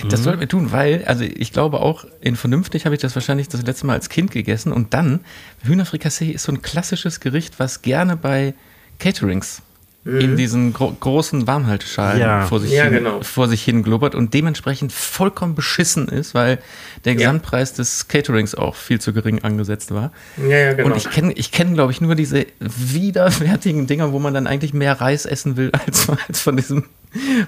Das 0.09 0.19
mhm. 0.19 0.23
sollten 0.23 0.39
wir 0.41 0.49
tun, 0.49 0.71
weil, 0.73 1.05
also 1.05 1.23
ich 1.23 1.53
glaube 1.53 1.79
auch, 1.79 2.05
in 2.19 2.35
Vernünftig 2.35 2.83
habe 2.83 2.95
ich 2.95 3.01
das 3.01 3.15
wahrscheinlich 3.15 3.47
das 3.47 3.61
letzte 3.61 3.85
Mal 3.85 3.93
als 3.93 4.09
Kind 4.09 4.31
gegessen 4.31 4.73
und 4.73 4.93
dann, 4.93 5.21
Hühnerfrikassee 5.63 6.31
ist 6.31 6.43
so 6.43 6.51
ein 6.51 6.61
klassisches 6.61 7.21
Gericht, 7.21 7.59
was 7.59 7.81
gerne 7.81 8.17
bei 8.17 8.53
Caterings 8.99 9.61
mhm. 10.03 10.19
in 10.19 10.37
diesen 10.37 10.73
gro 10.73 10.95
großen 10.99 11.47
Warmhalteschalen 11.47 12.19
ja. 12.19 12.45
vor, 12.45 12.59
sich 12.59 12.71
ja, 12.71 12.85
hin, 12.85 12.93
genau. 12.93 13.21
vor 13.21 13.47
sich 13.47 13.63
hin 13.63 13.83
glubbert 13.83 14.15
und 14.15 14.33
dementsprechend 14.33 14.91
vollkommen 14.91 15.55
beschissen 15.55 16.07
ist, 16.07 16.33
weil 16.33 16.59
der 17.05 17.15
Gesamtpreis 17.15 17.71
ja. 17.71 17.77
des 17.77 18.07
Caterings 18.07 18.55
auch 18.55 18.75
viel 18.75 18.99
zu 18.99 19.13
gering 19.13 19.43
angesetzt 19.43 19.93
war. 19.93 20.11
Ja, 20.37 20.57
ja, 20.57 20.73
genau. 20.73 20.89
Und 20.89 20.97
ich 20.97 21.09
kenne, 21.09 21.33
ich 21.33 21.51
kenn, 21.51 21.73
glaube 21.73 21.91
ich, 21.91 22.01
nur 22.01 22.15
diese 22.15 22.45
widerwärtigen 22.59 23.87
Dinger, 23.87 24.11
wo 24.11 24.19
man 24.19 24.33
dann 24.33 24.47
eigentlich 24.47 24.73
mehr 24.73 24.99
Reis 24.99 25.25
essen 25.25 25.57
will, 25.57 25.71
als, 25.85 26.07
als 26.27 26.41
von, 26.41 26.57
diesem, 26.57 26.85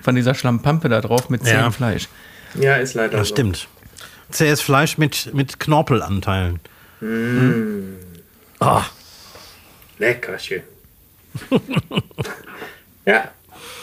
von 0.01 0.15
dieser 0.15 0.35
Schlammpampe 0.35 0.89
da 0.89 1.01
drauf 1.01 1.29
mit 1.29 1.43
zähem 1.43 1.71
Fleisch. 1.71 2.07
Ja, 2.55 2.75
ist 2.75 2.93
leider 2.93 3.17
Das 3.17 3.29
so. 3.29 3.35
stimmt. 3.35 3.67
Zähes 4.29 4.61
Fleisch 4.61 4.97
mit, 4.97 5.33
mit 5.33 5.59
Knorpelanteilen. 5.59 6.59
Mm. 7.01 7.95
Oh. 8.59 8.81
Leckerchen. 9.99 10.61
ja, 13.05 13.29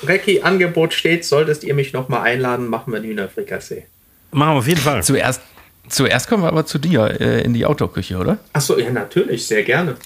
Recki, 0.04 0.42
Angebot 0.42 0.94
steht. 0.94 1.24
Solltest 1.24 1.64
ihr 1.64 1.74
mich 1.74 1.92
nochmal 1.92 2.22
einladen, 2.22 2.68
machen 2.68 2.92
wir 2.92 3.00
ein 3.00 3.04
Hühnerfrikassee. 3.04 3.86
Machen 4.32 4.54
wir 4.54 4.58
auf 4.58 4.68
jeden 4.68 4.80
Fall. 4.80 5.02
Zuerst, 5.02 5.42
zuerst 5.88 6.28
kommen 6.28 6.42
wir 6.42 6.48
aber 6.48 6.66
zu 6.66 6.78
dir 6.78 7.20
äh, 7.20 7.42
in 7.42 7.54
die 7.54 7.66
Outdoor-Küche, 7.66 8.16
oder? 8.16 8.38
Achso, 8.52 8.78
ja, 8.78 8.90
natürlich, 8.90 9.46
sehr 9.46 9.62
gerne. 9.62 9.96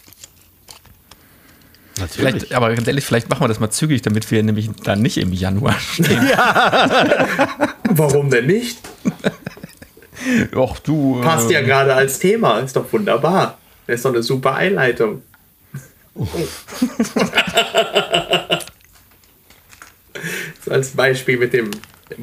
Natürlich. 1.98 2.33
Vielleicht, 2.33 2.54
aber 2.54 2.74
ganz 2.74 2.88
ehrlich, 2.88 3.04
vielleicht 3.04 3.28
machen 3.30 3.42
wir 3.42 3.48
das 3.48 3.61
mal 3.61 3.70
zügig, 3.70 4.02
damit 4.02 4.28
wir 4.30 4.42
nämlich 4.42 4.68
dann 4.83 5.00
nicht 5.00 5.16
im 5.16 5.33
Januar 5.33 5.78
stehen. 5.78 6.28
Ja. 6.30 7.28
Warum 7.90 8.30
denn 8.30 8.46
nicht? 8.46 8.78
Och, 10.54 10.78
du. 10.80 11.20
Passt 11.20 11.50
ja 11.50 11.61
gerade 11.61 11.94
als 11.94 12.18
Thema, 12.18 12.59
ist 12.61 12.74
doch 12.74 12.92
wunderbar. 12.92 13.59
Das 13.87 13.96
ist 13.96 14.04
doch 14.04 14.12
eine 14.12 14.22
super 14.22 14.54
Einleitung. 14.54 15.22
so 20.64 20.70
als 20.70 20.90
Beispiel 20.90 21.38
mit 21.38 21.53
dem 21.53 21.72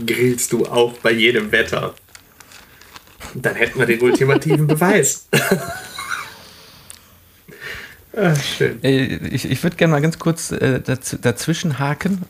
grillst 0.05 0.53
du 0.53 0.65
auch 0.65 0.93
bei 0.99 1.11
jedem 1.11 1.51
Wetter. 1.51 1.93
Und 3.33 3.45
dann 3.45 3.55
hätten 3.55 3.79
wir 3.79 3.85
den 3.85 4.01
ultimativen 4.01 4.67
Beweis. 4.67 5.27
Ach, 8.15 8.43
schön. 8.57 8.83
Äh, 8.83 9.15
ich, 9.27 9.49
ich 9.49 9.63
würde 9.63 9.75
gerne 9.75 9.91
mal 9.91 10.01
ganz 10.01 10.19
kurz 10.19 10.51
äh, 10.51 10.81
daz 10.81 11.17
dazwischen 11.21 11.79
haken. 11.79 12.23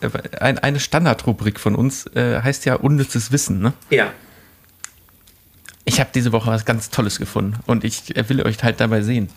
Äh, 0.00 0.38
ein, 0.38 0.58
eine 0.58 0.80
Standardrubrik 0.80 1.58
von 1.58 1.74
uns 1.74 2.06
äh, 2.14 2.40
heißt 2.42 2.64
ja 2.66 2.74
unnützes 2.74 3.32
Wissen, 3.32 3.60
ne? 3.60 3.72
Ja. 3.90 4.12
Ich 5.84 5.98
habe 5.98 6.10
diese 6.14 6.32
Woche 6.32 6.50
was 6.50 6.64
ganz 6.64 6.90
Tolles 6.90 7.18
gefunden 7.18 7.58
und 7.66 7.84
ich 7.84 8.14
will 8.28 8.42
euch 8.42 8.62
halt 8.62 8.80
dabei 8.80 9.02
sehen. 9.02 9.28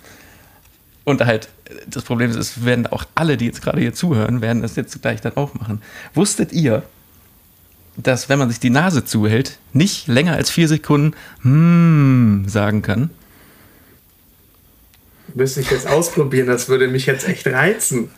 Und 1.06 1.26
halt, 1.26 1.50
das 1.88 2.04
Problem 2.04 2.30
ist, 2.30 2.38
es 2.38 2.66
werden 2.66 2.88
auch 2.88 3.06
alle, 3.16 3.36
die 3.36 3.46
jetzt 3.46 3.62
gerade 3.62 3.82
hier 3.82 3.94
zuhören, 3.94 4.42
werden 4.42 4.62
das 4.62 4.76
jetzt 4.76 5.02
gleich 5.02 5.22
dann 5.22 5.36
auch 5.36 5.54
machen. 5.54 5.82
Wusstet 6.14 6.54
ihr, 6.54 6.84
dass 7.98 8.30
wenn 8.30 8.40
man 8.40 8.50
sich 8.50 8.60
die 8.60 8.70
Nase 8.70 9.04
zuhält, 9.04 9.58
nicht 9.74 10.08
länger 10.08 10.34
als 10.34 10.50
vier 10.50 10.68
Sekunden 10.68 11.14
hmm 11.42 12.48
sagen 12.48 12.82
kann? 12.82 13.10
Müsste 15.36 15.62
ich 15.62 15.72
jetzt 15.72 15.88
ausprobieren, 15.88 16.48
das 16.48 16.70
würde 16.70 16.88
mich 16.88 17.06
jetzt 17.06 17.28
echt 17.28 17.48
reizen. 17.48 18.10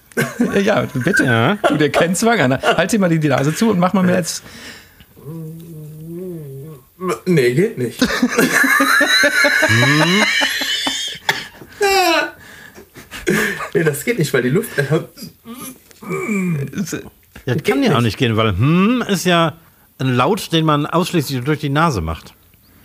Ja, 0.62 0.82
bitte. 0.94 1.24
Ja. 1.24 1.58
Tu 1.68 1.78
dir 1.78 1.90
keinen 1.90 2.16
Zwang 2.16 2.40
an. 2.40 2.62
Halt 2.62 2.92
dir 2.92 3.00
mal 3.00 3.10
die 3.10 3.28
Nase 3.28 3.56
zu 3.56 3.72
und 3.72 3.80
mach 3.80 3.94
mal 3.94 4.04
mehr 4.04 4.18
als. 4.18 4.44
Nee, 7.26 7.54
geht 7.54 7.78
nicht. 7.78 8.02
nee, 13.76 13.84
das 13.84 14.04
geht 14.04 14.20
nicht, 14.20 14.34
weil 14.34 14.42
die 14.42 14.50
Luft. 14.50 14.72
das 17.46 17.64
kann 17.64 17.84
ja 17.84 17.96
auch 17.98 18.02
nicht 18.02 18.18
gehen, 18.18 18.36
weil 18.38 18.58
hm 18.58 19.04
ist 19.08 19.26
ja 19.26 19.54
ein 19.98 20.16
Laut, 20.16 20.52
den 20.52 20.66
man 20.66 20.86
ausschließlich 20.86 21.44
durch 21.44 21.60
die 21.60 21.70
Nase 21.70 22.02
macht. 22.02 22.34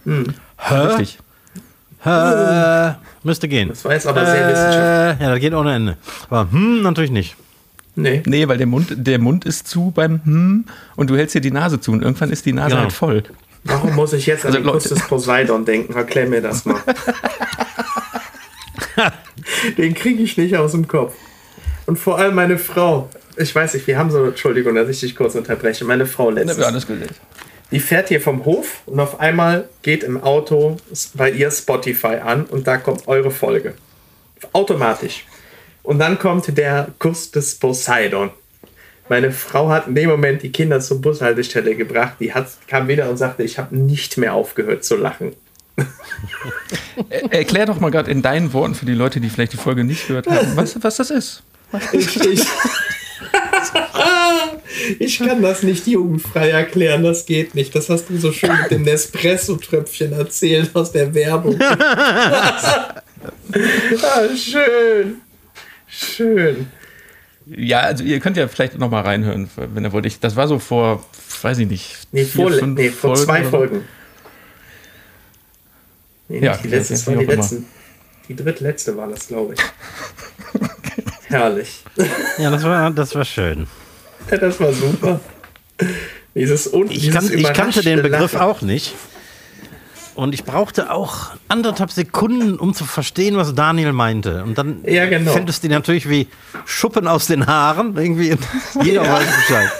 Hm. 0.04 0.34
Hä? 0.56 0.74
Richtig. 0.74 1.18
Hä? 2.02 2.94
Müsste 3.22 3.48
gehen. 3.48 3.68
Das 3.68 3.84
war 3.84 3.92
jetzt 3.92 4.06
aber 4.06 4.24
sehr 4.24 4.48
wissenschaftlich. 4.48 5.26
Ja, 5.26 5.30
das 5.32 5.40
geht 5.40 5.54
ohne 5.54 5.74
Ende. 5.74 5.96
Aber 6.28 6.50
hm, 6.50 6.82
natürlich 6.82 7.10
nicht. 7.10 7.36
Nee. 7.96 8.22
Nee, 8.24 8.48
weil 8.48 8.56
der 8.56 8.66
Mund, 8.66 8.88
der 8.90 9.18
Mund 9.18 9.44
ist 9.44 9.68
zu 9.68 9.90
beim 9.90 10.20
hm 10.24 10.64
und 10.96 11.10
du 11.10 11.16
hältst 11.16 11.34
dir 11.34 11.40
die 11.40 11.50
Nase 11.50 11.80
zu 11.80 11.92
und 11.92 12.02
irgendwann 12.02 12.30
ist 12.30 12.46
die 12.46 12.52
Nase 12.52 12.70
genau. 12.70 12.82
halt 12.82 12.92
voll. 12.92 13.22
Warum 13.64 13.94
muss 13.94 14.12
ich 14.14 14.26
jetzt 14.26 14.46
an 14.46 14.52
also, 14.52 14.64
den 14.64 14.72
Kuss 14.72 14.84
des 14.84 15.06
Poseidon 15.06 15.64
denken? 15.64 15.92
Erklär 15.92 16.26
mir 16.26 16.40
das 16.40 16.64
mal. 16.64 16.80
Den 19.78 19.94
kriege 19.94 20.22
ich 20.22 20.36
nicht 20.36 20.56
aus 20.56 20.72
dem 20.72 20.88
Kopf. 20.88 21.14
Und 21.86 21.98
vor 21.98 22.18
allem 22.18 22.34
meine 22.34 22.58
Frau. 22.58 23.08
Ich 23.36 23.54
weiß 23.54 23.74
nicht, 23.74 23.86
wir 23.86 23.98
haben 23.98 24.10
so, 24.10 24.26
Entschuldigung, 24.26 24.74
dass 24.74 24.88
ich 24.88 25.00
dich 25.00 25.16
kurz 25.16 25.34
unterbreche. 25.34 25.84
Meine 25.84 26.06
Frau 26.06 26.30
letztens. 26.30 26.58
Ja, 26.58 26.66
alles 26.66 26.86
gut. 26.86 26.98
Die 27.70 27.80
fährt 27.80 28.08
hier 28.08 28.20
vom 28.20 28.44
Hof 28.44 28.82
und 28.86 28.98
auf 28.98 29.20
einmal 29.20 29.68
geht 29.82 30.02
im 30.02 30.22
Auto 30.22 30.76
bei 31.14 31.30
ihr 31.30 31.50
Spotify 31.50 32.16
an 32.16 32.44
und 32.44 32.66
da 32.66 32.76
kommt 32.76 33.06
eure 33.06 33.30
Folge. 33.30 33.74
Automatisch. 34.52 35.24
Und 35.82 35.98
dann 35.98 36.18
kommt 36.18 36.56
der 36.58 36.88
Kuss 36.98 37.30
des 37.30 37.54
Poseidon. 37.54 38.30
Meine 39.08 39.32
Frau 39.32 39.70
hat 39.70 39.88
in 39.88 39.94
dem 39.94 40.10
Moment 40.10 40.42
die 40.42 40.52
Kinder 40.52 40.80
zur 40.80 41.00
Bushaltestelle 41.00 41.74
gebracht. 41.74 42.14
Die 42.20 42.32
hat, 42.32 42.46
kam 42.68 42.88
wieder 42.88 43.08
und 43.10 43.16
sagte, 43.16 43.42
ich 43.42 43.58
habe 43.58 43.76
nicht 43.76 44.16
mehr 44.18 44.34
aufgehört 44.34 44.84
zu 44.84 44.96
lachen. 44.96 45.34
Erklär 47.30 47.66
doch 47.66 47.80
mal 47.80 47.90
gerade 47.90 48.10
in 48.10 48.22
deinen 48.22 48.52
Worten 48.52 48.74
für 48.74 48.86
die 48.86 48.94
Leute, 48.94 49.20
die 49.20 49.30
vielleicht 49.30 49.52
die 49.52 49.56
Folge 49.56 49.84
nicht 49.84 50.06
gehört 50.06 50.26
haben, 50.26 50.56
was, 50.56 50.82
was 50.82 50.96
das 50.96 51.10
ist. 51.10 51.42
Ich, 51.92 52.20
ich, 52.20 52.44
ich 54.98 55.18
kann 55.18 55.42
das 55.42 55.62
nicht 55.62 55.86
jugendfrei 55.86 56.50
erklären, 56.50 57.04
das 57.04 57.26
geht 57.26 57.54
nicht. 57.54 57.74
Das 57.74 57.88
hast 57.88 58.10
du 58.10 58.18
so 58.18 58.32
schön 58.32 58.50
mit 58.62 58.70
dem 58.70 58.82
Nespresso-Tröpfchen 58.82 60.12
erzählt 60.12 60.70
aus 60.74 60.92
der 60.92 61.14
Werbung. 61.14 61.58
ah, 61.70 63.02
schön. 64.36 65.16
Schön. 65.86 66.66
Ja, 67.46 67.80
also 67.80 68.04
ihr 68.04 68.20
könnt 68.20 68.36
ja 68.36 68.46
vielleicht 68.48 68.78
noch 68.78 68.90
mal 68.90 69.02
reinhören, 69.02 69.50
wenn 69.56 69.84
ihr 69.84 69.92
wollt. 69.92 70.06
Ich, 70.06 70.20
das 70.20 70.36
war 70.36 70.46
so 70.46 70.58
vor, 70.58 71.04
weiß 71.42 71.58
ich 71.58 71.68
nicht. 71.68 71.96
Nee, 72.12 72.24
vier, 72.24 72.42
vor, 72.42 72.52
fünf 72.52 72.78
nee, 72.78 72.90
vor 72.90 73.16
Folgen 73.16 73.24
zwei. 73.24 73.44
Folgen. 73.44 73.84
Nee, 76.30 76.38
Ja, 76.44 76.52
nicht 76.52 76.64
die 76.64 76.68
letzte, 76.68 76.94
das 76.94 77.06
war 77.06 77.14
die 77.14 77.18
auch 77.18 77.22
immer. 77.24 77.34
letzten. 77.34 77.66
Die 78.28 78.36
drittletzte 78.36 78.96
war 78.96 79.08
das, 79.08 79.26
glaube 79.28 79.54
ich. 79.54 79.60
Herrlich. 81.28 81.84
Ja, 82.38 82.50
das 82.50 82.62
war, 82.62 82.90
das 82.92 83.14
war 83.14 83.24
schön. 83.24 83.66
Ja, 84.30 84.36
das 84.38 84.60
war 84.60 84.72
super. 84.72 85.20
Dieses 86.34 86.72
un 86.72 86.88
Ich, 86.90 87.00
dieses 87.00 87.14
kan 87.30 87.38
ich 87.38 87.52
kannte 87.52 87.82
den 87.82 88.02
Begriff 88.02 88.32
Lachen. 88.34 88.46
auch 88.46 88.62
nicht. 88.62 88.94
Und 90.14 90.34
ich 90.34 90.44
brauchte 90.44 90.92
auch 90.92 91.30
anderthalb 91.48 91.90
Sekunden, 91.90 92.58
um 92.58 92.74
zu 92.74 92.84
verstehen, 92.84 93.36
was 93.36 93.54
Daniel 93.54 93.92
meinte. 93.92 94.42
Und 94.44 94.58
dann 94.58 94.84
Ja, 94.84 95.06
genau. 95.06 95.32
fällt 95.32 95.48
es 95.48 95.60
dir 95.60 95.70
natürlich 95.70 96.08
wie 96.08 96.28
Schuppen 96.66 97.08
aus 97.08 97.26
den 97.26 97.46
Haaren. 97.46 97.96
Irgendwie 97.96 98.36
jeder 98.82 99.02
weiß 99.02 99.26
Bescheid. 99.36 99.70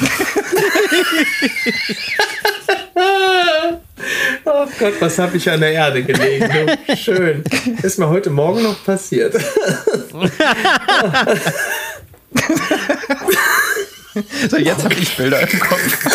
Oh 4.44 4.66
Gott, 4.78 4.94
was 5.00 5.18
habe 5.18 5.36
ich 5.36 5.50
an 5.50 5.60
der 5.60 5.72
Erde 5.72 6.02
gelegen? 6.02 6.70
Schön. 6.96 7.44
Ist 7.82 7.98
mir 7.98 8.08
heute 8.08 8.30
Morgen 8.30 8.62
noch 8.62 8.82
passiert. 8.84 9.34
So, 14.48 14.56
jetzt 14.56 14.84
habe 14.84 14.94
ich 14.94 15.16
Bilder 15.16 15.40
im 15.40 15.60
Kopf. 15.60 16.06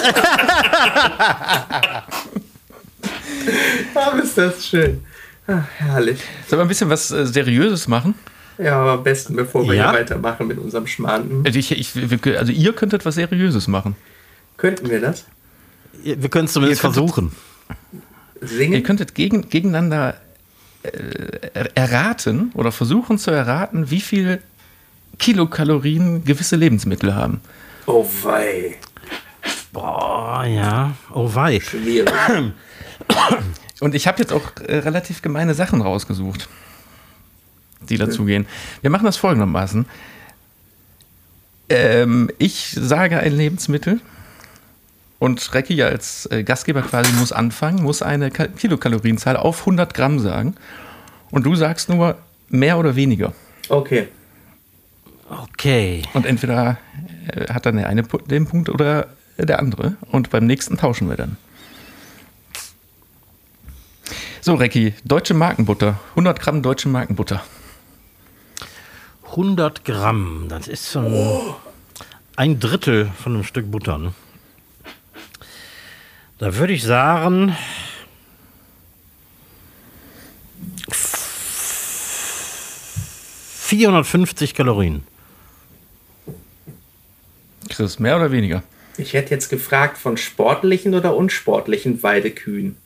Aber 3.94 4.24
ist 4.24 4.38
das 4.38 4.68
schön. 4.68 5.04
Ach, 5.48 5.64
herrlich. 5.78 6.20
Sollen 6.48 6.60
wir 6.60 6.66
ein 6.66 6.68
bisschen 6.68 6.90
was 6.90 7.12
äh, 7.12 7.26
Seriöses 7.26 7.88
machen? 7.88 8.16
Ja, 8.58 8.80
aber 8.82 8.92
am 8.94 9.04
besten, 9.04 9.36
bevor 9.36 9.66
wir 9.68 9.74
Ja? 9.76 9.92
hier 9.92 10.00
weitermachen 10.00 10.48
mit 10.48 10.58
unserem 10.58 10.88
Schmarrn. 10.88 11.44
Also, 11.46 11.60
ich, 11.60 11.72
ich, 11.72 12.38
also 12.38 12.52
ihr 12.52 12.74
könntet 12.74 13.06
was 13.06 13.16
Seriöses 13.16 13.68
machen. 13.68 13.96
Könnten 14.58 14.90
wir 14.90 15.02
das? 15.02 15.26
Wir 16.04 16.30
können 16.30 16.46
es 16.46 16.54
zumindest 16.54 16.80
Ihr 16.84 16.92
versuchen. 16.94 17.32
Ihr 18.42 18.48
Singen? 18.48 18.84
könntet 18.84 19.16
gegen, 19.16 19.50
gegeneinander 19.50 20.16
äh, 20.84 20.90
er- 21.54 21.76
erraten 21.78 22.52
oder 22.54 22.72
versuchen 22.72 23.18
zu 23.18 23.32
erraten, 23.32 23.90
wie 23.92 24.02
viel 24.02 24.42
Kilokalorien 25.20 26.24
gewisse 26.24 26.56
Lebensmittel 26.56 27.16
haben. 27.16 27.42
Oh 27.88 28.06
wei. 28.24 28.76
Boah, 29.74 30.46
ja. 30.46 30.94
Oh 31.14 31.30
wei. 31.34 31.60
Schwierig. 31.60 32.12
Und 33.82 33.96
ich 33.96 34.08
habe 34.08 34.20
jetzt 34.20 34.32
auch 34.32 34.52
äh, 34.66 34.78
relativ 34.78 35.22
gemeine 35.22 35.54
Sachen 35.54 35.82
rausgesucht, 35.82 36.48
die 37.86 37.98
dazugehen. 37.98 38.46
Wir 38.82 38.90
machen 38.90 39.06
das 39.06 39.18
folgendermaßen. 39.18 39.86
Ähm, 41.70 42.30
ich 42.38 42.76
sage 42.80 43.20
ein 43.20 43.36
Lebensmittel 43.36 44.00
und 45.20 45.54
Recki 45.54 45.82
als 45.82 46.28
äh, 46.32 46.44
Gastgeber 46.44 46.82
quasi 46.82 47.12
muss 47.14 47.32
anfangen, 47.32 47.82
muss 47.82 48.02
eine 48.02 48.30
Ka 48.32 48.48
Kilokalorienzahl 48.48 49.38
auf 49.38 49.62
100 49.62 49.94
Gramm 49.94 50.20
sagen. 50.20 50.56
Und 51.32 51.46
du 51.46 51.56
sagst 51.56 51.90
nur 51.90 52.18
mehr 52.50 52.78
oder 52.78 52.96
weniger. 52.96 53.34
Okay. 53.70 54.08
Okay. 55.30 56.04
Und 56.14 56.26
entweder 56.26 56.78
äh, 57.28 57.52
hat 57.52 57.66
dann 57.66 57.78
der 57.78 57.88
eine 57.88 58.04
den 58.04 58.46
Punkt 58.46 58.70
oder 58.70 59.08
der 59.38 59.60
andere. 59.60 59.96
Und 60.12 60.30
beim 60.30 60.46
nächsten 60.46 60.78
tauschen 60.78 61.10
wir 61.10 61.16
dann. 61.16 61.38
So, 64.42 64.54
Recki, 64.54 64.94
deutsche 65.04 65.34
Markenbutter. 65.34 66.00
100 66.12 66.40
Gramm 66.40 66.62
deutsche 66.62 66.88
Markenbutter. 66.88 67.44
100 69.36 69.84
Gramm. 69.84 70.46
Das 70.50 70.68
ist 70.68 70.90
so 70.92 71.00
ein, 71.00 71.56
ein 72.36 72.60
Drittel 72.60 73.12
von 73.22 73.34
einem 73.34 73.44
Stück 73.44 73.70
Butter. 73.70 73.98
Ne? 73.98 74.14
Da 76.38 76.56
würde 76.56 76.74
ich 76.74 76.84
sagen. 76.84 77.56
f- 80.90 81.22
450 83.62 84.54
Kalorien. 84.54 85.04
Chris, 87.70 88.00
mehr 88.00 88.16
oder 88.16 88.32
weniger? 88.32 88.64
Ich 88.98 89.14
hätte 89.14 89.32
jetzt 89.34 89.50
gefragt 89.50 89.98
von 89.98 90.16
sportlichen 90.18 90.94
oder 90.94 91.16
unsportlichen 91.16 92.02
Weidekühen. 92.04 92.78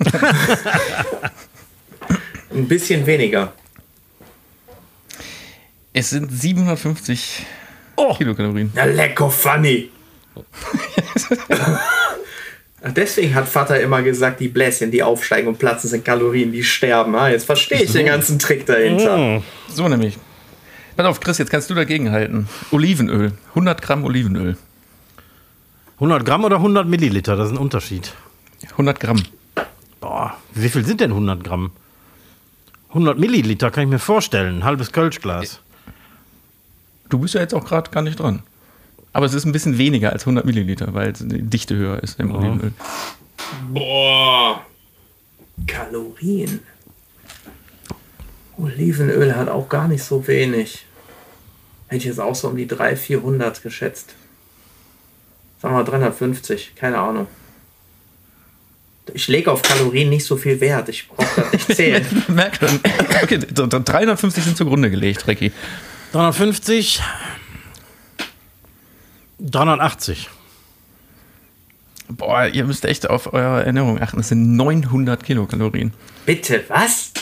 Ein 2.50 2.68
bisschen 2.68 3.06
weniger. 3.06 3.52
Es 5.98 6.10
sind 6.10 6.30
750 6.30 7.46
Kilokalorien. 8.18 8.70
Na 8.74 8.84
lecker 8.84 9.30
funny. 9.30 9.88
Deswegen 12.94 13.34
hat 13.34 13.48
Vater 13.48 13.80
immer 13.80 14.02
gesagt, 14.02 14.40
die 14.40 14.48
Bläschen, 14.48 14.90
die 14.90 15.02
aufsteigen 15.02 15.48
und 15.48 15.58
platzen, 15.58 15.88
sind 15.88 16.04
Kalorien, 16.04 16.52
die 16.52 16.62
sterben. 16.62 17.16
Ah, 17.16 17.30
jetzt 17.30 17.46
verstehe 17.46 17.82
ich 17.82 17.92
den 17.92 18.04
ganzen 18.04 18.38
Trick 18.38 18.66
dahinter. 18.66 19.42
So 19.70 19.88
nämlich. 19.88 20.18
Pass 20.98 21.06
auf, 21.06 21.18
Chris, 21.18 21.38
jetzt 21.38 21.50
kannst 21.50 21.70
du 21.70 21.74
dagegen 21.74 22.12
halten. 22.12 22.46
Olivenöl. 22.72 23.32
100 23.50 23.80
Gramm 23.80 24.04
Olivenöl. 24.04 24.58
100 25.94 26.26
Gramm 26.26 26.44
oder 26.44 26.56
100 26.56 26.86
Milliliter? 26.86 27.36
Das 27.36 27.46
ist 27.46 27.54
ein 27.54 27.58
Unterschied. 27.58 28.12
100 28.72 29.00
Gramm. 29.00 29.22
Boah, 30.00 30.36
wie 30.52 30.68
viel 30.68 30.84
sind 30.84 31.00
denn 31.00 31.12
100 31.12 31.42
Gramm? 31.42 31.70
100 32.90 33.18
Milliliter 33.18 33.70
kann 33.70 33.84
ich 33.84 33.88
mir 33.88 33.98
vorstellen. 33.98 34.58
Ein 34.58 34.64
halbes 34.64 34.92
Kölschglas. 34.92 35.60
Du 37.08 37.18
bist 37.18 37.34
ja 37.34 37.40
jetzt 37.40 37.54
auch 37.54 37.64
gerade 37.64 37.90
gar 37.90 38.02
nicht 38.02 38.18
dran. 38.20 38.42
Aber 39.12 39.26
es 39.26 39.32
ist 39.34 39.44
ein 39.46 39.52
bisschen 39.52 39.78
weniger 39.78 40.12
als 40.12 40.22
100 40.24 40.44
Milliliter, 40.44 40.92
weil 40.92 41.12
die 41.12 41.42
Dichte 41.42 41.74
höher 41.76 42.02
ist 42.02 42.20
im 42.20 42.34
Olivenöl. 42.34 42.72
Boah. 43.72 44.62
Kalorien. 45.66 46.60
Olivenöl 48.58 49.34
hat 49.36 49.48
auch 49.48 49.68
gar 49.68 49.88
nicht 49.88 50.02
so 50.02 50.26
wenig. 50.26 50.84
Hätte 51.88 51.98
ich 51.98 52.04
jetzt 52.04 52.20
auch 52.20 52.34
so 52.34 52.48
um 52.48 52.56
die 52.56 52.66
300, 52.66 52.98
400 52.98 53.62
geschätzt. 53.62 54.14
Sagen 55.62 55.74
wir 55.74 55.78
mal 55.82 55.84
350, 55.84 56.74
keine 56.74 56.98
Ahnung. 56.98 57.26
Ich 59.14 59.28
lege 59.28 59.52
auf 59.52 59.62
Kalorien 59.62 60.08
nicht 60.08 60.24
so 60.26 60.36
viel 60.36 60.60
Wert. 60.60 60.88
Ich 60.88 61.08
brauche 61.08 61.40
das 61.40 61.52
nicht 61.52 61.66
zählen. 61.76 62.04
Merk 62.28 62.56
schon. 62.56 62.80
Okay, 63.22 63.38
d- 63.38 63.46
d- 63.46 63.80
350 63.84 64.42
sind 64.44 64.56
zugrunde 64.56 64.90
gelegt, 64.90 65.26
Recki. 65.28 65.52
350. 66.12 67.02
380. 69.40 70.30
Boah, 72.08 72.46
ihr 72.46 72.64
müsst 72.64 72.84
echt 72.84 73.08
auf 73.10 73.32
eure 73.32 73.64
Ernährung 73.64 74.00
achten. 74.00 74.18
Das 74.18 74.28
sind 74.28 74.56
900 74.56 75.24
Kilokalorien. 75.24 75.92
Bitte, 76.24 76.64
was? 76.68 77.12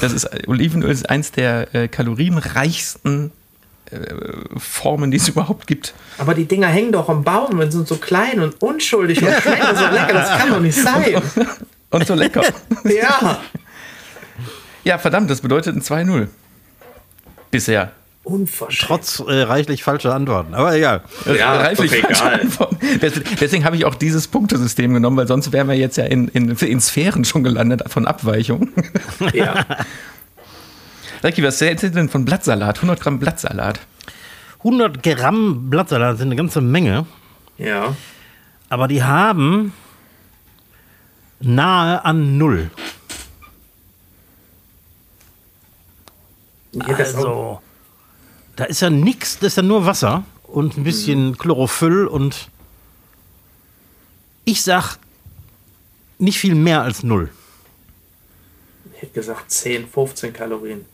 Das 0.00 0.12
ist, 0.12 0.28
Olivenöl 0.48 0.90
ist 0.90 1.08
eins 1.08 1.30
der 1.32 1.74
äh, 1.74 1.88
kalorienreichsten 1.88 3.30
äh, 3.90 3.98
Formen, 4.58 5.10
die 5.10 5.18
es 5.18 5.28
überhaupt 5.28 5.66
gibt. 5.66 5.94
Aber 6.18 6.34
die 6.34 6.46
Dinger 6.46 6.66
hängen 6.68 6.92
doch 6.92 7.08
am 7.08 7.22
Baum 7.22 7.58
und 7.58 7.70
sind 7.70 7.86
so 7.86 7.96
klein 7.96 8.40
und 8.40 8.60
unschuldig 8.62 9.22
und 9.22 9.32
schmecken 9.32 9.76
so 9.76 9.86
lecker. 9.86 10.12
Das 10.12 10.38
kann 10.38 10.50
doch 10.50 10.60
nicht 10.60 10.76
sein. 10.76 11.22
Und 11.92 12.06
so 12.06 12.14
lecker. 12.14 12.44
Ja. 12.84 13.40
ja, 14.84 14.96
verdammt, 14.96 15.28
das 15.28 15.40
bedeutet 15.40 15.74
ein 15.74 15.82
2-0. 15.82 16.28
Bisher. 17.50 17.90
Unverschämt. 18.22 18.86
Trotz 18.86 19.20
äh, 19.20 19.42
reichlich 19.42 19.82
falscher 19.82 20.14
Antworten. 20.14 20.54
Aber 20.54 20.74
egal. 20.74 21.02
Ja, 21.26 21.56
doch 21.70 21.76
falsche 21.76 21.98
egal. 21.98 22.40
Antworten. 22.40 22.78
Deswegen, 23.40 23.64
habe 23.64 23.76
ich 23.76 23.86
auch 23.86 23.94
dieses 23.94 24.28
Punktesystem 24.28 24.92
genommen, 24.92 25.16
weil 25.16 25.26
sonst 25.26 25.52
wären 25.52 25.68
wir 25.68 25.74
jetzt 25.74 25.96
ja 25.96 26.04
in, 26.04 26.28
in, 26.28 26.50
in 26.50 26.80
Sphären 26.80 27.24
schon 27.24 27.42
gelandet 27.42 27.82
von 27.86 28.06
Abweichungen. 28.06 28.72
Ja. 29.32 29.64
Recki, 31.22 31.42
was 31.42 31.60
hältst 31.60 31.84
du 31.84 31.90
denn 31.90 32.08
von 32.08 32.24
Blattsalat? 32.24 32.76
100 32.76 33.00
Gramm 33.00 33.18
Blattsalat. 33.18 33.80
100 34.58 35.02
Gramm 35.02 35.68
Blattsalat 35.70 36.18
sind 36.18 36.28
eine 36.28 36.36
ganze 36.36 36.60
Menge. 36.60 37.06
Ja. 37.58 37.94
Aber 38.70 38.88
die 38.88 39.02
haben 39.02 39.72
nahe 41.40 42.04
an 42.04 42.38
null. 42.38 42.70
Auch, 46.78 46.88
Also, 46.98 47.60
da 48.60 48.66
ist 48.66 48.82
ja 48.82 48.90
nichts, 48.90 49.38
das 49.38 49.52
ist 49.52 49.56
ja 49.56 49.62
nur 49.62 49.86
Wasser 49.86 50.24
und 50.42 50.76
ein 50.76 50.84
bisschen 50.84 51.38
Chlorophyll 51.38 52.06
und 52.06 52.50
Ich 54.44 54.62
sag 54.62 54.98
nicht 56.18 56.38
viel 56.38 56.54
mehr 56.54 56.82
als 56.82 57.02
null. 57.02 57.30
Ich 58.94 59.00
hätte 59.00 59.12
gesagt 59.14 59.50
10, 59.50 59.88
15 59.88 60.34
Kalorien. 60.34 60.84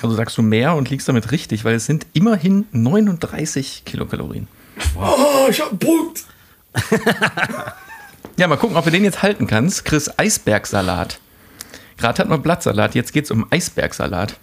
Also 0.00 0.14
sagst 0.14 0.38
du 0.38 0.42
mehr 0.42 0.76
und 0.76 0.90
liegst 0.90 1.08
damit 1.08 1.32
richtig, 1.32 1.64
weil 1.64 1.74
es 1.74 1.86
sind 1.86 2.06
immerhin 2.12 2.66
39 2.70 3.82
Kilokalorien. 3.84 4.46
Oh, 4.96 5.48
ich 5.50 5.60
hab 5.60 5.70
einen 5.70 5.78
Punkt. 5.80 6.24
Ja, 8.38 8.46
mal 8.48 8.56
gucken, 8.58 8.76
ob 8.76 8.84
du 8.84 8.90
den 8.90 9.02
jetzt 9.02 9.22
halten 9.22 9.46
kannst. 9.46 9.86
Chris, 9.86 10.10
Eisbergsalat. 10.18 11.20
Gerade 11.96 12.18
hat 12.18 12.28
man 12.28 12.42
Blattsalat, 12.42 12.94
jetzt 12.94 13.14
geht's 13.14 13.30
um 13.30 13.46
Eisbergsalat. 13.50 14.36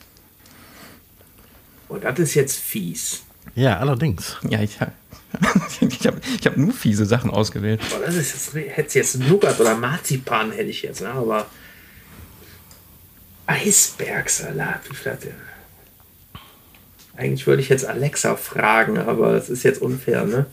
Oh, 1.94 1.98
das 2.00 2.18
ist 2.18 2.34
jetzt 2.34 2.60
fies. 2.60 3.24
Ja, 3.56 3.78
allerdings. 3.78 4.38
Ja, 4.50 4.62
ich, 4.62 4.78
ich 5.82 6.08
habe 6.08 6.22
ich 6.40 6.48
hab 6.48 6.58
nur 6.58 6.74
fiese 6.74 7.06
Sachen 7.06 7.30
ausgewählt. 7.30 7.82
Oh, 7.96 8.02
das 8.04 8.16
ist 8.16 8.34
jetzt, 8.34 8.76
hätte 8.76 8.98
jetzt 8.98 9.20
Nougat 9.20 9.60
oder 9.60 9.76
Marzipan 9.76 10.52
hätte 10.52 10.70
ich 10.70 10.82
jetzt, 10.82 11.02
ne? 11.02 11.10
aber 11.10 11.46
Eisbergsalat, 13.46 14.82
wie 14.90 15.04
der? 15.04 15.36
Eigentlich 17.16 17.46
würde 17.46 17.62
ich 17.62 17.70
jetzt 17.70 17.86
Alexa 17.86 18.38
fragen, 18.38 18.98
aber 18.98 19.34
das 19.34 19.50
ist 19.50 19.62
jetzt 19.62 19.82
unfair, 19.82 20.26
ne? 20.26 20.48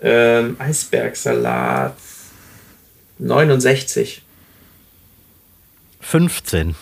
Ähm, 0.00 0.56
Eisbergsalat 0.58 1.96
69. 3.18 4.22
15. 6.00 6.74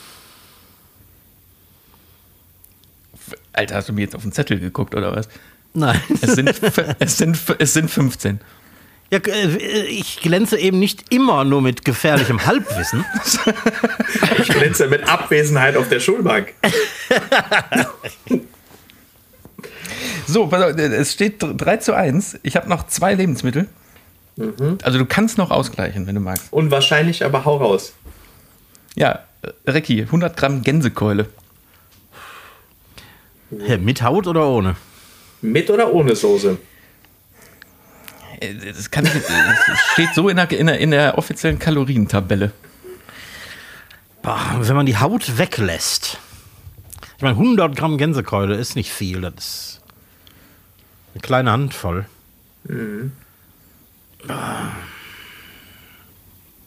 Alter, 3.52 3.76
hast 3.76 3.88
du 3.88 3.92
mir 3.92 4.02
jetzt 4.02 4.14
auf 4.14 4.22
den 4.22 4.32
Zettel 4.32 4.58
geguckt 4.60 4.94
oder 4.94 5.14
was? 5.14 5.28
Nein. 5.74 6.00
Es 6.20 6.34
sind, 6.34 6.48
es 6.98 7.18
sind, 7.18 7.38
es 7.58 7.72
sind 7.72 7.90
15. 7.90 8.40
Ja, 9.10 9.18
äh, 9.18 9.84
ich 9.86 10.20
glänze 10.20 10.58
eben 10.58 10.78
nicht 10.78 11.12
immer 11.12 11.44
nur 11.44 11.62
mit 11.62 11.84
gefährlichem 11.84 12.44
Halbwissen. 12.46 13.04
Ich 14.38 14.48
glänze 14.48 14.88
mit 14.88 15.08
Abwesenheit 15.08 15.76
auf 15.76 15.88
der 15.88 16.00
Schulbank. 16.00 16.54
So, 20.26 20.50
auf, 20.52 20.78
es 20.78 21.12
steht 21.12 21.36
3 21.40 21.78
zu 21.78 21.92
1. 21.92 22.38
Ich 22.44 22.54
habe 22.54 22.68
noch 22.68 22.86
zwei 22.86 23.14
Lebensmittel. 23.14 23.66
Also 24.82 24.98
du 24.98 25.04
kannst 25.04 25.38
noch 25.38 25.50
ausgleichen, 25.50 26.06
wenn 26.06 26.14
du 26.14 26.20
magst. 26.20 26.52
Unwahrscheinlich, 26.52 27.24
aber 27.24 27.44
hau 27.44 27.56
raus. 27.56 27.94
Ja, 28.94 29.24
äh, 29.42 29.70
Recki, 29.70 30.02
100 30.02 30.36
Gramm 30.36 30.62
Gänsekeule. 30.62 31.26
Hä, 33.58 33.78
Mit 33.78 34.02
Haut 34.02 34.26
oder 34.26 34.46
ohne? 34.46 34.76
Mit 35.42 35.70
oder 35.70 35.92
ohne 35.92 36.14
Soße? 36.14 36.58
Äh, 38.40 38.54
Das, 38.54 38.90
kann 38.90 39.06
ich, 39.06 39.12
das 39.12 39.78
steht 39.92 40.14
so 40.14 40.28
in 40.28 40.36
der, 40.36 40.50
in, 40.50 40.66
der, 40.66 40.78
in 40.78 40.90
der 40.92 41.18
offiziellen 41.18 41.58
Kalorientabelle. 41.58 42.52
Boah, 44.22 44.58
wenn 44.60 44.76
man 44.76 44.86
die 44.86 44.98
Haut 44.98 45.38
weglässt. 45.38 46.18
Ich 47.16 47.22
meine, 47.22 47.34
100 47.36 47.74
Gramm 47.76 47.98
Gänsekeule 47.98 48.54
ist 48.56 48.76
nicht 48.76 48.92
viel. 48.92 49.20
Das 49.20 49.34
ist 49.34 49.80
eine 51.14 51.20
kleine 51.22 51.50
Handvoll. 51.50 52.06
Ah. 54.28 54.68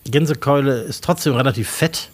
Gänsekeule 0.06 0.82
ist 0.82 1.04
trotzdem 1.04 1.34
relativ 1.36 1.70
fett. 1.70 2.10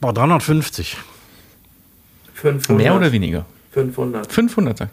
Boah, 0.00 0.12
350. 0.12 0.96
500. 2.34 2.76
Mehr 2.76 2.94
oder 2.94 3.12
weniger? 3.12 3.46
500. 3.72 4.30
500 4.30 4.78
sagt. 4.78 4.92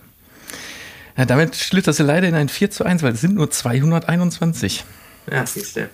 Ja, 1.17 1.25
damit 1.25 1.55
schlitterst 1.55 1.99
du 1.99 2.03
leider 2.03 2.27
in 2.27 2.35
ein 2.35 2.49
4 2.49 2.71
zu 2.71 2.85
1, 2.85 3.03
weil 3.03 3.13
es 3.13 3.21
sind 3.21 3.35
nur 3.35 3.51
221. 3.51 4.83
Ja, 5.31 5.45
siehst 5.45 5.75
du. 5.75 5.89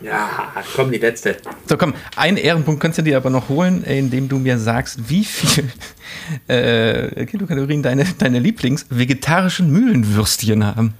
Ja, 0.00 0.54
komm, 0.74 0.90
die 0.90 0.98
letzte. 0.98 1.36
So, 1.66 1.76
komm, 1.76 1.94
einen 2.16 2.38
Ehrenpunkt 2.38 2.80
kannst 2.80 2.98
du 2.98 3.02
dir 3.02 3.18
aber 3.18 3.28
noch 3.28 3.50
holen, 3.50 3.84
indem 3.84 4.30
du 4.30 4.38
mir 4.38 4.58
sagst, 4.58 5.10
wie 5.10 5.24
viel 5.24 5.70
äh, 6.48 7.26
Kilokalorien 7.26 7.82
deine, 7.82 8.06
deine 8.18 8.38
Lieblings-vegetarischen 8.38 9.70
Mühlenwürstchen 9.70 10.64
haben. 10.64 10.94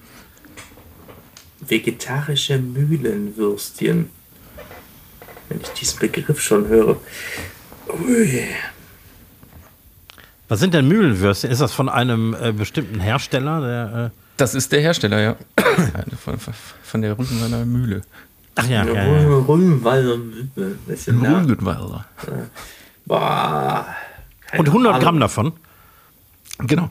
Vegetarische 1.61 2.59
Mühlenwürstchen. 2.59 4.11
Wenn 5.51 5.61
ich 5.61 5.68
diesen 5.70 5.98
Begriff 5.98 6.40
schon 6.40 6.68
höre. 6.68 6.96
Ui. 7.88 8.46
Was 10.48 10.61
sind 10.61 10.74
denn 10.74 10.86
Mühlenwürste? 10.86 11.48
Ist 11.48 11.61
das 11.61 11.72
von 11.72 11.88
einem 11.88 12.36
äh, 12.40 12.53
bestimmten 12.53 13.01
Hersteller? 13.01 13.61
Der, 13.61 14.07
äh 14.07 14.11
Das 14.36 14.55
ist 14.55 14.70
der 14.70 14.80
Hersteller, 14.80 15.20
ja. 15.20 15.36
von, 16.24 16.38
von, 16.82 17.03
der 17.03 17.18
Rügenwalder 17.18 17.64
Mühle. 17.64 18.03
ach 18.55 18.66
ja, 18.68 18.84
ja, 18.84 18.94
ja. 18.94 19.36
Rügenwalder 19.38 20.16
Mühle. 20.16 20.76
Rügenwalder. 20.86 22.07
Boah. 23.07 23.86
Und 24.57 24.68
100 24.68 24.92
Ahnung. 24.92 25.03
Gramm 25.03 25.20
davon? 25.20 25.53
Genau. 26.61 26.90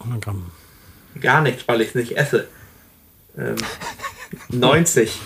100 0.00 0.22
Gramm. 0.22 0.50
Gar 1.18 1.40
nichts, 1.40 1.66
weil 1.66 1.80
ich 1.80 1.88
es 1.88 1.94
nicht 1.94 2.16
esse. 2.16 2.46
Ähm, 3.38 3.56
90. 4.50 5.18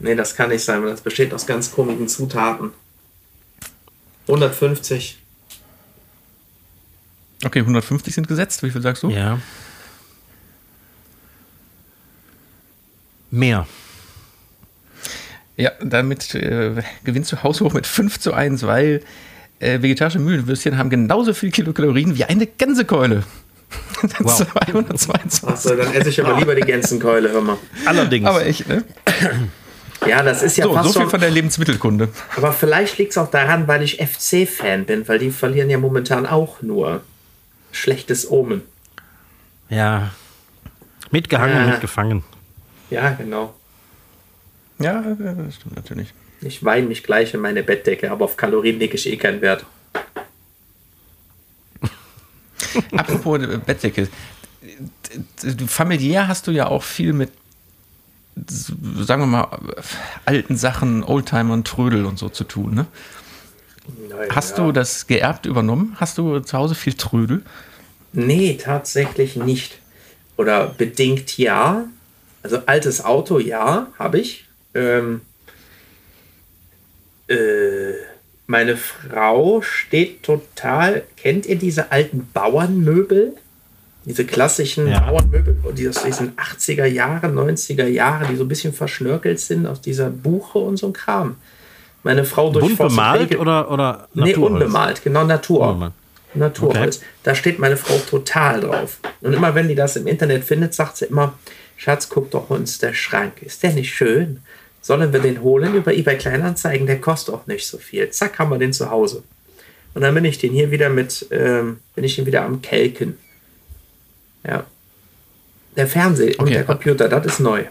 Nee, 0.00 0.14
das 0.14 0.34
kann 0.34 0.48
nicht 0.48 0.64
sein, 0.64 0.82
weil 0.82 0.90
das 0.90 1.02
besteht 1.02 1.32
aus 1.34 1.46
ganz 1.46 1.72
komischen 1.72 2.08
Zutaten. 2.08 2.72
150. 4.26 5.18
Okay, 7.44 7.60
150 7.60 8.14
sind 8.14 8.28
gesetzt. 8.28 8.62
Wie 8.62 8.70
viel 8.70 8.82
sagst 8.82 9.02
du? 9.02 9.10
Ja. 9.10 9.40
Mehr. 13.30 13.66
Ja, 15.56 15.72
damit 15.82 16.34
äh, 16.34 16.82
gewinnst 17.04 17.30
du 17.32 17.42
haushoch 17.42 17.74
mit 17.74 17.86
5 17.86 18.18
zu 18.18 18.32
1, 18.32 18.66
weil 18.66 19.02
äh, 19.58 19.82
vegetarische 19.82 20.18
Mühlenwürstchen 20.18 20.78
haben 20.78 20.88
genauso 20.88 21.34
viel 21.34 21.50
Kilokalorien 21.50 22.16
wie 22.16 22.24
eine 22.24 22.46
Gänsekeule. 22.46 23.24
Wow. 24.18 24.34
222. 24.34 25.48
Achso, 25.48 25.76
dann 25.76 25.92
esse 25.92 26.08
ich 26.08 26.24
aber 26.24 26.36
lieber 26.38 26.54
die 26.54 26.62
Gänsenkeule, 26.62 27.30
hör 27.30 27.42
mal. 27.42 27.58
Allerdings. 27.84 28.26
Aber 28.26 28.44
echt, 28.46 28.66
ne? 28.66 28.82
Ja, 30.06 30.22
das 30.22 30.42
ist 30.42 30.56
ja 30.56 30.64
So, 30.64 30.72
fast 30.74 30.86
so 30.88 30.92
viel 30.94 31.02
schon, 31.02 31.10
von 31.10 31.20
der 31.20 31.30
Lebensmittelkunde. 31.30 32.08
Aber 32.36 32.52
vielleicht 32.52 32.96
liegt 32.98 33.10
es 33.12 33.18
auch 33.18 33.30
daran, 33.30 33.68
weil 33.68 33.82
ich 33.82 33.98
FC-Fan 33.98 34.86
bin, 34.86 35.06
weil 35.08 35.18
die 35.18 35.30
verlieren 35.30 35.68
ja 35.70 35.78
momentan 35.78 36.26
auch 36.26 36.62
nur. 36.62 37.02
Schlechtes 37.72 38.28
Omen. 38.30 38.62
ja. 39.68 40.10
Mitgehangen, 41.12 41.56
Ja. 41.56 41.66
mitgefangen. 41.66 42.22
Ja, 42.88 43.10
genau. 43.10 43.52
Ja, 44.78 45.02
das 45.02 45.56
stimmt 45.56 45.74
natürlich. 45.74 46.14
Ich 46.40 46.64
weine 46.64 46.86
mich 46.86 47.02
gleich 47.02 47.34
in 47.34 47.40
meine 47.40 47.64
Bettdecke, 47.64 48.10
aber 48.12 48.24
auf 48.26 48.36
Kalorien 48.36 48.78
lege 48.78 48.94
ich 48.94 49.08
eh 49.08 49.16
keinen 49.16 49.40
Wert. 49.40 49.66
Apropos 52.96 53.40
äh, 53.42 53.58
Bettdecke. 53.58 54.08
Familiär 55.66 56.28
hast 56.28 56.46
du 56.46 56.52
ja 56.52 56.66
auch 56.68 56.82
viel 56.84 57.12
mit, 57.12 57.32
sagen 58.36 59.22
wir 59.22 59.26
mal, 59.26 59.58
alten 60.24 60.56
Sachen, 60.56 61.04
Oldtimern, 61.04 61.64
Trödel 61.64 62.04
und 62.06 62.18
so 62.18 62.28
zu 62.28 62.44
tun, 62.44 62.74
ne? 62.74 62.86
Naja. 64.08 64.34
Hast 64.34 64.58
du 64.58 64.72
das 64.72 65.06
geerbt 65.06 65.46
übernommen? 65.46 65.96
Hast 65.98 66.18
du 66.18 66.40
zu 66.40 66.56
Hause 66.56 66.74
viel 66.74 66.94
Trödel? 66.94 67.42
Nee, 68.12 68.58
tatsächlich 68.60 69.36
nicht. 69.36 69.78
Oder 70.36 70.66
bedingt 70.66 71.38
ja. 71.38 71.84
Also 72.42 72.62
altes 72.66 73.04
Auto, 73.04 73.38
ja, 73.38 73.88
habe 73.98 74.18
ich. 74.18 74.46
Ähm, 74.74 75.22
äh, 77.28 77.92
meine 78.46 78.76
Frau 78.76 79.62
steht 79.62 80.22
total. 80.22 81.04
Kennt 81.16 81.46
ihr 81.46 81.56
diese 81.56 81.92
alten 81.92 82.28
Bauernmöbel? 82.32 83.34
Diese 84.06 84.24
klassischen 84.24 84.88
Ja. 84.88 85.00
Bauernmöbel, 85.00 85.56
die 85.76 85.88
aus 85.88 86.02
diesen 86.02 86.32
80er 86.36 86.86
Jahren, 86.86 87.34
90er 87.34 87.86
Jahren, 87.86 88.28
die 88.30 88.36
so 88.36 88.44
ein 88.44 88.48
bisschen 88.48 88.72
verschnörkelt 88.72 89.38
sind, 89.40 89.66
aus 89.66 89.80
dieser 89.80 90.08
Buche 90.10 90.58
und 90.58 90.78
so 90.78 90.86
ein 90.86 90.92
Kram. 90.92 91.36
Meine 92.02 92.24
Frau 92.24 92.50
Bunt 92.50 92.62
durchforstet 92.64 92.96
bemalt 92.96 93.20
regel- 93.22 93.38
oder, 93.38 93.70
oder 93.70 94.08
Nee, 94.14 94.30
Naturholz? 94.30 94.52
unbemalt, 94.54 95.04
genau 95.04 95.24
Natur. 95.24 95.68
Unbemalt. 95.68 95.92
Naturholz. 96.32 97.00
Da 97.24 97.34
steht 97.34 97.58
meine 97.58 97.76
Frau 97.76 97.98
total 98.08 98.60
drauf. 98.60 98.98
Und 99.20 99.34
immer 99.34 99.54
wenn 99.54 99.68
die 99.68 99.74
das 99.74 99.96
im 99.96 100.06
Internet 100.06 100.44
findet, 100.44 100.72
sagt 100.74 100.96
sie 100.96 101.06
immer, 101.06 101.34
Schatz, 101.76 102.08
guck 102.08 102.30
doch 102.30 102.48
uns 102.50 102.78
der 102.78 102.94
Schrank. 102.94 103.42
Ist 103.42 103.62
der 103.62 103.72
nicht 103.72 103.92
schön? 103.94 104.40
Sollen 104.80 105.12
wir 105.12 105.20
den 105.20 105.42
holen 105.42 105.74
über 105.74 105.92
eBay 105.92 106.16
Kleinanzeigen? 106.16 106.86
Der 106.86 107.00
kostet 107.00 107.34
auch 107.34 107.46
nicht 107.46 107.66
so 107.66 107.76
viel. 107.78 108.08
Zack, 108.10 108.38
haben 108.38 108.50
wir 108.50 108.58
den 108.58 108.72
zu 108.72 108.90
Hause. 108.90 109.22
Und 109.92 110.02
dann 110.02 110.14
bin 110.14 110.24
ich 110.24 110.38
den 110.38 110.52
hier 110.52 110.70
wieder 110.70 110.88
mit, 110.88 111.26
ähm, 111.32 111.80
bin 111.94 112.04
ich 112.04 112.16
den 112.16 112.24
wieder 112.26 112.44
am 112.44 112.62
Kelken. 112.62 113.18
Ja. 114.46 114.64
Der 115.76 115.86
Fernseher 115.86 116.38
und 116.38 116.46
Okay. 116.46 116.54
der 116.54 116.64
Computer, 116.64 117.08
das 117.08 117.26
ist 117.26 117.40
neu. 117.40 117.64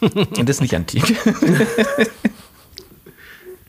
Und 0.00 0.38
das 0.48 0.56
ist 0.56 0.60
nicht 0.60 0.74
antik. 0.74 1.02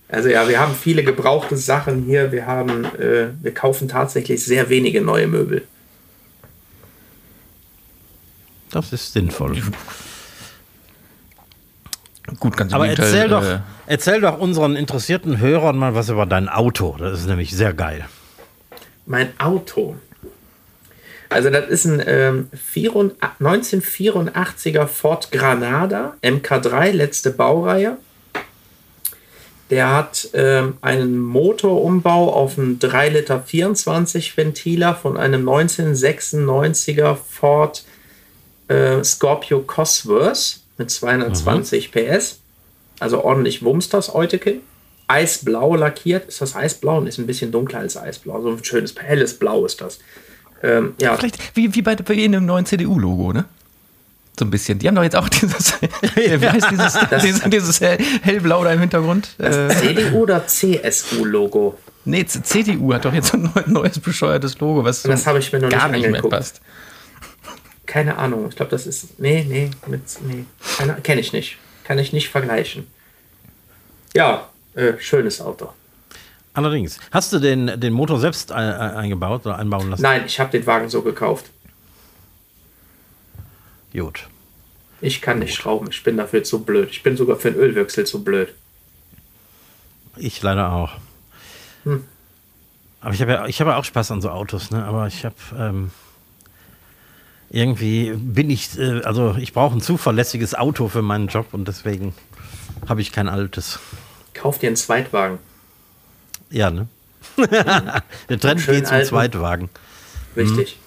Also 0.07 0.29
ja, 0.29 0.47
wir 0.47 0.59
haben 0.59 0.75
viele 0.75 1.03
gebrauchte 1.03 1.57
Sachen 1.57 2.03
hier. 2.03 2.31
Wir 2.31 2.45
haben, 2.45 2.85
äh, 2.85 3.29
wir 3.41 3.53
kaufen 3.53 3.87
tatsächlich 3.87 4.45
sehr 4.45 4.69
wenige 4.69 5.01
neue 5.01 5.27
Möbel. 5.27 5.67
Das 8.69 8.93
ist 8.93 9.13
sinnvoll. 9.13 9.61
Gut, 12.39 12.55
ganz 12.55 12.71
Aber 12.73 12.87
erzähl 12.87 13.27
doch, 13.29 13.43
äh, 13.43 13.59
erzähl 13.87 14.21
doch 14.21 14.37
unseren 14.39 14.75
interessierten 14.75 15.39
Hörern 15.39 15.77
mal 15.77 15.95
was 15.95 16.09
über 16.09 16.25
dein 16.25 16.49
Auto. 16.49 16.95
Das 16.97 17.19
ist 17.19 17.27
nämlich 17.27 17.55
sehr 17.55 17.73
geil. 17.73 18.05
Mein 19.05 19.37
Auto. 19.39 19.95
Also 21.29 21.49
das 21.49 21.67
ist 21.69 21.85
ein 21.85 22.03
ähm, 22.05 22.49
84 22.53 23.15
1984er 23.39 24.87
Ford 24.87 25.31
Granada 25.31 26.15
MK3, 26.21 26.91
letzte 26.91 27.31
Baureihe. 27.31 27.97
Der 29.71 29.91
hat 29.91 30.29
ähm, 30.33 30.77
einen 30.81 31.17
Motorumbau 31.19 32.31
auf 32.31 32.59
einen 32.59 32.77
3 32.77 33.09
Liter 33.09 33.41
24 33.41 34.37
Ventiler 34.37 34.93
von 34.93 35.17
einem 35.17 35.47
1996er 35.49 37.15
Ford 37.15 37.83
äh, 38.67 39.03
Scorpio 39.03 39.61
Cosworth 39.61 40.59
mit 40.77 40.91
220 40.91 41.91
PS. 41.91 42.39
Also 42.99 43.23
ordentlich 43.23 43.63
Wumms 43.63 43.89
das 43.89 44.13
Euteken. 44.13 44.61
Eisblau 45.07 45.75
lackiert. 45.75 46.27
Ist 46.27 46.41
das 46.41 46.55
Eisblau? 46.55 46.97
Und 46.97 47.07
ist 47.07 47.17
ein 47.17 47.27
bisschen 47.27 47.51
dunkler 47.51 47.79
als 47.79 47.97
Eisblau. 47.97 48.41
So 48.41 48.49
ein 48.49 48.63
schönes, 48.63 48.95
helles 48.97 49.37
Blau 49.37 49.65
ist 49.65 49.81
das. 49.81 49.99
Ähm, 50.63 50.95
ja, 50.99 51.15
Vielleicht 51.17 51.55
wie, 51.55 51.73
wie 51.75 51.81
bei, 51.81 51.95
bei 51.95 52.13
Ihnen 52.13 52.33
im 52.35 52.45
neuen 52.45 52.65
CDU-Logo, 52.65 53.33
ne? 53.33 53.45
So 54.37 54.45
ein 54.45 54.51
bisschen. 54.51 54.79
Die 54.79 54.87
haben 54.87 54.95
doch 54.95 55.03
jetzt 55.03 55.15
auch 55.15 55.29
dieses, 55.41 55.73
wie 55.81 56.47
heißt 56.49 56.71
dieses, 56.71 56.97
dieses, 57.23 57.41
dieses 57.49 57.81
hell, 57.81 57.97
hellblau 58.21 58.63
da 58.63 58.73
im 58.73 58.79
Hintergrund. 58.81 59.29
das 59.37 59.55
Äh, 59.81 59.95
CDU 59.95 60.23
oder 60.23 60.45
CSU-Logo? 60.47 61.77
nee, 62.05 62.25
CDU 62.25 62.93
hat 62.93 63.05
doch 63.05 63.13
jetzt 63.13 63.29
so 63.31 63.37
ein 63.37 63.49
neu- 63.55 63.63
neues 63.81 63.99
bescheuertes 63.99 64.59
Logo, 64.59 64.83
was 64.83 65.01
so 65.03 65.09
Das 65.09 65.25
habe 65.25 65.39
ich 65.39 65.51
mir 65.53 65.59
noch 65.59 65.69
gar 65.69 65.87
nicht 65.89 66.01
nicht 66.01 66.11
mehr 66.11 66.21
passt. 66.21 66.61
Keine 67.85 68.17
Ahnung. 68.17 68.47
Ich 68.49 68.55
glaube, 68.55 68.71
das 68.71 68.87
ist. 68.87 69.19
Nee, 69.19 69.45
nee, 69.47 69.69
mit. 69.87 70.01
Nee. 70.27 70.45
Kenne 71.03 71.21
ich 71.21 71.31
nicht. 71.33 71.57
Kann 71.83 71.99
ich 71.99 72.11
nicht 72.13 72.29
vergleichen. 72.29 72.87
Ja, 74.15 74.49
äh, 74.75 74.93
schönes 74.99 75.39
Auto. 75.39 75.69
Allerdings. 76.55 76.99
Hast 77.11 77.33
du 77.33 77.39
den, 77.39 77.79
den 77.79 77.91
Motor 77.91 78.19
selbst 78.19 78.51
eingebaut 78.51 79.45
oder 79.45 79.57
einbauen 79.57 79.89
lassen? 79.89 80.01
Nein, 80.01 80.23
ich 80.25 80.39
habe 80.39 80.51
den 80.51 80.65
Wagen 80.65 80.89
so 80.89 81.01
gekauft. 81.01 81.51
Gut. 83.93 84.27
Ich 85.01 85.21
kann 85.21 85.39
nicht 85.39 85.53
schrauben. 85.53 85.89
Ich 85.91 86.01
bin 86.03 86.15
dafür 86.15 86.43
zu 86.43 86.63
blöd. 86.63 86.89
Ich 86.91 87.03
bin 87.03 87.17
sogar 87.17 87.35
für 87.35 87.49
einen 87.49 87.57
Ölwechsel 87.57 88.05
zu 88.05 88.23
blöd. 88.23 88.53
Ich 90.15 90.41
leider 90.41 90.71
auch. 90.71 90.93
Hm. 91.83 92.05
Aber 93.01 93.13
ich 93.13 93.21
habe 93.21 93.33
ja, 93.33 93.45
ich 93.47 93.59
habe 93.59 93.71
ja 93.71 93.77
auch 93.77 93.83
Spaß 93.83 94.11
an 94.11 94.21
so 94.21 94.29
Autos, 94.29 94.71
ne? 94.71 94.83
Aber 94.85 95.07
ich 95.07 95.25
habe 95.25 95.35
ähm, 95.59 95.91
irgendwie 97.49 98.13
bin 98.15 98.49
ich, 98.49 98.79
äh, 98.79 99.01
also 99.03 99.35
ich 99.37 99.51
brauche 99.51 99.75
ein 99.75 99.81
zuverlässiges 99.81 100.55
Auto 100.55 100.87
für 100.87 101.01
meinen 101.01 101.27
Job 101.27 101.47
und 101.51 101.67
deswegen 101.67 102.15
habe 102.87 103.01
ich 103.01 103.11
kein 103.11 103.27
altes. 103.27 103.79
Kauf 104.33 104.57
dir 104.57 104.67
einen 104.67 104.77
Zweitwagen. 104.77 105.39
Ja, 106.49 106.69
ne? 106.69 106.87
Der 108.29 108.39
Trend 108.39 108.65
geht 108.65 108.87
zum 108.87 108.95
alten. 108.95 109.07
Zweitwagen. 109.09 109.69
Richtig. 110.35 110.77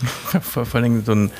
Vor, 0.42 0.64
vor 0.64 0.80
allem 0.80 1.04
so 1.04 1.12
ein, 1.12 1.30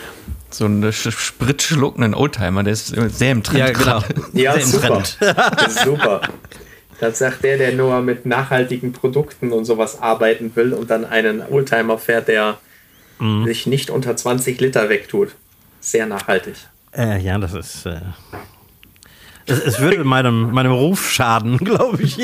so 0.51 0.67
ein 0.67 0.85
sch- 0.85 1.11
spritschluckenden 1.13 2.15
Oldtimer, 2.15 2.63
der 2.63 2.75
ist 2.75 2.89
sehr 2.89 3.33
im 3.33 3.43
Trend. 3.43 3.59
Ja, 3.59 3.71
genau. 3.73 4.03
Ja, 4.35 4.53
Sehr 4.55 4.63
im 4.63 4.69
super. 4.69 4.87
Trend. 5.03 5.17
Das 5.21 5.77
ist 5.77 5.85
super. 5.85 6.21
Das 6.99 7.19
sagt 7.19 7.43
der, 7.45 7.57
der 7.57 7.73
nur 7.73 8.03
mit 8.03 8.27
nachhaltigen 8.27 8.93
Produkten 8.93 9.53
und 9.53 9.65
sowas 9.65 10.03
arbeiten 10.03 10.55
will 10.57 10.75
und 10.75 10.91
dann 10.91 11.07
einen 11.07 11.41
Oldtimer 11.41 11.97
fährt, 11.99 12.29
der 12.29 12.59
Mhm. 13.19 13.45
sich 13.47 13.67
nicht 13.67 13.91
unter 13.91 14.17
20 14.17 14.59
Liter 14.61 14.89
wegtut. 14.89 15.35
Sehr 15.81 16.07
nachhaltig. 16.07 16.55
Äh, 16.97 17.19
ja, 17.21 17.37
das 17.39 17.53
ist. 17.53 17.85
Äh, 17.87 18.01
es, 19.51 19.59
es 19.61 19.81
würde 19.81 20.05
meinem, 20.05 20.53
meinem 20.53 20.73
Ruf 20.73 21.11
schaden, 21.11 21.59
glaube 21.65 22.03
ich. 22.03 22.19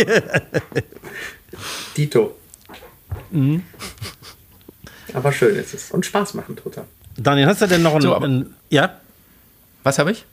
Dito. 1.96 2.36
Mhm. 3.30 3.62
Aber 5.14 5.32
schön 5.32 5.56
ist 5.56 5.74
es. 5.74 5.90
Und 5.90 6.04
Spaß 6.06 6.34
machen 6.34 6.56
er. 6.76 6.86
Daniel, 7.16 7.46
hast 7.46 7.62
du 7.62 7.66
denn 7.66 7.82
noch 7.82 7.92
einen, 7.94 8.02
So, 8.02 8.14
einen 8.16 8.54
ja? 8.68 9.00
Was 9.82 9.98
habe 9.98 10.12
ich? 10.12 10.24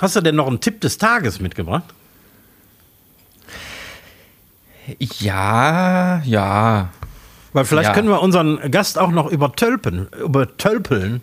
Hast 0.00 0.16
du 0.16 0.20
denn 0.20 0.36
noch 0.36 0.46
einen 0.46 0.60
Tipp 0.60 0.80
des 0.80 0.96
Tages 0.98 1.40
mitgebracht? 1.40 1.84
Ja, 4.98 6.22
ja. 6.24 6.88
Weil 7.52 7.64
vielleicht 7.64 7.90
Ja. 7.90 7.94
können 7.94 8.08
wir 8.08 8.20
unseren 8.22 8.70
Gast 8.70 8.98
auch 8.98 9.10
noch 9.10 9.30
übertölpen, 9.30 10.08
übertölpeln 10.24 11.22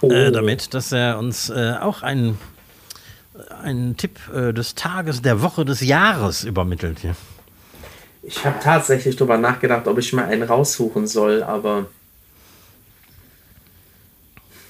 Oh. 0.00 0.10
äh, 0.10 0.32
damit, 0.32 0.74
dass 0.74 0.90
er 0.90 1.18
uns 1.18 1.48
äh, 1.50 1.74
auch 1.80 2.02
einen, 2.02 2.36
einen 3.62 3.96
Tipp 3.96 4.18
äh, 4.34 4.52
des 4.52 4.74
Tages, 4.74 5.22
der 5.22 5.42
Woche, 5.42 5.64
des 5.64 5.80
Jahres 5.80 6.44
übermittelt 6.44 7.00
hier. 7.00 7.16
Ich 8.22 8.44
habe 8.44 8.58
tatsächlich 8.62 9.16
darüber 9.16 9.36
nachgedacht, 9.38 9.86
ob 9.88 9.98
ich 9.98 10.12
mal 10.12 10.26
einen 10.26 10.42
raussuchen 10.44 11.06
soll, 11.06 11.42
aber 11.42 11.86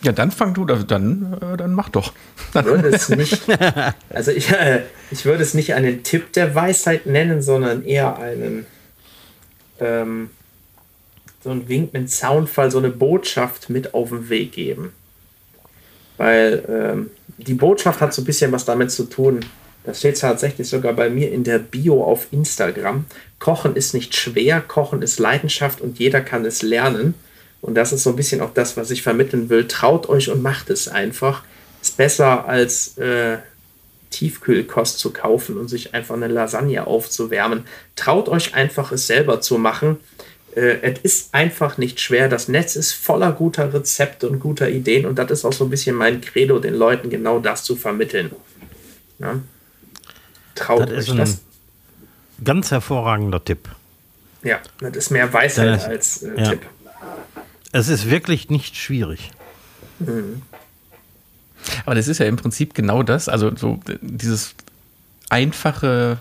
Ja, 0.03 0.11
dann 0.13 0.31
fang 0.33 0.53
du, 0.55 0.65
da- 0.65 0.77
dann, 0.83 1.39
äh, 1.41 1.57
dann 1.57 1.75
mach 1.75 1.89
doch. 1.89 2.13
ich 2.55 2.65
würde 2.65 2.89
es 2.89 3.09
nicht. 3.09 3.43
Also 4.11 4.31
ich, 4.33 4.51
äh, 4.51 4.83
ich 5.11 5.25
würde 5.25 5.43
es 5.43 5.55
nicht 5.55 5.75
einen 5.75 6.03
Tipp 6.03 6.33
der 6.33 6.55
Weisheit 6.55 7.07
nennen, 7.07 7.41
sondern 7.43 7.85
eher 7.85 8.17
einen 8.19 8.67
ähm, 9.81 10.31
so 11.45 11.51
einen 11.51 11.69
Wink 11.69 11.93
mit 11.93 12.11
Soundfall, 12.11 12.71
so 12.71 12.79
eine 12.79 12.91
Botschaft 12.91 13.69
mit 13.71 13.95
auf 13.95 14.09
den 14.11 14.29
Weg 14.29 14.53
geben. 14.53 14.93
Weil 16.17 16.65
ähm, 16.69 17.11
die 17.45 17.55
Botschaft 17.55 18.01
hat 18.01 18.15
so 18.15 18.23
ein 18.23 18.25
bisschen 18.25 18.53
was 18.53 18.65
damit 18.65 18.91
zu 18.91 19.05
tun. 19.05 19.41
Das 19.85 19.99
steht 19.99 20.19
tatsächlich 20.19 20.69
sogar 20.69 20.93
bei 20.93 21.11
mir 21.11 21.33
in 21.33 21.45
der 21.45 21.59
Bio 21.59 22.05
auf 22.05 22.29
Instagram. 22.31 23.05
Kochen 23.39 23.75
ist 23.75 23.95
nicht 23.95 24.15
schwer, 24.15 24.61
Kochen 24.61 25.03
ist 25.03 25.19
Leidenschaft 25.19 25.81
und 25.81 25.99
jeder 25.99 26.21
kann 26.21 26.45
es 26.45 26.63
lernen. 26.63 27.15
Und 27.61 27.75
das 27.75 27.93
ist 27.93 28.03
so 28.05 28.11
ein 28.11 28.17
bisschen 28.17 28.41
auch 28.41 28.55
das, 28.55 28.77
was 28.77 28.91
ich 28.91 29.03
vermitteln 29.03 29.49
will. 29.49 29.67
Traut 29.67 30.09
euch 30.09 30.31
und 30.31 30.43
macht 30.43 30.71
es 30.71 30.89
einfach. 30.89 31.43
Ist 31.81 31.97
besser 31.97 32.47
als 32.47 32.97
äh, 32.99 33.39
Tiefkühlkost 34.11 34.99
zu 34.99 35.13
kaufen 35.13 35.57
und 35.57 35.69
sich 35.69 35.95
einfach 35.95 36.15
eine 36.15 36.29
Lasagne 36.29 36.87
aufzuwärmen. 36.87 37.65
Traut 37.97 38.29
euch 38.29 38.55
einfach, 38.55 38.93
es 38.93 39.09
selber 39.09 39.41
zu 39.41 39.59
machen. 39.59 39.99
Äh, 40.55 40.79
es 40.83 40.99
ist 41.03 41.35
einfach 41.35 41.79
nicht 41.79 42.01
schwer. 42.01 42.29
Das 42.29 42.49
Netz 42.49 42.77
ist 42.77 42.93
voller 42.93 43.33
guter 43.33 43.73
Rezepte 43.73 44.29
und 44.29 44.39
guter 44.41 44.69
Ideen 44.69 45.07
und 45.07 45.19
das 45.19 45.31
ist 45.31 45.45
auch 45.45 45.53
so 45.53 45.65
ein 45.65 45.71
bisschen 45.71 45.97
mein 45.97 46.21
Credo, 46.21 46.59
den 46.59 46.75
Leuten 46.75 47.09
genau 47.11 47.39
das 47.39 47.65
zu 47.65 47.77
vermitteln. 47.77 48.31
Ja? 49.19 49.41
Traut 50.55 50.83
Das 50.83 50.91
euch 50.91 50.99
ist 50.99 51.11
ein 51.11 51.17
das. 51.19 51.41
ganz 52.45 52.71
hervorragender 52.71 53.43
Tipp. 53.43 53.69
Ja, 54.43 54.59
das 54.81 54.97
ist 54.97 55.11
mehr 55.11 55.33
Weisheit 55.33 55.69
Das- 55.69 55.85
als 55.87 56.23
äh, 56.23 56.35
ja. 56.37 56.51
Tipp. 56.51 56.63
Es 57.73 57.89
ist 57.89 58.11
wirklich 58.11 58.51
nicht 58.51 58.77
schwierig. 58.77 59.31
Aber 61.87 61.95
das 61.95 62.09
ist 62.09 62.19
ja 62.19 62.27
im 62.27 62.37
Prinzip 62.37 62.75
genau 62.75 63.03
das, 63.03 63.29
also 63.29 63.55
so 63.57 63.81
äh, 63.89 63.97
dieses 64.03 64.55
einfache 65.31 66.19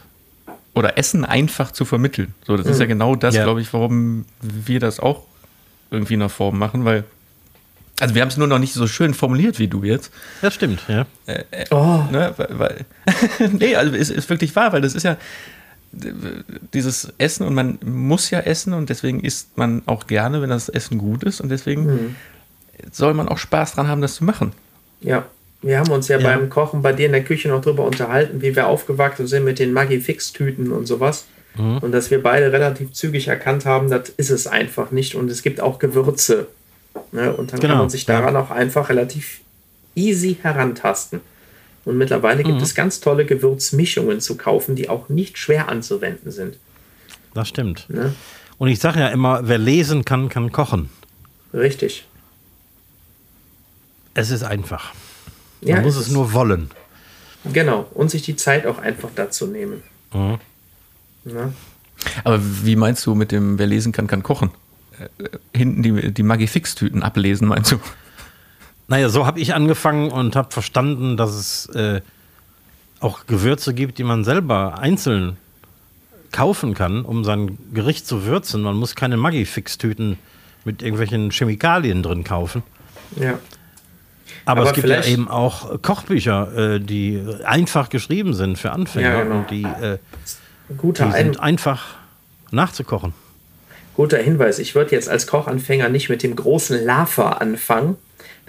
oder 0.73 0.97
Essen 0.97 1.25
einfach 1.25 1.71
zu 1.71 1.83
vermitteln. 1.85 2.33
So, 2.45 2.55
das 2.57 2.65
ist 2.67 2.79
ja 2.79 2.85
genau 2.85 3.15
das, 3.15 3.35
Ja. 3.35 3.43
glaube 3.43 3.61
ich, 3.61 3.71
warum 3.73 4.25
wir 4.41 4.79
das 4.79 4.99
auch 4.99 5.23
irgendwie 5.89 6.13
in 6.13 6.19
der 6.21 6.29
Form 6.29 6.57
machen, 6.57 6.85
weil 6.85 7.03
also 7.99 8.15
wir 8.15 8.21
haben 8.23 8.29
es 8.29 8.37
nur 8.37 8.47
noch 8.47 8.57
nicht 8.57 8.73
so 8.73 8.87
schön 8.87 9.13
formuliert 9.13 9.59
wie 9.59 9.67
du 9.67 9.83
jetzt. 9.83 10.11
Das 10.41 10.55
stimmt, 10.55 10.79
ja. 10.87 11.05
Oh, 11.69 12.03
Ne? 12.11 12.33
Weil, 12.37 12.47
weil 12.59 12.85
nee, 13.51 13.75
also 13.75 13.93
es 13.95 14.09
ist 14.09 14.27
wirklich 14.29 14.55
wahr, 14.55 14.73
weil 14.73 14.81
das 14.81 14.95
ist 14.95 15.03
ja 15.03 15.17
dieses 16.73 17.11
Essen 17.17 17.45
und 17.45 17.53
man 17.53 17.77
muss 17.83 18.29
ja 18.29 18.39
essen 18.39 18.73
und 18.73 18.89
deswegen 18.89 19.19
isst 19.19 19.57
man 19.57 19.81
auch 19.85 20.07
gerne, 20.07 20.41
wenn 20.41 20.49
das 20.49 20.69
Essen 20.69 20.97
gut 20.97 21.23
ist 21.23 21.41
und 21.41 21.49
deswegen 21.49 22.15
soll 22.91 23.13
man 23.13 23.27
auch 23.27 23.37
Spaß 23.37 23.73
dran 23.73 23.87
haben, 23.87 24.01
das 24.01 24.15
zu 24.15 24.23
machen. 24.23 24.53
Ja, 25.01 25.25
wir 25.61 25.79
haben 25.79 25.91
uns 25.91 26.07
ja, 26.07 26.17
Ja. 26.17 26.23
beim 26.35 26.49
Kochen 26.49 26.81
bei 26.81 26.93
dir 26.93 27.05
in 27.05 27.11
der 27.11 27.23
Küche 27.23 27.47
noch 27.49 27.61
drüber 27.61 27.83
unterhalten, 27.85 28.41
wie 28.41 28.55
wir 28.55 28.67
aufgewachsen 28.67 29.27
sind 29.27 29.43
mit 29.43 29.59
den 29.59 29.73
Maggi-Fix-Tüten 29.73 30.71
und 30.71 30.85
sowas. 30.87 31.25
Und 31.57 31.91
dass 31.91 32.09
wir 32.11 32.23
beide 32.23 32.53
relativ 32.53 32.93
zügig 32.93 33.27
erkannt 33.27 33.65
haben, 33.65 33.89
das 33.89 34.07
ist 34.15 34.29
es 34.29 34.47
einfach 34.47 34.91
nicht. 34.91 35.15
Und 35.15 35.29
es 35.29 35.41
gibt 35.43 35.59
auch 35.59 35.79
Gewürze. 35.79 36.47
Ne? 37.11 37.33
Und 37.33 37.51
dann 37.51 37.59
kann 37.59 37.69
Genau, 37.71 37.81
man 37.81 37.89
sich 37.89 38.05
daran 38.05 38.37
auch 38.37 38.51
einfach 38.51 38.87
relativ 38.89 39.41
easy 39.93 40.37
herantasten. 40.41 41.19
Und 41.83 41.97
mittlerweile 41.97 42.43
gibt 42.43 42.61
es 42.61 42.73
ganz 42.73 43.01
tolle 43.01 43.25
Gewürzmischungen 43.25 44.21
zu 44.21 44.37
kaufen, 44.37 44.75
die 44.77 44.87
auch 44.87 45.09
nicht 45.09 45.37
schwer 45.37 45.67
anzuwenden 45.67 46.31
sind. 46.31 46.55
Das 47.33 47.49
stimmt. 47.49 47.85
Ne? 47.89 48.13
Und 48.57 48.69
ich 48.69 48.79
sage 48.79 48.99
ja 49.01 49.09
immer, 49.09 49.45
wer 49.47 49.57
lesen 49.57 50.05
kann, 50.05 50.29
kann 50.29 50.53
kochen. 50.53 50.89
Richtig. 51.53 52.05
Es 54.13 54.31
ist 54.31 54.43
einfach. 54.43 54.93
Ja, 55.61 55.75
Man 55.75 55.85
muss 55.85 55.95
es 55.95 56.09
nur 56.09 56.33
wollen. 56.33 56.71
Genau. 57.51 57.87
Und 57.93 58.11
sich 58.11 58.21
die 58.21 58.35
Zeit 58.35 58.65
auch 58.65 58.77
einfach 58.77 59.09
dazu 59.15 59.47
nehmen. 59.47 59.83
Mhm. 60.13 60.37
Ja. 61.25 61.53
Aber 62.23 62.39
wie 62.41 62.75
meinst 62.75 63.05
du 63.05 63.15
mit 63.15 63.31
dem, 63.31 63.59
wer 63.59 63.67
lesen 63.67 63.91
kann, 63.91 64.07
kann 64.07 64.23
kochen? 64.23 64.51
Äh, 64.99 65.29
hinten 65.55 65.83
die, 65.83 66.11
die 66.11 66.23
Magifix-Tüten 66.23 67.03
ablesen, 67.03 67.47
meinst 67.47 67.71
du? 67.71 67.79
Naja, 68.87 69.09
so 69.09 69.25
habe 69.25 69.39
ich 69.39 69.53
angefangen 69.53 70.11
und 70.11 70.35
habe 70.35 70.51
verstanden, 70.51 71.15
dass 71.15 71.31
es 71.31 71.65
äh, 71.75 72.01
auch 72.99 73.25
Gewürze 73.25 73.73
gibt, 73.73 73.97
die 73.97 74.03
man 74.03 74.23
selber 74.23 74.79
einzeln 74.79 75.37
kaufen 76.31 76.73
kann, 76.73 77.03
um 77.03 77.23
sein 77.23 77.57
Gericht 77.73 78.07
zu 78.07 78.25
würzen. 78.25 78.61
Man 78.61 78.75
muss 78.75 78.95
keine 78.95 79.17
Maggi-Fix-Tüten 79.17 80.17
mit 80.65 80.81
irgendwelchen 80.81 81.31
Chemikalien 81.31 82.03
drin 82.03 82.23
kaufen. 82.23 82.63
Ja. 83.15 83.39
Aber, 84.45 84.61
Aber 84.61 84.69
es 84.69 84.75
gibt 84.75 84.87
ja 84.87 85.03
eben 85.03 85.27
auch 85.27 85.81
Kochbücher, 85.81 86.75
äh, 86.75 86.79
die 86.79 87.21
einfach 87.43 87.89
geschrieben 87.89 88.33
sind 88.33 88.57
für 88.57 88.71
Anfänger 88.71 89.09
ja, 89.09 89.23
genau. 89.23 89.35
und 89.39 89.51
die, 89.51 89.63
äh, 89.63 89.97
Guter 90.77 91.05
die 91.07 91.11
sind 91.11 91.39
einfach 91.39 91.95
nachzukochen. 92.51 93.13
Guter 93.95 94.17
Hinweis. 94.17 94.59
Ich 94.59 94.73
würde 94.73 94.91
jetzt 94.91 95.09
als 95.09 95.27
Kochanfänger 95.27 95.89
nicht 95.89 96.09
mit 96.09 96.23
dem 96.23 96.35
großen 96.35 96.83
Lava 96.85 97.33
anfangen, 97.33 97.97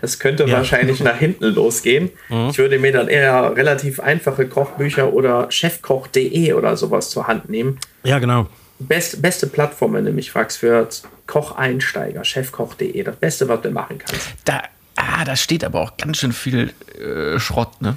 das 0.02 0.18
könnte 0.18 0.44
ja. 0.44 0.54
wahrscheinlich 0.54 1.00
nach 1.04 1.16
hinten 1.16 1.46
losgehen. 1.46 2.10
Mhm. 2.28 2.48
Ich 2.50 2.58
würde 2.58 2.78
mir 2.78 2.92
dann 2.92 3.08
eher 3.08 3.56
relativ 3.56 4.00
einfache 4.00 4.46
Kochbücher 4.46 5.12
oder 5.12 5.50
chefkoch.de 5.50 6.52
oder 6.52 6.76
sowas 6.76 7.08
zur 7.08 7.28
Hand 7.28 7.48
nehmen. 7.48 7.78
Ja, 8.02 8.18
genau. 8.18 8.48
Best, 8.80 9.22
beste 9.22 9.46
Plattform, 9.46 9.94
wenn 9.94 10.04
du 10.04 10.12
mich 10.12 10.32
fragst, 10.32 10.58
für 10.58 10.88
Kocheinsteiger, 11.28 12.24
chefkoch.de. 12.24 13.00
Das 13.04 13.14
Beste, 13.14 13.48
was 13.48 13.62
du 13.62 13.70
machen 13.70 13.98
kannst. 13.98 14.28
Da, 14.44 14.62
ah, 14.96 15.24
da 15.24 15.36
steht 15.36 15.64
aber 15.64 15.80
auch 15.80 15.96
ganz 15.96 16.18
schön 16.18 16.32
viel 16.32 16.72
äh, 16.98 17.38
Schrott, 17.38 17.80
ne? 17.80 17.96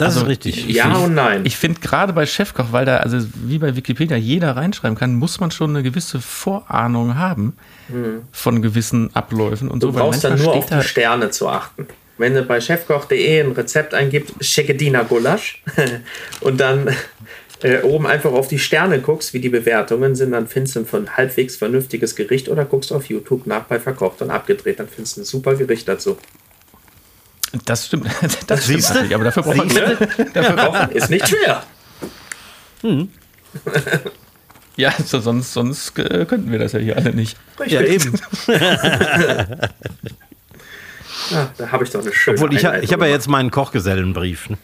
Das 0.00 0.14
also, 0.14 0.20
ist 0.22 0.28
richtig. 0.28 0.68
Ich, 0.68 0.76
ja 0.76 0.90
ich, 0.90 1.04
und 1.04 1.14
nein. 1.14 1.42
Ich 1.44 1.58
finde 1.58 1.78
gerade 1.80 2.14
bei 2.14 2.24
Chefkoch, 2.24 2.66
weil 2.70 2.86
da, 2.86 2.98
also 2.98 3.18
wie 3.34 3.58
bei 3.58 3.76
Wikipedia 3.76 4.16
jeder 4.16 4.56
reinschreiben 4.56 4.96
kann, 4.96 5.14
muss 5.14 5.40
man 5.40 5.50
schon 5.50 5.70
eine 5.70 5.82
gewisse 5.82 6.22
Vorahnung 6.22 7.16
haben 7.16 7.54
hm. 7.88 8.22
von 8.32 8.62
gewissen 8.62 9.14
Abläufen 9.14 9.68
und 9.68 9.82
du 9.82 9.88
so. 9.88 9.92
Du 9.92 9.98
brauchst 9.98 10.24
dann 10.24 10.38
nur 10.38 10.54
auf 10.54 10.64
die 10.64 10.82
Sterne 10.82 11.30
zu 11.30 11.50
achten. 11.50 11.86
Wenn 12.16 12.34
du 12.34 12.42
bei 12.44 12.62
chefkoch.de 12.62 13.40
ein 13.40 13.52
Rezept 13.52 13.92
eingibst, 13.92 14.34
Schekedina 14.40 15.02
Gulasch, 15.02 15.62
und 16.40 16.58
dann 16.58 16.88
äh, 17.62 17.82
oben 17.82 18.06
einfach 18.06 18.32
auf 18.32 18.48
die 18.48 18.58
Sterne 18.58 19.00
guckst, 19.00 19.34
wie 19.34 19.40
die 19.40 19.48
Bewertungen 19.48 20.14
sind, 20.14 20.32
dann 20.32 20.46
findest 20.46 20.76
du 20.76 20.96
ein 20.96 21.16
halbwegs 21.16 21.56
vernünftiges 21.56 22.16
Gericht 22.16 22.48
oder 22.48 22.64
guckst 22.64 22.92
auf 22.92 23.06
YouTube 23.06 23.46
nach 23.46 23.64
bei 23.64 23.78
Verkocht 23.78 24.22
und 24.22 24.30
abgedreht, 24.30 24.78
dann 24.80 24.88
findest 24.88 25.16
du 25.16 25.20
ein 25.22 25.24
super 25.24 25.54
Gericht 25.54 25.86
dazu. 25.88 26.16
Das 27.64 27.86
stimmt. 27.86 28.06
Das 28.46 28.64
stimmt 28.64 28.78
Siehste? 28.78 28.94
natürlich, 28.94 29.14
aber 29.14 29.24
dafür 29.24 29.42
braucht 29.42 29.56
man 29.56 29.68
dafür 29.68 30.56
braucht, 30.56 30.92
ist 30.92 31.10
nicht 31.10 31.28
schwer. 31.28 31.64
Hm. 32.82 33.08
Ja, 34.76 34.94
so, 35.04 35.20
sonst, 35.20 35.52
sonst 35.52 35.98
äh, 35.98 36.24
könnten 36.24 36.50
wir 36.50 36.58
das 36.58 36.72
ja 36.72 36.78
hier 36.78 36.96
alle 36.96 37.12
nicht. 37.12 37.36
Richtig. 37.58 37.72
Ja, 37.72 37.82
eben. 37.82 38.18
ja, 41.30 41.50
da 41.58 41.70
habe 41.70 41.84
ich 41.84 41.90
doch 41.90 42.00
eine 42.00 42.14
schöne 42.14 42.38
Obwohl, 42.38 42.54
ich, 42.54 42.64
ich 42.64 42.92
habe 42.92 43.04
ja 43.04 43.12
jetzt 43.12 43.28
meinen 43.28 43.50
Kochgesellenbrief. 43.50 44.48
Ne? 44.48 44.56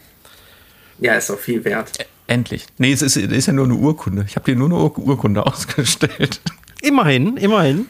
Ja, 0.99 1.13
ist 1.13 1.29
doch 1.29 1.37
viel 1.37 1.63
wert. 1.65 1.91
Endlich. 2.27 2.67
Nee, 2.77 2.91
es 2.91 3.01
ist, 3.01 3.15
ist 3.15 3.45
ja 3.45 3.53
nur 3.53 3.65
eine 3.65 3.75
Urkunde. 3.75 4.25
Ich 4.27 4.35
habe 4.35 4.51
dir 4.51 4.57
nur 4.57 4.67
eine 4.67 4.75
Ur 4.75 4.97
Urkunde 4.99 5.45
ausgestellt. 5.45 6.41
Immerhin, 6.81 7.37
immerhin. 7.37 7.87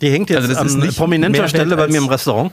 Die 0.00 0.10
hängt 0.10 0.28
jetzt 0.28 0.54
also 0.54 0.78
an 0.80 0.88
prominenter 0.88 1.48
Stelle 1.48 1.76
bei 1.76 1.86
mir 1.86 1.98
im 1.98 2.08
Restaurant. 2.08 2.52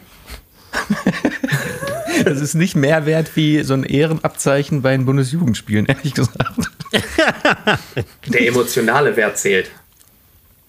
das 2.23 2.39
ist 2.39 2.53
nicht 2.53 2.75
mehr 2.75 3.05
wert 3.05 3.35
wie 3.35 3.63
so 3.63 3.73
ein 3.73 3.83
Ehrenabzeichen 3.83 4.83
bei 4.83 4.91
den 4.91 5.05
Bundesjugendspielen, 5.05 5.87
ehrlich 5.87 6.13
gesagt. 6.13 6.71
Der 8.27 8.47
emotionale 8.47 9.15
Wert 9.17 9.37
zählt. 9.39 9.71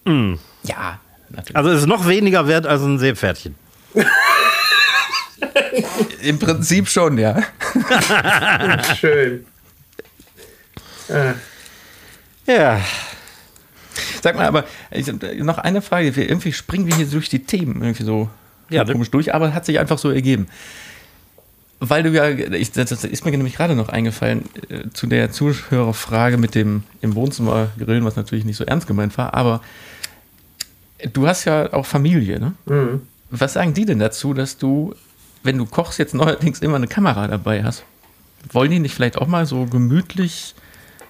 Mm. 0.05 0.33
Ja, 0.63 0.99
natürlich. 1.29 1.55
Also 1.55 1.69
es 1.69 1.81
ist 1.81 1.87
noch 1.87 2.07
weniger 2.07 2.47
wert 2.47 2.65
als 2.65 2.81
ein 2.81 2.97
Seepferdchen. 2.97 3.55
Im 6.21 6.39
Prinzip 6.39 6.89
schon, 6.89 7.17
ja. 7.17 7.43
Schön. 8.99 9.45
Äh. 11.09 11.33
Ja. 12.45 12.81
Sag 14.21 14.35
mal, 14.35 14.47
aber 14.47 14.65
noch 15.37 15.57
eine 15.57 15.81
Frage. 15.81 16.09
Irgendwie 16.09 16.53
springen 16.53 16.87
wir 16.87 16.95
hier 16.95 17.05
durch 17.05 17.29
die 17.29 17.43
Themen 17.43 17.81
irgendwie 17.81 18.03
so 18.03 18.29
ja, 18.69 18.83
komisch 18.85 19.11
durch, 19.11 19.33
aber 19.33 19.53
hat 19.53 19.65
sich 19.65 19.79
einfach 19.79 19.97
so 19.97 20.09
ergeben. 20.09 20.47
Weil 21.79 22.03
du 22.03 22.11
ja, 22.11 22.29
ich, 22.29 22.71
das 22.71 22.91
ist 22.91 23.25
mir 23.25 23.31
nämlich 23.31 23.55
gerade 23.55 23.75
noch 23.75 23.89
eingefallen, 23.89 24.45
äh, 24.69 24.89
zu 24.93 25.05
der 25.05 25.31
Zuhörerfrage 25.31 26.37
mit 26.37 26.55
dem 26.55 26.83
im 27.01 27.13
Wohnzimmer 27.15 27.69
grillen, 27.77 28.05
was 28.05 28.15
natürlich 28.15 28.45
nicht 28.45 28.55
so 28.55 28.63
ernst 28.63 28.87
gemeint 28.87 29.17
war, 29.17 29.33
aber 29.33 29.61
du 31.11 31.27
hast 31.27 31.45
ja 31.45 31.73
auch 31.73 31.85
Familie, 31.85 32.39
ne? 32.39 32.53
Mhm. 32.65 33.01
Was 33.29 33.53
sagen 33.53 33.73
die 33.73 33.85
denn 33.85 33.99
dazu, 33.99 34.33
dass 34.33 34.57
du, 34.57 34.95
wenn 35.41 35.57
du 35.57 35.65
kochst, 35.65 35.99
jetzt 35.99 36.13
neuerdings 36.13 36.59
immer 36.59 36.77
eine 36.77 36.87
Kamera 36.87 37.27
dabei 37.27 37.63
hast? 37.63 37.83
Wollen 38.51 38.71
die 38.71 38.79
nicht 38.79 38.95
vielleicht 38.95 39.17
auch 39.17 39.27
mal 39.27 39.45
so 39.45 39.65
gemütlich 39.65 40.55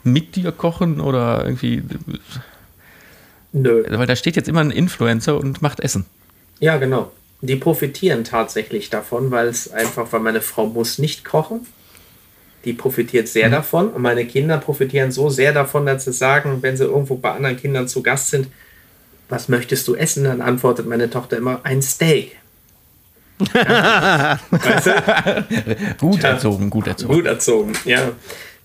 mit 0.03 0.35
dir 0.35 0.51
kochen 0.51 0.99
oder 0.99 1.43
irgendwie. 1.45 1.83
Nö. 3.51 3.83
Weil 3.89 4.07
da 4.07 4.15
steht 4.15 4.35
jetzt 4.35 4.49
immer 4.49 4.61
ein 4.61 4.71
Influencer 4.71 5.37
und 5.37 5.61
macht 5.61 5.79
Essen. 5.79 6.05
Ja, 6.59 6.77
genau 6.77 7.11
die 7.43 7.57
profitieren 7.57 8.23
tatsächlich 8.23 8.89
davon, 8.89 9.29
weil 9.29 9.47
es 9.49 9.71
einfach, 9.71 10.07
weil 10.11 10.21
meine 10.21 10.39
Frau 10.39 10.65
muss 10.65 10.97
nicht 10.97 11.25
kochen. 11.25 11.67
Die 12.63 12.71
profitiert 12.71 13.27
sehr 13.27 13.49
mhm. 13.49 13.51
davon 13.51 13.89
und 13.89 14.01
meine 14.01 14.25
Kinder 14.25 14.57
profitieren 14.57 15.11
so 15.11 15.29
sehr 15.29 15.51
davon, 15.51 15.85
dass 15.85 16.05
sie 16.05 16.13
sagen, 16.13 16.59
wenn 16.61 16.77
sie 16.77 16.85
irgendwo 16.85 17.15
bei 17.15 17.31
anderen 17.31 17.57
Kindern 17.57 17.89
zu 17.89 18.01
Gast 18.01 18.29
sind, 18.29 18.47
was 19.27 19.49
möchtest 19.49 19.89
du 19.89 19.95
essen? 19.95 20.23
Dann 20.23 20.39
antwortet 20.39 20.87
meine 20.87 21.09
Tochter 21.09 21.35
immer 21.37 21.59
ein 21.63 21.81
Steak. 21.81 22.37
Ja. 23.53 24.39
weißt 24.51 24.85
du? 24.85 25.95
Gut 25.99 26.23
erzogen, 26.23 26.69
gut 26.69 26.87
erzogen. 26.87 27.13
Gut 27.13 27.25
erzogen, 27.25 27.73
ja. 27.83 28.11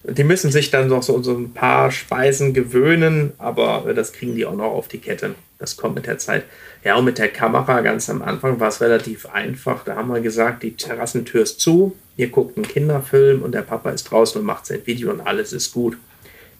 Die 0.04 0.24
müssen 0.24 0.50
sich 0.50 0.70
dann 0.70 0.88
noch 0.88 1.02
so, 1.02 1.22
so 1.22 1.36
ein 1.36 1.52
paar 1.52 1.90
Speisen 1.90 2.54
gewöhnen, 2.54 3.32
aber 3.38 3.92
das 3.94 4.12
kriegen 4.12 4.36
die 4.36 4.46
auch 4.46 4.54
noch 4.54 4.70
auf 4.72 4.88
die 4.88 4.98
Kette. 4.98 5.34
Das 5.58 5.76
kommt 5.76 5.96
mit 5.96 6.06
der 6.06 6.18
Zeit. 6.18 6.44
Ja, 6.84 6.96
und 6.96 7.04
mit 7.04 7.18
der 7.18 7.28
Kamera 7.28 7.80
ganz 7.80 8.08
am 8.08 8.22
Anfang 8.22 8.60
war 8.60 8.68
es 8.68 8.80
relativ 8.80 9.26
einfach. 9.26 9.84
Da 9.84 9.96
haben 9.96 10.08
wir 10.08 10.20
gesagt, 10.20 10.62
die 10.62 10.76
Terrassentür 10.76 11.42
ist 11.42 11.60
zu, 11.60 11.96
ihr 12.16 12.28
guckt 12.28 12.56
einen 12.56 12.68
Kinderfilm 12.68 13.42
und 13.42 13.52
der 13.52 13.62
Papa 13.62 13.90
ist 13.90 14.04
draußen 14.04 14.40
und 14.40 14.46
macht 14.46 14.66
sein 14.66 14.86
Video 14.86 15.10
und 15.10 15.20
alles 15.20 15.52
ist 15.52 15.72
gut. 15.72 15.98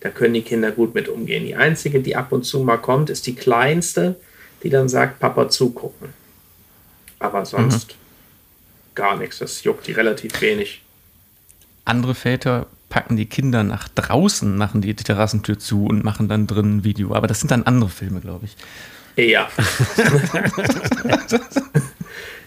Da 0.01 0.11
können 0.11 0.34
die 0.34 0.43
Kinder 0.43 0.72
gut 0.72 0.95
mit 0.95 1.09
umgehen. 1.09 1.45
Die 1.45 1.57
einzige, 1.57 2.01
die 2.01 2.16
ab 2.16 2.32
und 2.32 2.45
zu 2.45 2.61
mal 2.61 2.76
kommt, 2.76 3.11
ist 3.11 3.26
die 3.26 3.34
kleinste, 3.34 4.16
die 4.62 4.70
dann 4.70 4.89
sagt, 4.89 5.20
Papa 5.20 5.49
zugucken. 5.49 6.09
Aber 7.20 7.45
sonst 7.45 7.91
mhm. 7.91 8.95
gar 8.95 9.16
nichts. 9.16 9.39
Das 9.39 9.62
juckt 9.64 9.86
die 9.86 9.93
relativ 9.93 10.41
wenig. 10.41 10.82
Andere 11.84 12.14
Väter 12.14 12.66
packen 12.89 13.16
die 13.16 13.26
Kinder 13.26 13.62
nach 13.62 13.89
draußen, 13.89 14.57
machen 14.57 14.80
die 14.80 14.95
Terrassentür 14.95 15.59
zu 15.59 15.86
und 15.86 16.05
machen 16.05 16.28
dann 16.28 16.47
drin 16.47 16.78
ein 16.78 16.84
Video. 16.84 17.14
Aber 17.14 17.26
das 17.26 17.41
sind 17.41 17.51
dann 17.51 17.64
andere 17.64 17.91
Filme, 17.91 18.20
glaube 18.20 18.47
ich. 18.47 18.57
Ja. 19.16 19.49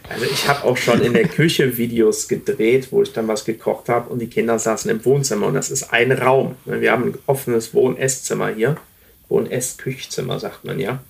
also 0.10 0.26
ich 0.32 0.48
habe 0.48 0.64
auch 0.64 0.78
schon 0.78 1.02
in 1.02 1.14
der 1.14 1.28
Küche 1.28 1.78
Videos 1.78 2.28
gedreht, 2.28 2.88
wo 2.92 3.04
ich 3.04 3.12
dann 3.12 3.28
was 3.28 3.44
gekocht 3.44 3.89
habe 3.89 4.10
und 4.10 4.20
die 4.20 4.28
Kinder 4.28 4.58
saßen 4.58 4.89
im 4.89 5.04
Wohnzimmer 5.04 5.48
und 5.48 5.56
das 5.56 5.70
ist 5.70 5.92
ein 5.92 6.12
Raum. 6.12 6.56
Wir 6.66 6.92
haben 6.92 7.10
ein 7.10 7.18
offenes 7.28 7.74
Wohn-Esszimmer 7.74 8.50
hier. 8.50 8.78
Wohn-Ess-Küchzimmer 9.28 10.39
sagt 10.39 10.64
man 10.64 10.80
ja. 10.80 11.02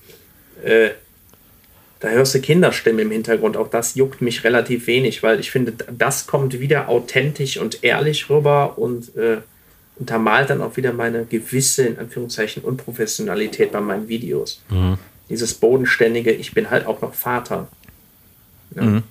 Da 2.02 2.10
hörst 2.10 2.34
du 2.34 2.41
Kinderstimmen 2.41 2.99
im 2.99 3.12
Hintergrund. 3.12 3.56
Auch 3.56 3.70
das 3.70 3.93
juckt 3.93 4.22
mich 4.22 4.43
relativ 4.43 4.88
wenig, 4.88 5.22
weil 5.22 5.39
ich 5.39 5.52
finde, 5.52 5.74
das 5.91 6.26
kommt 6.26 6.60
wieder 6.60 6.89
authentisch 6.89 7.58
und 7.58 7.84
ehrlich 7.84 8.28
rüber 8.28 8.78
und 8.80 9.16
äh, 9.16 9.38
untermalt 9.97 10.49
dann 10.49 10.62
auch 10.62 10.78
wieder 10.78 10.93
meine 10.93 11.26
gewisse, 11.26 11.86
in 11.86 11.99
Anführungszeichen, 11.99 12.64
Unprofessionalität 12.64 13.72
bei 13.72 13.82
meinen 13.82 14.08
Videos. 14.08 14.64
Mhm. 14.70 14.97
Dieses 15.30 15.54
bodenständige, 15.54 16.32
ich 16.32 16.56
bin 16.56 16.72
halt 16.72 16.88
auch 16.88 17.02
noch 17.02 17.14
Vater. 17.14 17.68
Ja. 18.76 18.82
Mhm. 18.82 19.04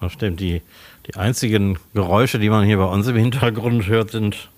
Das 0.00 0.12
stimmt. 0.12 0.40
Die, 0.40 0.62
die 1.06 1.14
einzigen 1.14 1.78
Geräusche, 1.94 2.40
die 2.40 2.50
man 2.50 2.66
hier 2.66 2.78
bei 2.78 2.84
uns 2.86 3.06
im 3.06 3.16
Hintergrund 3.16 3.86
hört, 3.86 4.10
sind 4.10 4.48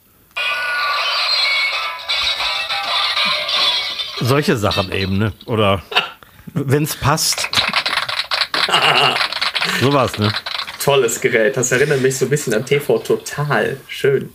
solche 4.20 4.56
Sachen 4.56 4.90
eben, 4.90 5.18
ne? 5.18 5.34
Oder 5.44 5.82
wenn 6.54 6.84
es 6.84 6.96
passt. 6.96 7.48
Sowas, 9.80 10.18
ne? 10.18 10.32
Tolles 10.82 11.20
Gerät. 11.20 11.56
Das 11.56 11.72
erinnert 11.72 12.00
mich 12.00 12.16
so 12.16 12.26
ein 12.26 12.30
bisschen 12.30 12.54
an 12.54 12.64
TV 12.64 12.98
Total. 12.98 13.76
Schön. 13.86 14.30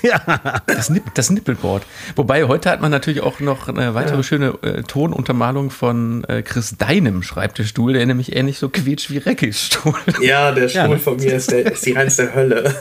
Ja. 0.00 0.62
Das, 0.66 0.88
Nipp, 0.88 1.14
das 1.14 1.30
Nippelboard. 1.30 1.84
Wobei, 2.16 2.44
heute 2.44 2.70
hat 2.70 2.80
man 2.80 2.90
natürlich 2.90 3.20
auch 3.20 3.40
noch 3.40 3.68
eine 3.68 3.94
weitere 3.94 4.16
ja. 4.16 4.22
schöne 4.22 4.58
äh, 4.62 4.82
Tonuntermalung 4.82 5.70
von 5.70 6.24
äh, 6.24 6.42
Chris 6.42 6.76
Deinem 6.78 7.22
Schreibtischstuhl, 7.22 7.92
der 7.92 8.06
nämlich 8.06 8.34
ähnlich 8.34 8.58
so 8.58 8.68
quietscht 8.68 9.10
wie 9.10 9.18
Reckis 9.18 9.66
Stuhl. 9.66 9.94
Ja, 10.20 10.52
der 10.52 10.68
Stuhl 10.68 10.82
ja, 10.82 10.88
ne? 10.88 10.98
von 10.98 11.16
mir 11.16 11.34
ist, 11.34 11.50
der, 11.50 11.70
ist 11.70 11.84
die 11.84 11.92
reinste 11.92 12.34
Hölle. 12.34 12.74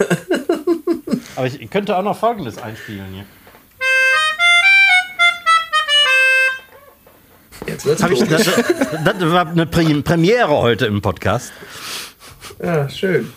Aber 1.35 1.47
ich 1.47 1.69
könnte 1.69 1.97
auch 1.97 2.03
noch 2.03 2.17
Folgendes 2.17 2.57
einspielen 2.57 3.07
hier. 3.13 3.25
Jetzt 7.85 8.03
Hab 8.03 8.11
ich, 8.11 8.19
das, 8.23 8.43
das 8.45 9.31
war 9.31 9.47
eine 9.47 9.65
Pre- 9.65 10.01
Premiere 10.03 10.49
heute 10.49 10.85
im 10.85 11.01
Podcast. 11.01 11.51
Ja, 12.61 12.87
schön. 12.89 13.31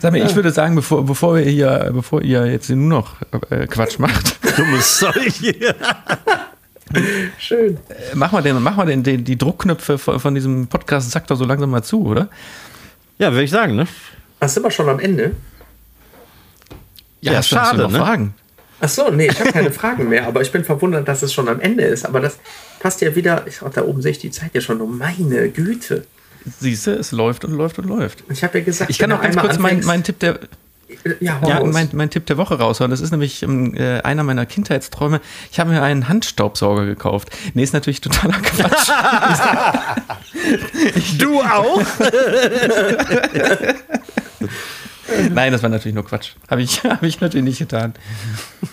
Sag 0.00 0.12
mal, 0.12 0.24
ich 0.24 0.34
würde 0.36 0.52
sagen, 0.52 0.76
bevor, 0.76 1.04
bevor, 1.04 1.34
wir 1.36 1.42
hier, 1.42 1.90
bevor 1.92 2.22
ihr 2.22 2.46
jetzt 2.46 2.70
nur 2.70 3.00
noch 3.00 3.16
äh, 3.50 3.66
Quatsch 3.66 3.98
macht, 3.98 4.36
Dummes 4.56 4.98
Zeug 4.98 5.32
hier. 5.32 5.74
Schön. 7.38 7.76
äh, 7.88 8.14
mach 8.14 8.30
mal, 8.30 8.42
den, 8.42 8.62
mach 8.62 8.76
mal 8.76 8.86
den, 8.86 9.02
den, 9.02 9.24
die 9.24 9.36
Druckknöpfe 9.36 9.98
von, 9.98 10.20
von 10.20 10.34
diesem 10.34 10.68
Podcast, 10.68 11.10
sagt 11.10 11.30
doch 11.30 11.36
so 11.36 11.44
langsam 11.44 11.70
mal 11.70 11.82
zu, 11.82 12.06
oder? 12.06 12.28
Ja, 13.18 13.32
würde 13.32 13.42
ich 13.44 13.50
sagen, 13.50 13.74
ne? 13.74 13.88
Ach, 14.38 14.48
sind 14.48 14.62
wir 14.62 14.70
schon 14.70 14.88
am 14.88 15.00
Ende? 15.00 15.32
Ja, 17.20 17.38
du 17.38 17.42
schade, 17.42 17.82
noch 17.82 17.90
ne? 17.90 17.98
Fragen? 17.98 18.34
Ach 18.84 18.88
so, 18.90 19.10
nee, 19.10 19.28
ich 19.28 19.40
habe 19.40 19.50
keine 19.50 19.70
Fragen 19.70 20.10
mehr, 20.10 20.26
aber 20.26 20.42
ich 20.42 20.52
bin 20.52 20.62
verwundert, 20.62 21.08
dass 21.08 21.22
es 21.22 21.32
schon 21.32 21.48
am 21.48 21.58
Ende 21.58 21.84
ist. 21.84 22.04
Aber 22.04 22.20
das 22.20 22.36
passt 22.80 23.00
ja 23.00 23.16
wieder. 23.16 23.46
Ich, 23.46 23.60
da 23.72 23.82
oben 23.82 24.02
sehe 24.02 24.10
ich 24.10 24.18
die 24.18 24.30
Zeit 24.30 24.50
ja 24.52 24.60
schon. 24.60 24.78
Oh, 24.82 24.86
meine 24.86 25.48
Güte. 25.48 26.04
Siehst 26.60 26.86
du, 26.86 26.90
es 26.90 27.10
läuft 27.10 27.46
und 27.46 27.52
läuft 27.52 27.78
und 27.78 27.88
läuft. 27.88 28.24
Ich 28.28 28.44
habe 28.44 28.58
ja 28.58 28.64
gesagt, 28.64 28.90
Ich 28.90 28.98
kann 28.98 29.10
auch 29.12 29.22
ganz 29.22 29.36
kurz 29.36 29.58
meinen 29.58 29.82
mein 29.86 30.04
Tipp 30.04 30.18
der, 30.18 30.38
Ja, 31.20 31.40
ja, 31.46 31.64
mein, 31.64 31.88
mein 31.92 32.10
Tipp 32.10 32.26
der 32.26 32.36
Woche 32.36 32.58
raushauen. 32.58 32.90
Das 32.90 33.00
ist 33.00 33.10
nämlich 33.10 33.42
ähm, 33.42 33.74
äh, 33.74 34.02
einer 34.02 34.22
meiner 34.22 34.44
Kindheitsträume. 34.44 35.22
Ich 35.50 35.58
habe 35.58 35.70
mir 35.70 35.82
einen 35.82 36.10
Handstaubsauger 36.10 36.84
gekauft. 36.84 37.30
Nee, 37.54 37.62
ist 37.62 37.72
natürlich 37.72 38.02
totaler 38.02 38.36
Quatsch. 38.42 38.90
Du 41.18 41.40
auch? 41.40 41.80
Nein, 45.32 45.52
das 45.52 45.62
war 45.62 45.70
natürlich 45.70 45.94
nur 45.94 46.04
Quatsch. 46.04 46.32
Habe 46.48 46.62
ich, 46.62 46.82
hab 46.84 47.02
ich 47.02 47.20
natürlich 47.20 47.44
nicht 47.44 47.58
getan. 47.58 47.94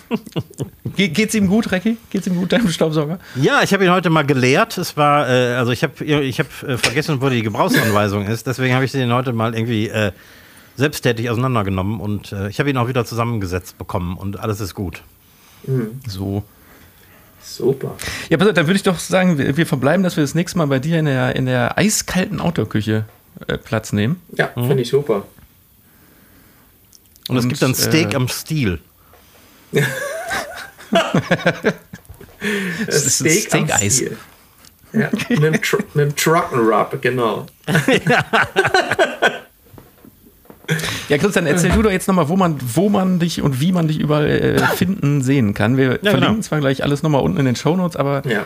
Ge 0.95 1.09
geht's 1.09 1.35
ihm 1.35 1.47
gut, 1.47 1.71
Recki? 1.71 1.97
Geht's 2.09 2.27
ihm 2.27 2.35
gut, 2.35 2.51
deinem 2.51 2.69
Staubsauger? 2.69 3.19
Ja, 3.35 3.61
ich 3.63 3.73
habe 3.73 3.85
ihn 3.85 3.91
heute 3.91 4.09
mal 4.09 4.25
geleert. 4.25 4.77
Es 4.77 4.97
war, 4.97 5.29
äh, 5.29 5.55
also 5.55 5.71
ich 5.71 5.83
habe 5.83 6.03
ich 6.03 6.39
hab, 6.39 6.47
äh, 6.63 6.77
vergessen, 6.77 7.21
wo 7.21 7.29
die 7.29 7.41
Gebrauchsanweisung 7.41 8.25
ist. 8.27 8.47
Deswegen 8.47 8.73
habe 8.73 8.85
ich 8.85 8.91
den 8.91 9.13
heute 9.13 9.33
mal 9.33 9.53
irgendwie 9.55 9.87
äh, 9.87 10.11
selbsttätig 10.75 11.29
auseinandergenommen 11.29 11.99
und 11.99 12.31
äh, 12.31 12.49
ich 12.49 12.59
habe 12.59 12.69
ihn 12.69 12.77
auch 12.77 12.87
wieder 12.87 13.05
zusammengesetzt 13.05 13.77
bekommen 13.77 14.17
und 14.17 14.39
alles 14.39 14.59
ist 14.61 14.73
gut. 14.73 15.03
So. 16.07 16.43
Super. 17.43 17.95
Ja, 18.29 18.37
pass 18.37 18.47
auf, 18.47 18.53
dann 18.53 18.67
würde 18.67 18.77
ich 18.77 18.83
doch 18.83 18.99
sagen, 18.99 19.37
wir, 19.37 19.57
wir 19.57 19.65
verbleiben, 19.65 20.03
dass 20.03 20.15
wir 20.15 20.23
das 20.23 20.35
nächste 20.35 20.57
Mal 20.57 20.67
bei 20.67 20.79
dir 20.79 20.99
in 20.99 21.05
der, 21.05 21.35
in 21.35 21.45
der 21.45 21.77
eiskalten 21.77 22.39
Autoküche 22.39 23.05
äh, 23.47 23.57
Platz 23.57 23.93
nehmen. 23.93 24.21
Ja, 24.35 24.47
finde 24.55 24.81
ich 24.81 24.89
super. 24.89 25.25
Und, 27.27 27.37
es 27.37 27.43
Und, 27.43 27.49
gibt 27.49 27.61
dann 27.61 27.75
Steak 27.75 28.13
äh, 28.13 28.15
am 28.15 28.27
Stiel. 28.27 28.79
Das 32.87 33.05
ist 33.05 33.21
am 33.21 33.29
Steak-Eis. 33.29 33.95
Stiel. 33.97 34.17
Ja, 34.93 35.09
mit 35.29 35.43
dem, 35.43 35.61
Tr 35.61 35.77
mit 35.93 36.05
dem 36.05 36.15
Trockenrub, 36.15 37.01
genau. 37.01 37.45
Ja, 41.09 41.17
Christian, 41.17 41.45
erzähl 41.45 41.71
du 41.71 41.81
doch 41.81 41.91
jetzt 41.91 42.07
nochmal, 42.07 42.29
wo 42.29 42.37
man, 42.37 42.57
wo 42.61 42.87
man 42.87 43.19
dich 43.19 43.41
und 43.41 43.59
wie 43.59 43.73
man 43.73 43.89
dich 43.89 43.99
überall 43.99 44.29
äh, 44.29 44.59
finden, 44.77 45.21
sehen 45.21 45.53
kann. 45.53 45.75
Wir 45.75 45.99
Ja, 46.01 46.11
verlinken 46.11 46.29
genau. 46.35 46.41
zwar 46.41 46.59
gleich 46.61 46.83
alles 46.83 47.03
nochmal 47.03 47.21
unten 47.23 47.37
in 47.39 47.45
den 47.45 47.57
Shownotes, 47.57 47.97
aber 47.97 48.21
Ja. 48.25 48.45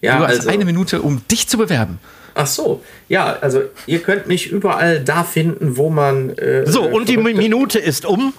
Ja, 0.00 0.18
du 0.18 0.24
hast 0.24 0.36
also. 0.38 0.50
eine 0.50 0.64
Minute, 0.64 1.02
um 1.02 1.26
dich 1.28 1.48
zu 1.48 1.58
bewerben. 1.58 1.98
Ach 2.34 2.46
so, 2.46 2.82
ja, 3.08 3.38
also 3.40 3.62
ihr 3.86 4.00
könnt 4.00 4.26
mich 4.26 4.50
überall 4.50 5.00
da 5.00 5.24
finden, 5.24 5.76
wo 5.76 5.90
man. 5.90 6.30
Äh, 6.38 6.66
So, 6.66 6.82
und 6.82 7.08
die 7.08 7.16
Minute 7.16 7.78
ist 7.78 8.04
um. 8.04 8.32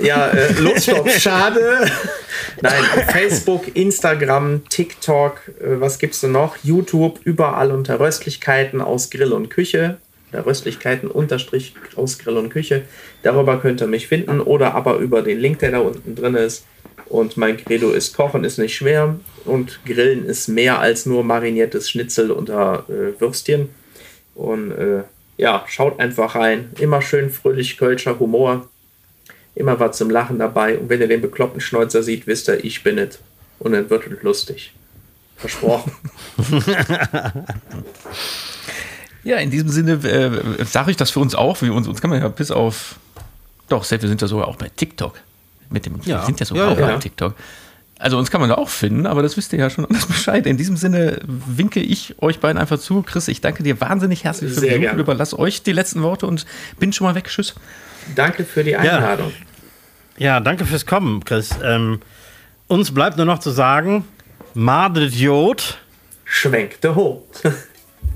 Ja, 0.00 0.28
äh, 0.28 0.52
los, 0.58 0.84
stopp, 0.84 1.10
schade. 1.10 1.86
Nein, 2.60 2.82
Facebook, 3.12 3.76
Instagram, 3.76 4.62
TikTok, 4.68 5.40
äh, 5.60 5.80
was 5.80 5.98
gibt's 5.98 6.20
denn 6.20 6.32
noch? 6.32 6.56
YouTube, 6.62 7.20
überall 7.24 7.72
unter 7.72 8.00
Röstlichkeiten 8.00 8.80
aus 8.80 9.10
Grill 9.10 9.32
und 9.32 9.50
Küche. 9.50 9.98
Der 10.32 10.46
Röstlichkeiten 10.46 11.10
unterstrich 11.10 11.74
aus 11.94 12.18
Grill 12.18 12.38
und 12.38 12.48
Küche. 12.48 12.82
Darüber 13.22 13.60
könnt 13.60 13.82
ihr 13.82 13.86
mich 13.86 14.08
finden 14.08 14.40
oder 14.40 14.74
aber 14.74 14.96
über 14.96 15.20
den 15.20 15.38
Link, 15.38 15.58
der 15.58 15.72
da 15.72 15.78
unten 15.80 16.14
drin 16.14 16.34
ist. 16.36 16.64
Und 17.12 17.36
mein 17.36 17.58
Credo 17.58 17.90
ist, 17.90 18.16
Kochen 18.16 18.42
ist 18.42 18.56
nicht 18.58 18.74
schwer 18.74 19.16
und 19.44 19.80
Grillen 19.84 20.24
ist 20.24 20.48
mehr 20.48 20.78
als 20.78 21.04
nur 21.04 21.22
mariniertes 21.22 21.90
Schnitzel 21.90 22.30
unter 22.30 22.86
äh, 22.88 23.20
Würstchen. 23.20 23.68
Und 24.34 24.70
äh, 24.72 25.02
ja, 25.36 25.62
schaut 25.68 26.00
einfach 26.00 26.36
rein. 26.36 26.70
Immer 26.80 27.02
schön 27.02 27.28
fröhlich 27.28 27.76
Kölscher 27.76 28.18
Humor. 28.18 28.66
Immer 29.54 29.78
was 29.78 29.98
zum 29.98 30.08
Lachen 30.08 30.38
dabei. 30.38 30.78
Und 30.78 30.88
wenn 30.88 31.02
ihr 31.02 31.06
den 31.06 31.20
bekloppten 31.20 31.60
Schnäuzer 31.60 32.02
seht, 32.02 32.26
wisst 32.26 32.48
ihr, 32.48 32.64
ich 32.64 32.82
bin 32.82 32.96
es. 32.96 33.18
Und 33.58 33.72
dann 33.72 33.90
wird 33.90 34.06
es 34.06 34.22
lustig. 34.22 34.72
Versprochen. 35.36 35.92
Ja, 39.24 39.36
in 39.36 39.52
diesem 39.52 39.68
Sinne 39.68 39.92
äh, 39.92 40.64
sage 40.64 40.90
ich 40.90 40.96
das 40.96 41.12
für 41.12 41.20
uns 41.20 41.36
auch. 41.36 41.62
Uns, 41.62 41.86
uns 41.86 42.00
kann 42.00 42.10
man 42.10 42.20
ja 42.20 42.26
bis 42.26 42.50
auf. 42.50 42.96
Doch, 43.68 43.84
selbst 43.84 44.02
wir 44.02 44.08
sind 44.08 44.20
ja 44.20 44.26
sogar 44.26 44.48
auch 44.48 44.56
bei 44.56 44.68
TikTok. 44.68 45.20
Mit 45.72 45.86
dem, 45.86 46.00
Ja. 46.04 46.20
Wir 46.20 46.26
sind 46.26 46.40
ja 46.40 46.46
sogar 46.46 46.66
Ja, 46.66 46.72
auch 46.72 46.78
ja. 46.78 46.86
bei 46.86 46.96
TikTok. 46.98 47.34
Also 47.98 48.18
uns 48.18 48.30
kann 48.32 48.40
man 48.40 48.50
da 48.50 48.56
auch 48.56 48.68
finden, 48.68 49.06
aber 49.06 49.22
das 49.22 49.36
wisst 49.36 49.52
ihr 49.52 49.60
ja 49.60 49.70
schon 49.70 49.84
alles 49.86 50.06
Bescheid. 50.08 50.44
In 50.46 50.56
diesem 50.56 50.76
Sinne 50.76 51.20
winke 51.24 51.80
ich 51.80 52.16
euch 52.20 52.40
beiden 52.40 52.60
einfach 52.60 52.78
zu. 52.78 53.02
Chris, 53.02 53.28
ich 53.28 53.40
danke 53.40 53.62
dir 53.62 53.80
wahnsinnig 53.80 54.24
herzlich 54.24 54.52
für 54.52 54.60
den 54.60 54.80
Besuch. 54.82 54.96
Überlass 54.98 55.38
euch 55.38 55.62
die 55.62 55.72
letzten 55.72 56.02
Worte 56.02 56.26
und 56.26 56.44
bin 56.80 56.92
schon 56.92 57.06
mal 57.06 57.14
weg. 57.14 57.26
Tschüss. 57.28 57.54
Danke 58.16 58.44
für 58.44 58.64
die 58.64 58.74
Einladung. 58.76 59.32
Ja, 60.18 60.40
danke 60.40 60.66
fürs 60.66 60.84
Kommen, 60.84 61.24
Chris. 61.24 61.50
Ähm, 61.62 62.00
uns 62.66 62.92
bleibt 62.92 63.16
nur 63.16 63.26
noch 63.26 63.38
zu 63.38 63.50
sagen, 63.50 64.04
Madet 64.54 65.14
Jod. 65.14 65.78
Schwenkte 66.24 66.94
hoch. 66.94 67.22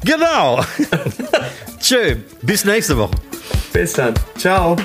Genau. 0.05 0.65
Tschö, 1.81 2.17
bis 2.43 2.65
nächste 2.65 2.97
Woche. 2.97 3.15
Bis 3.73 3.93
dann. 3.93 4.15
Ciao. 4.37 4.77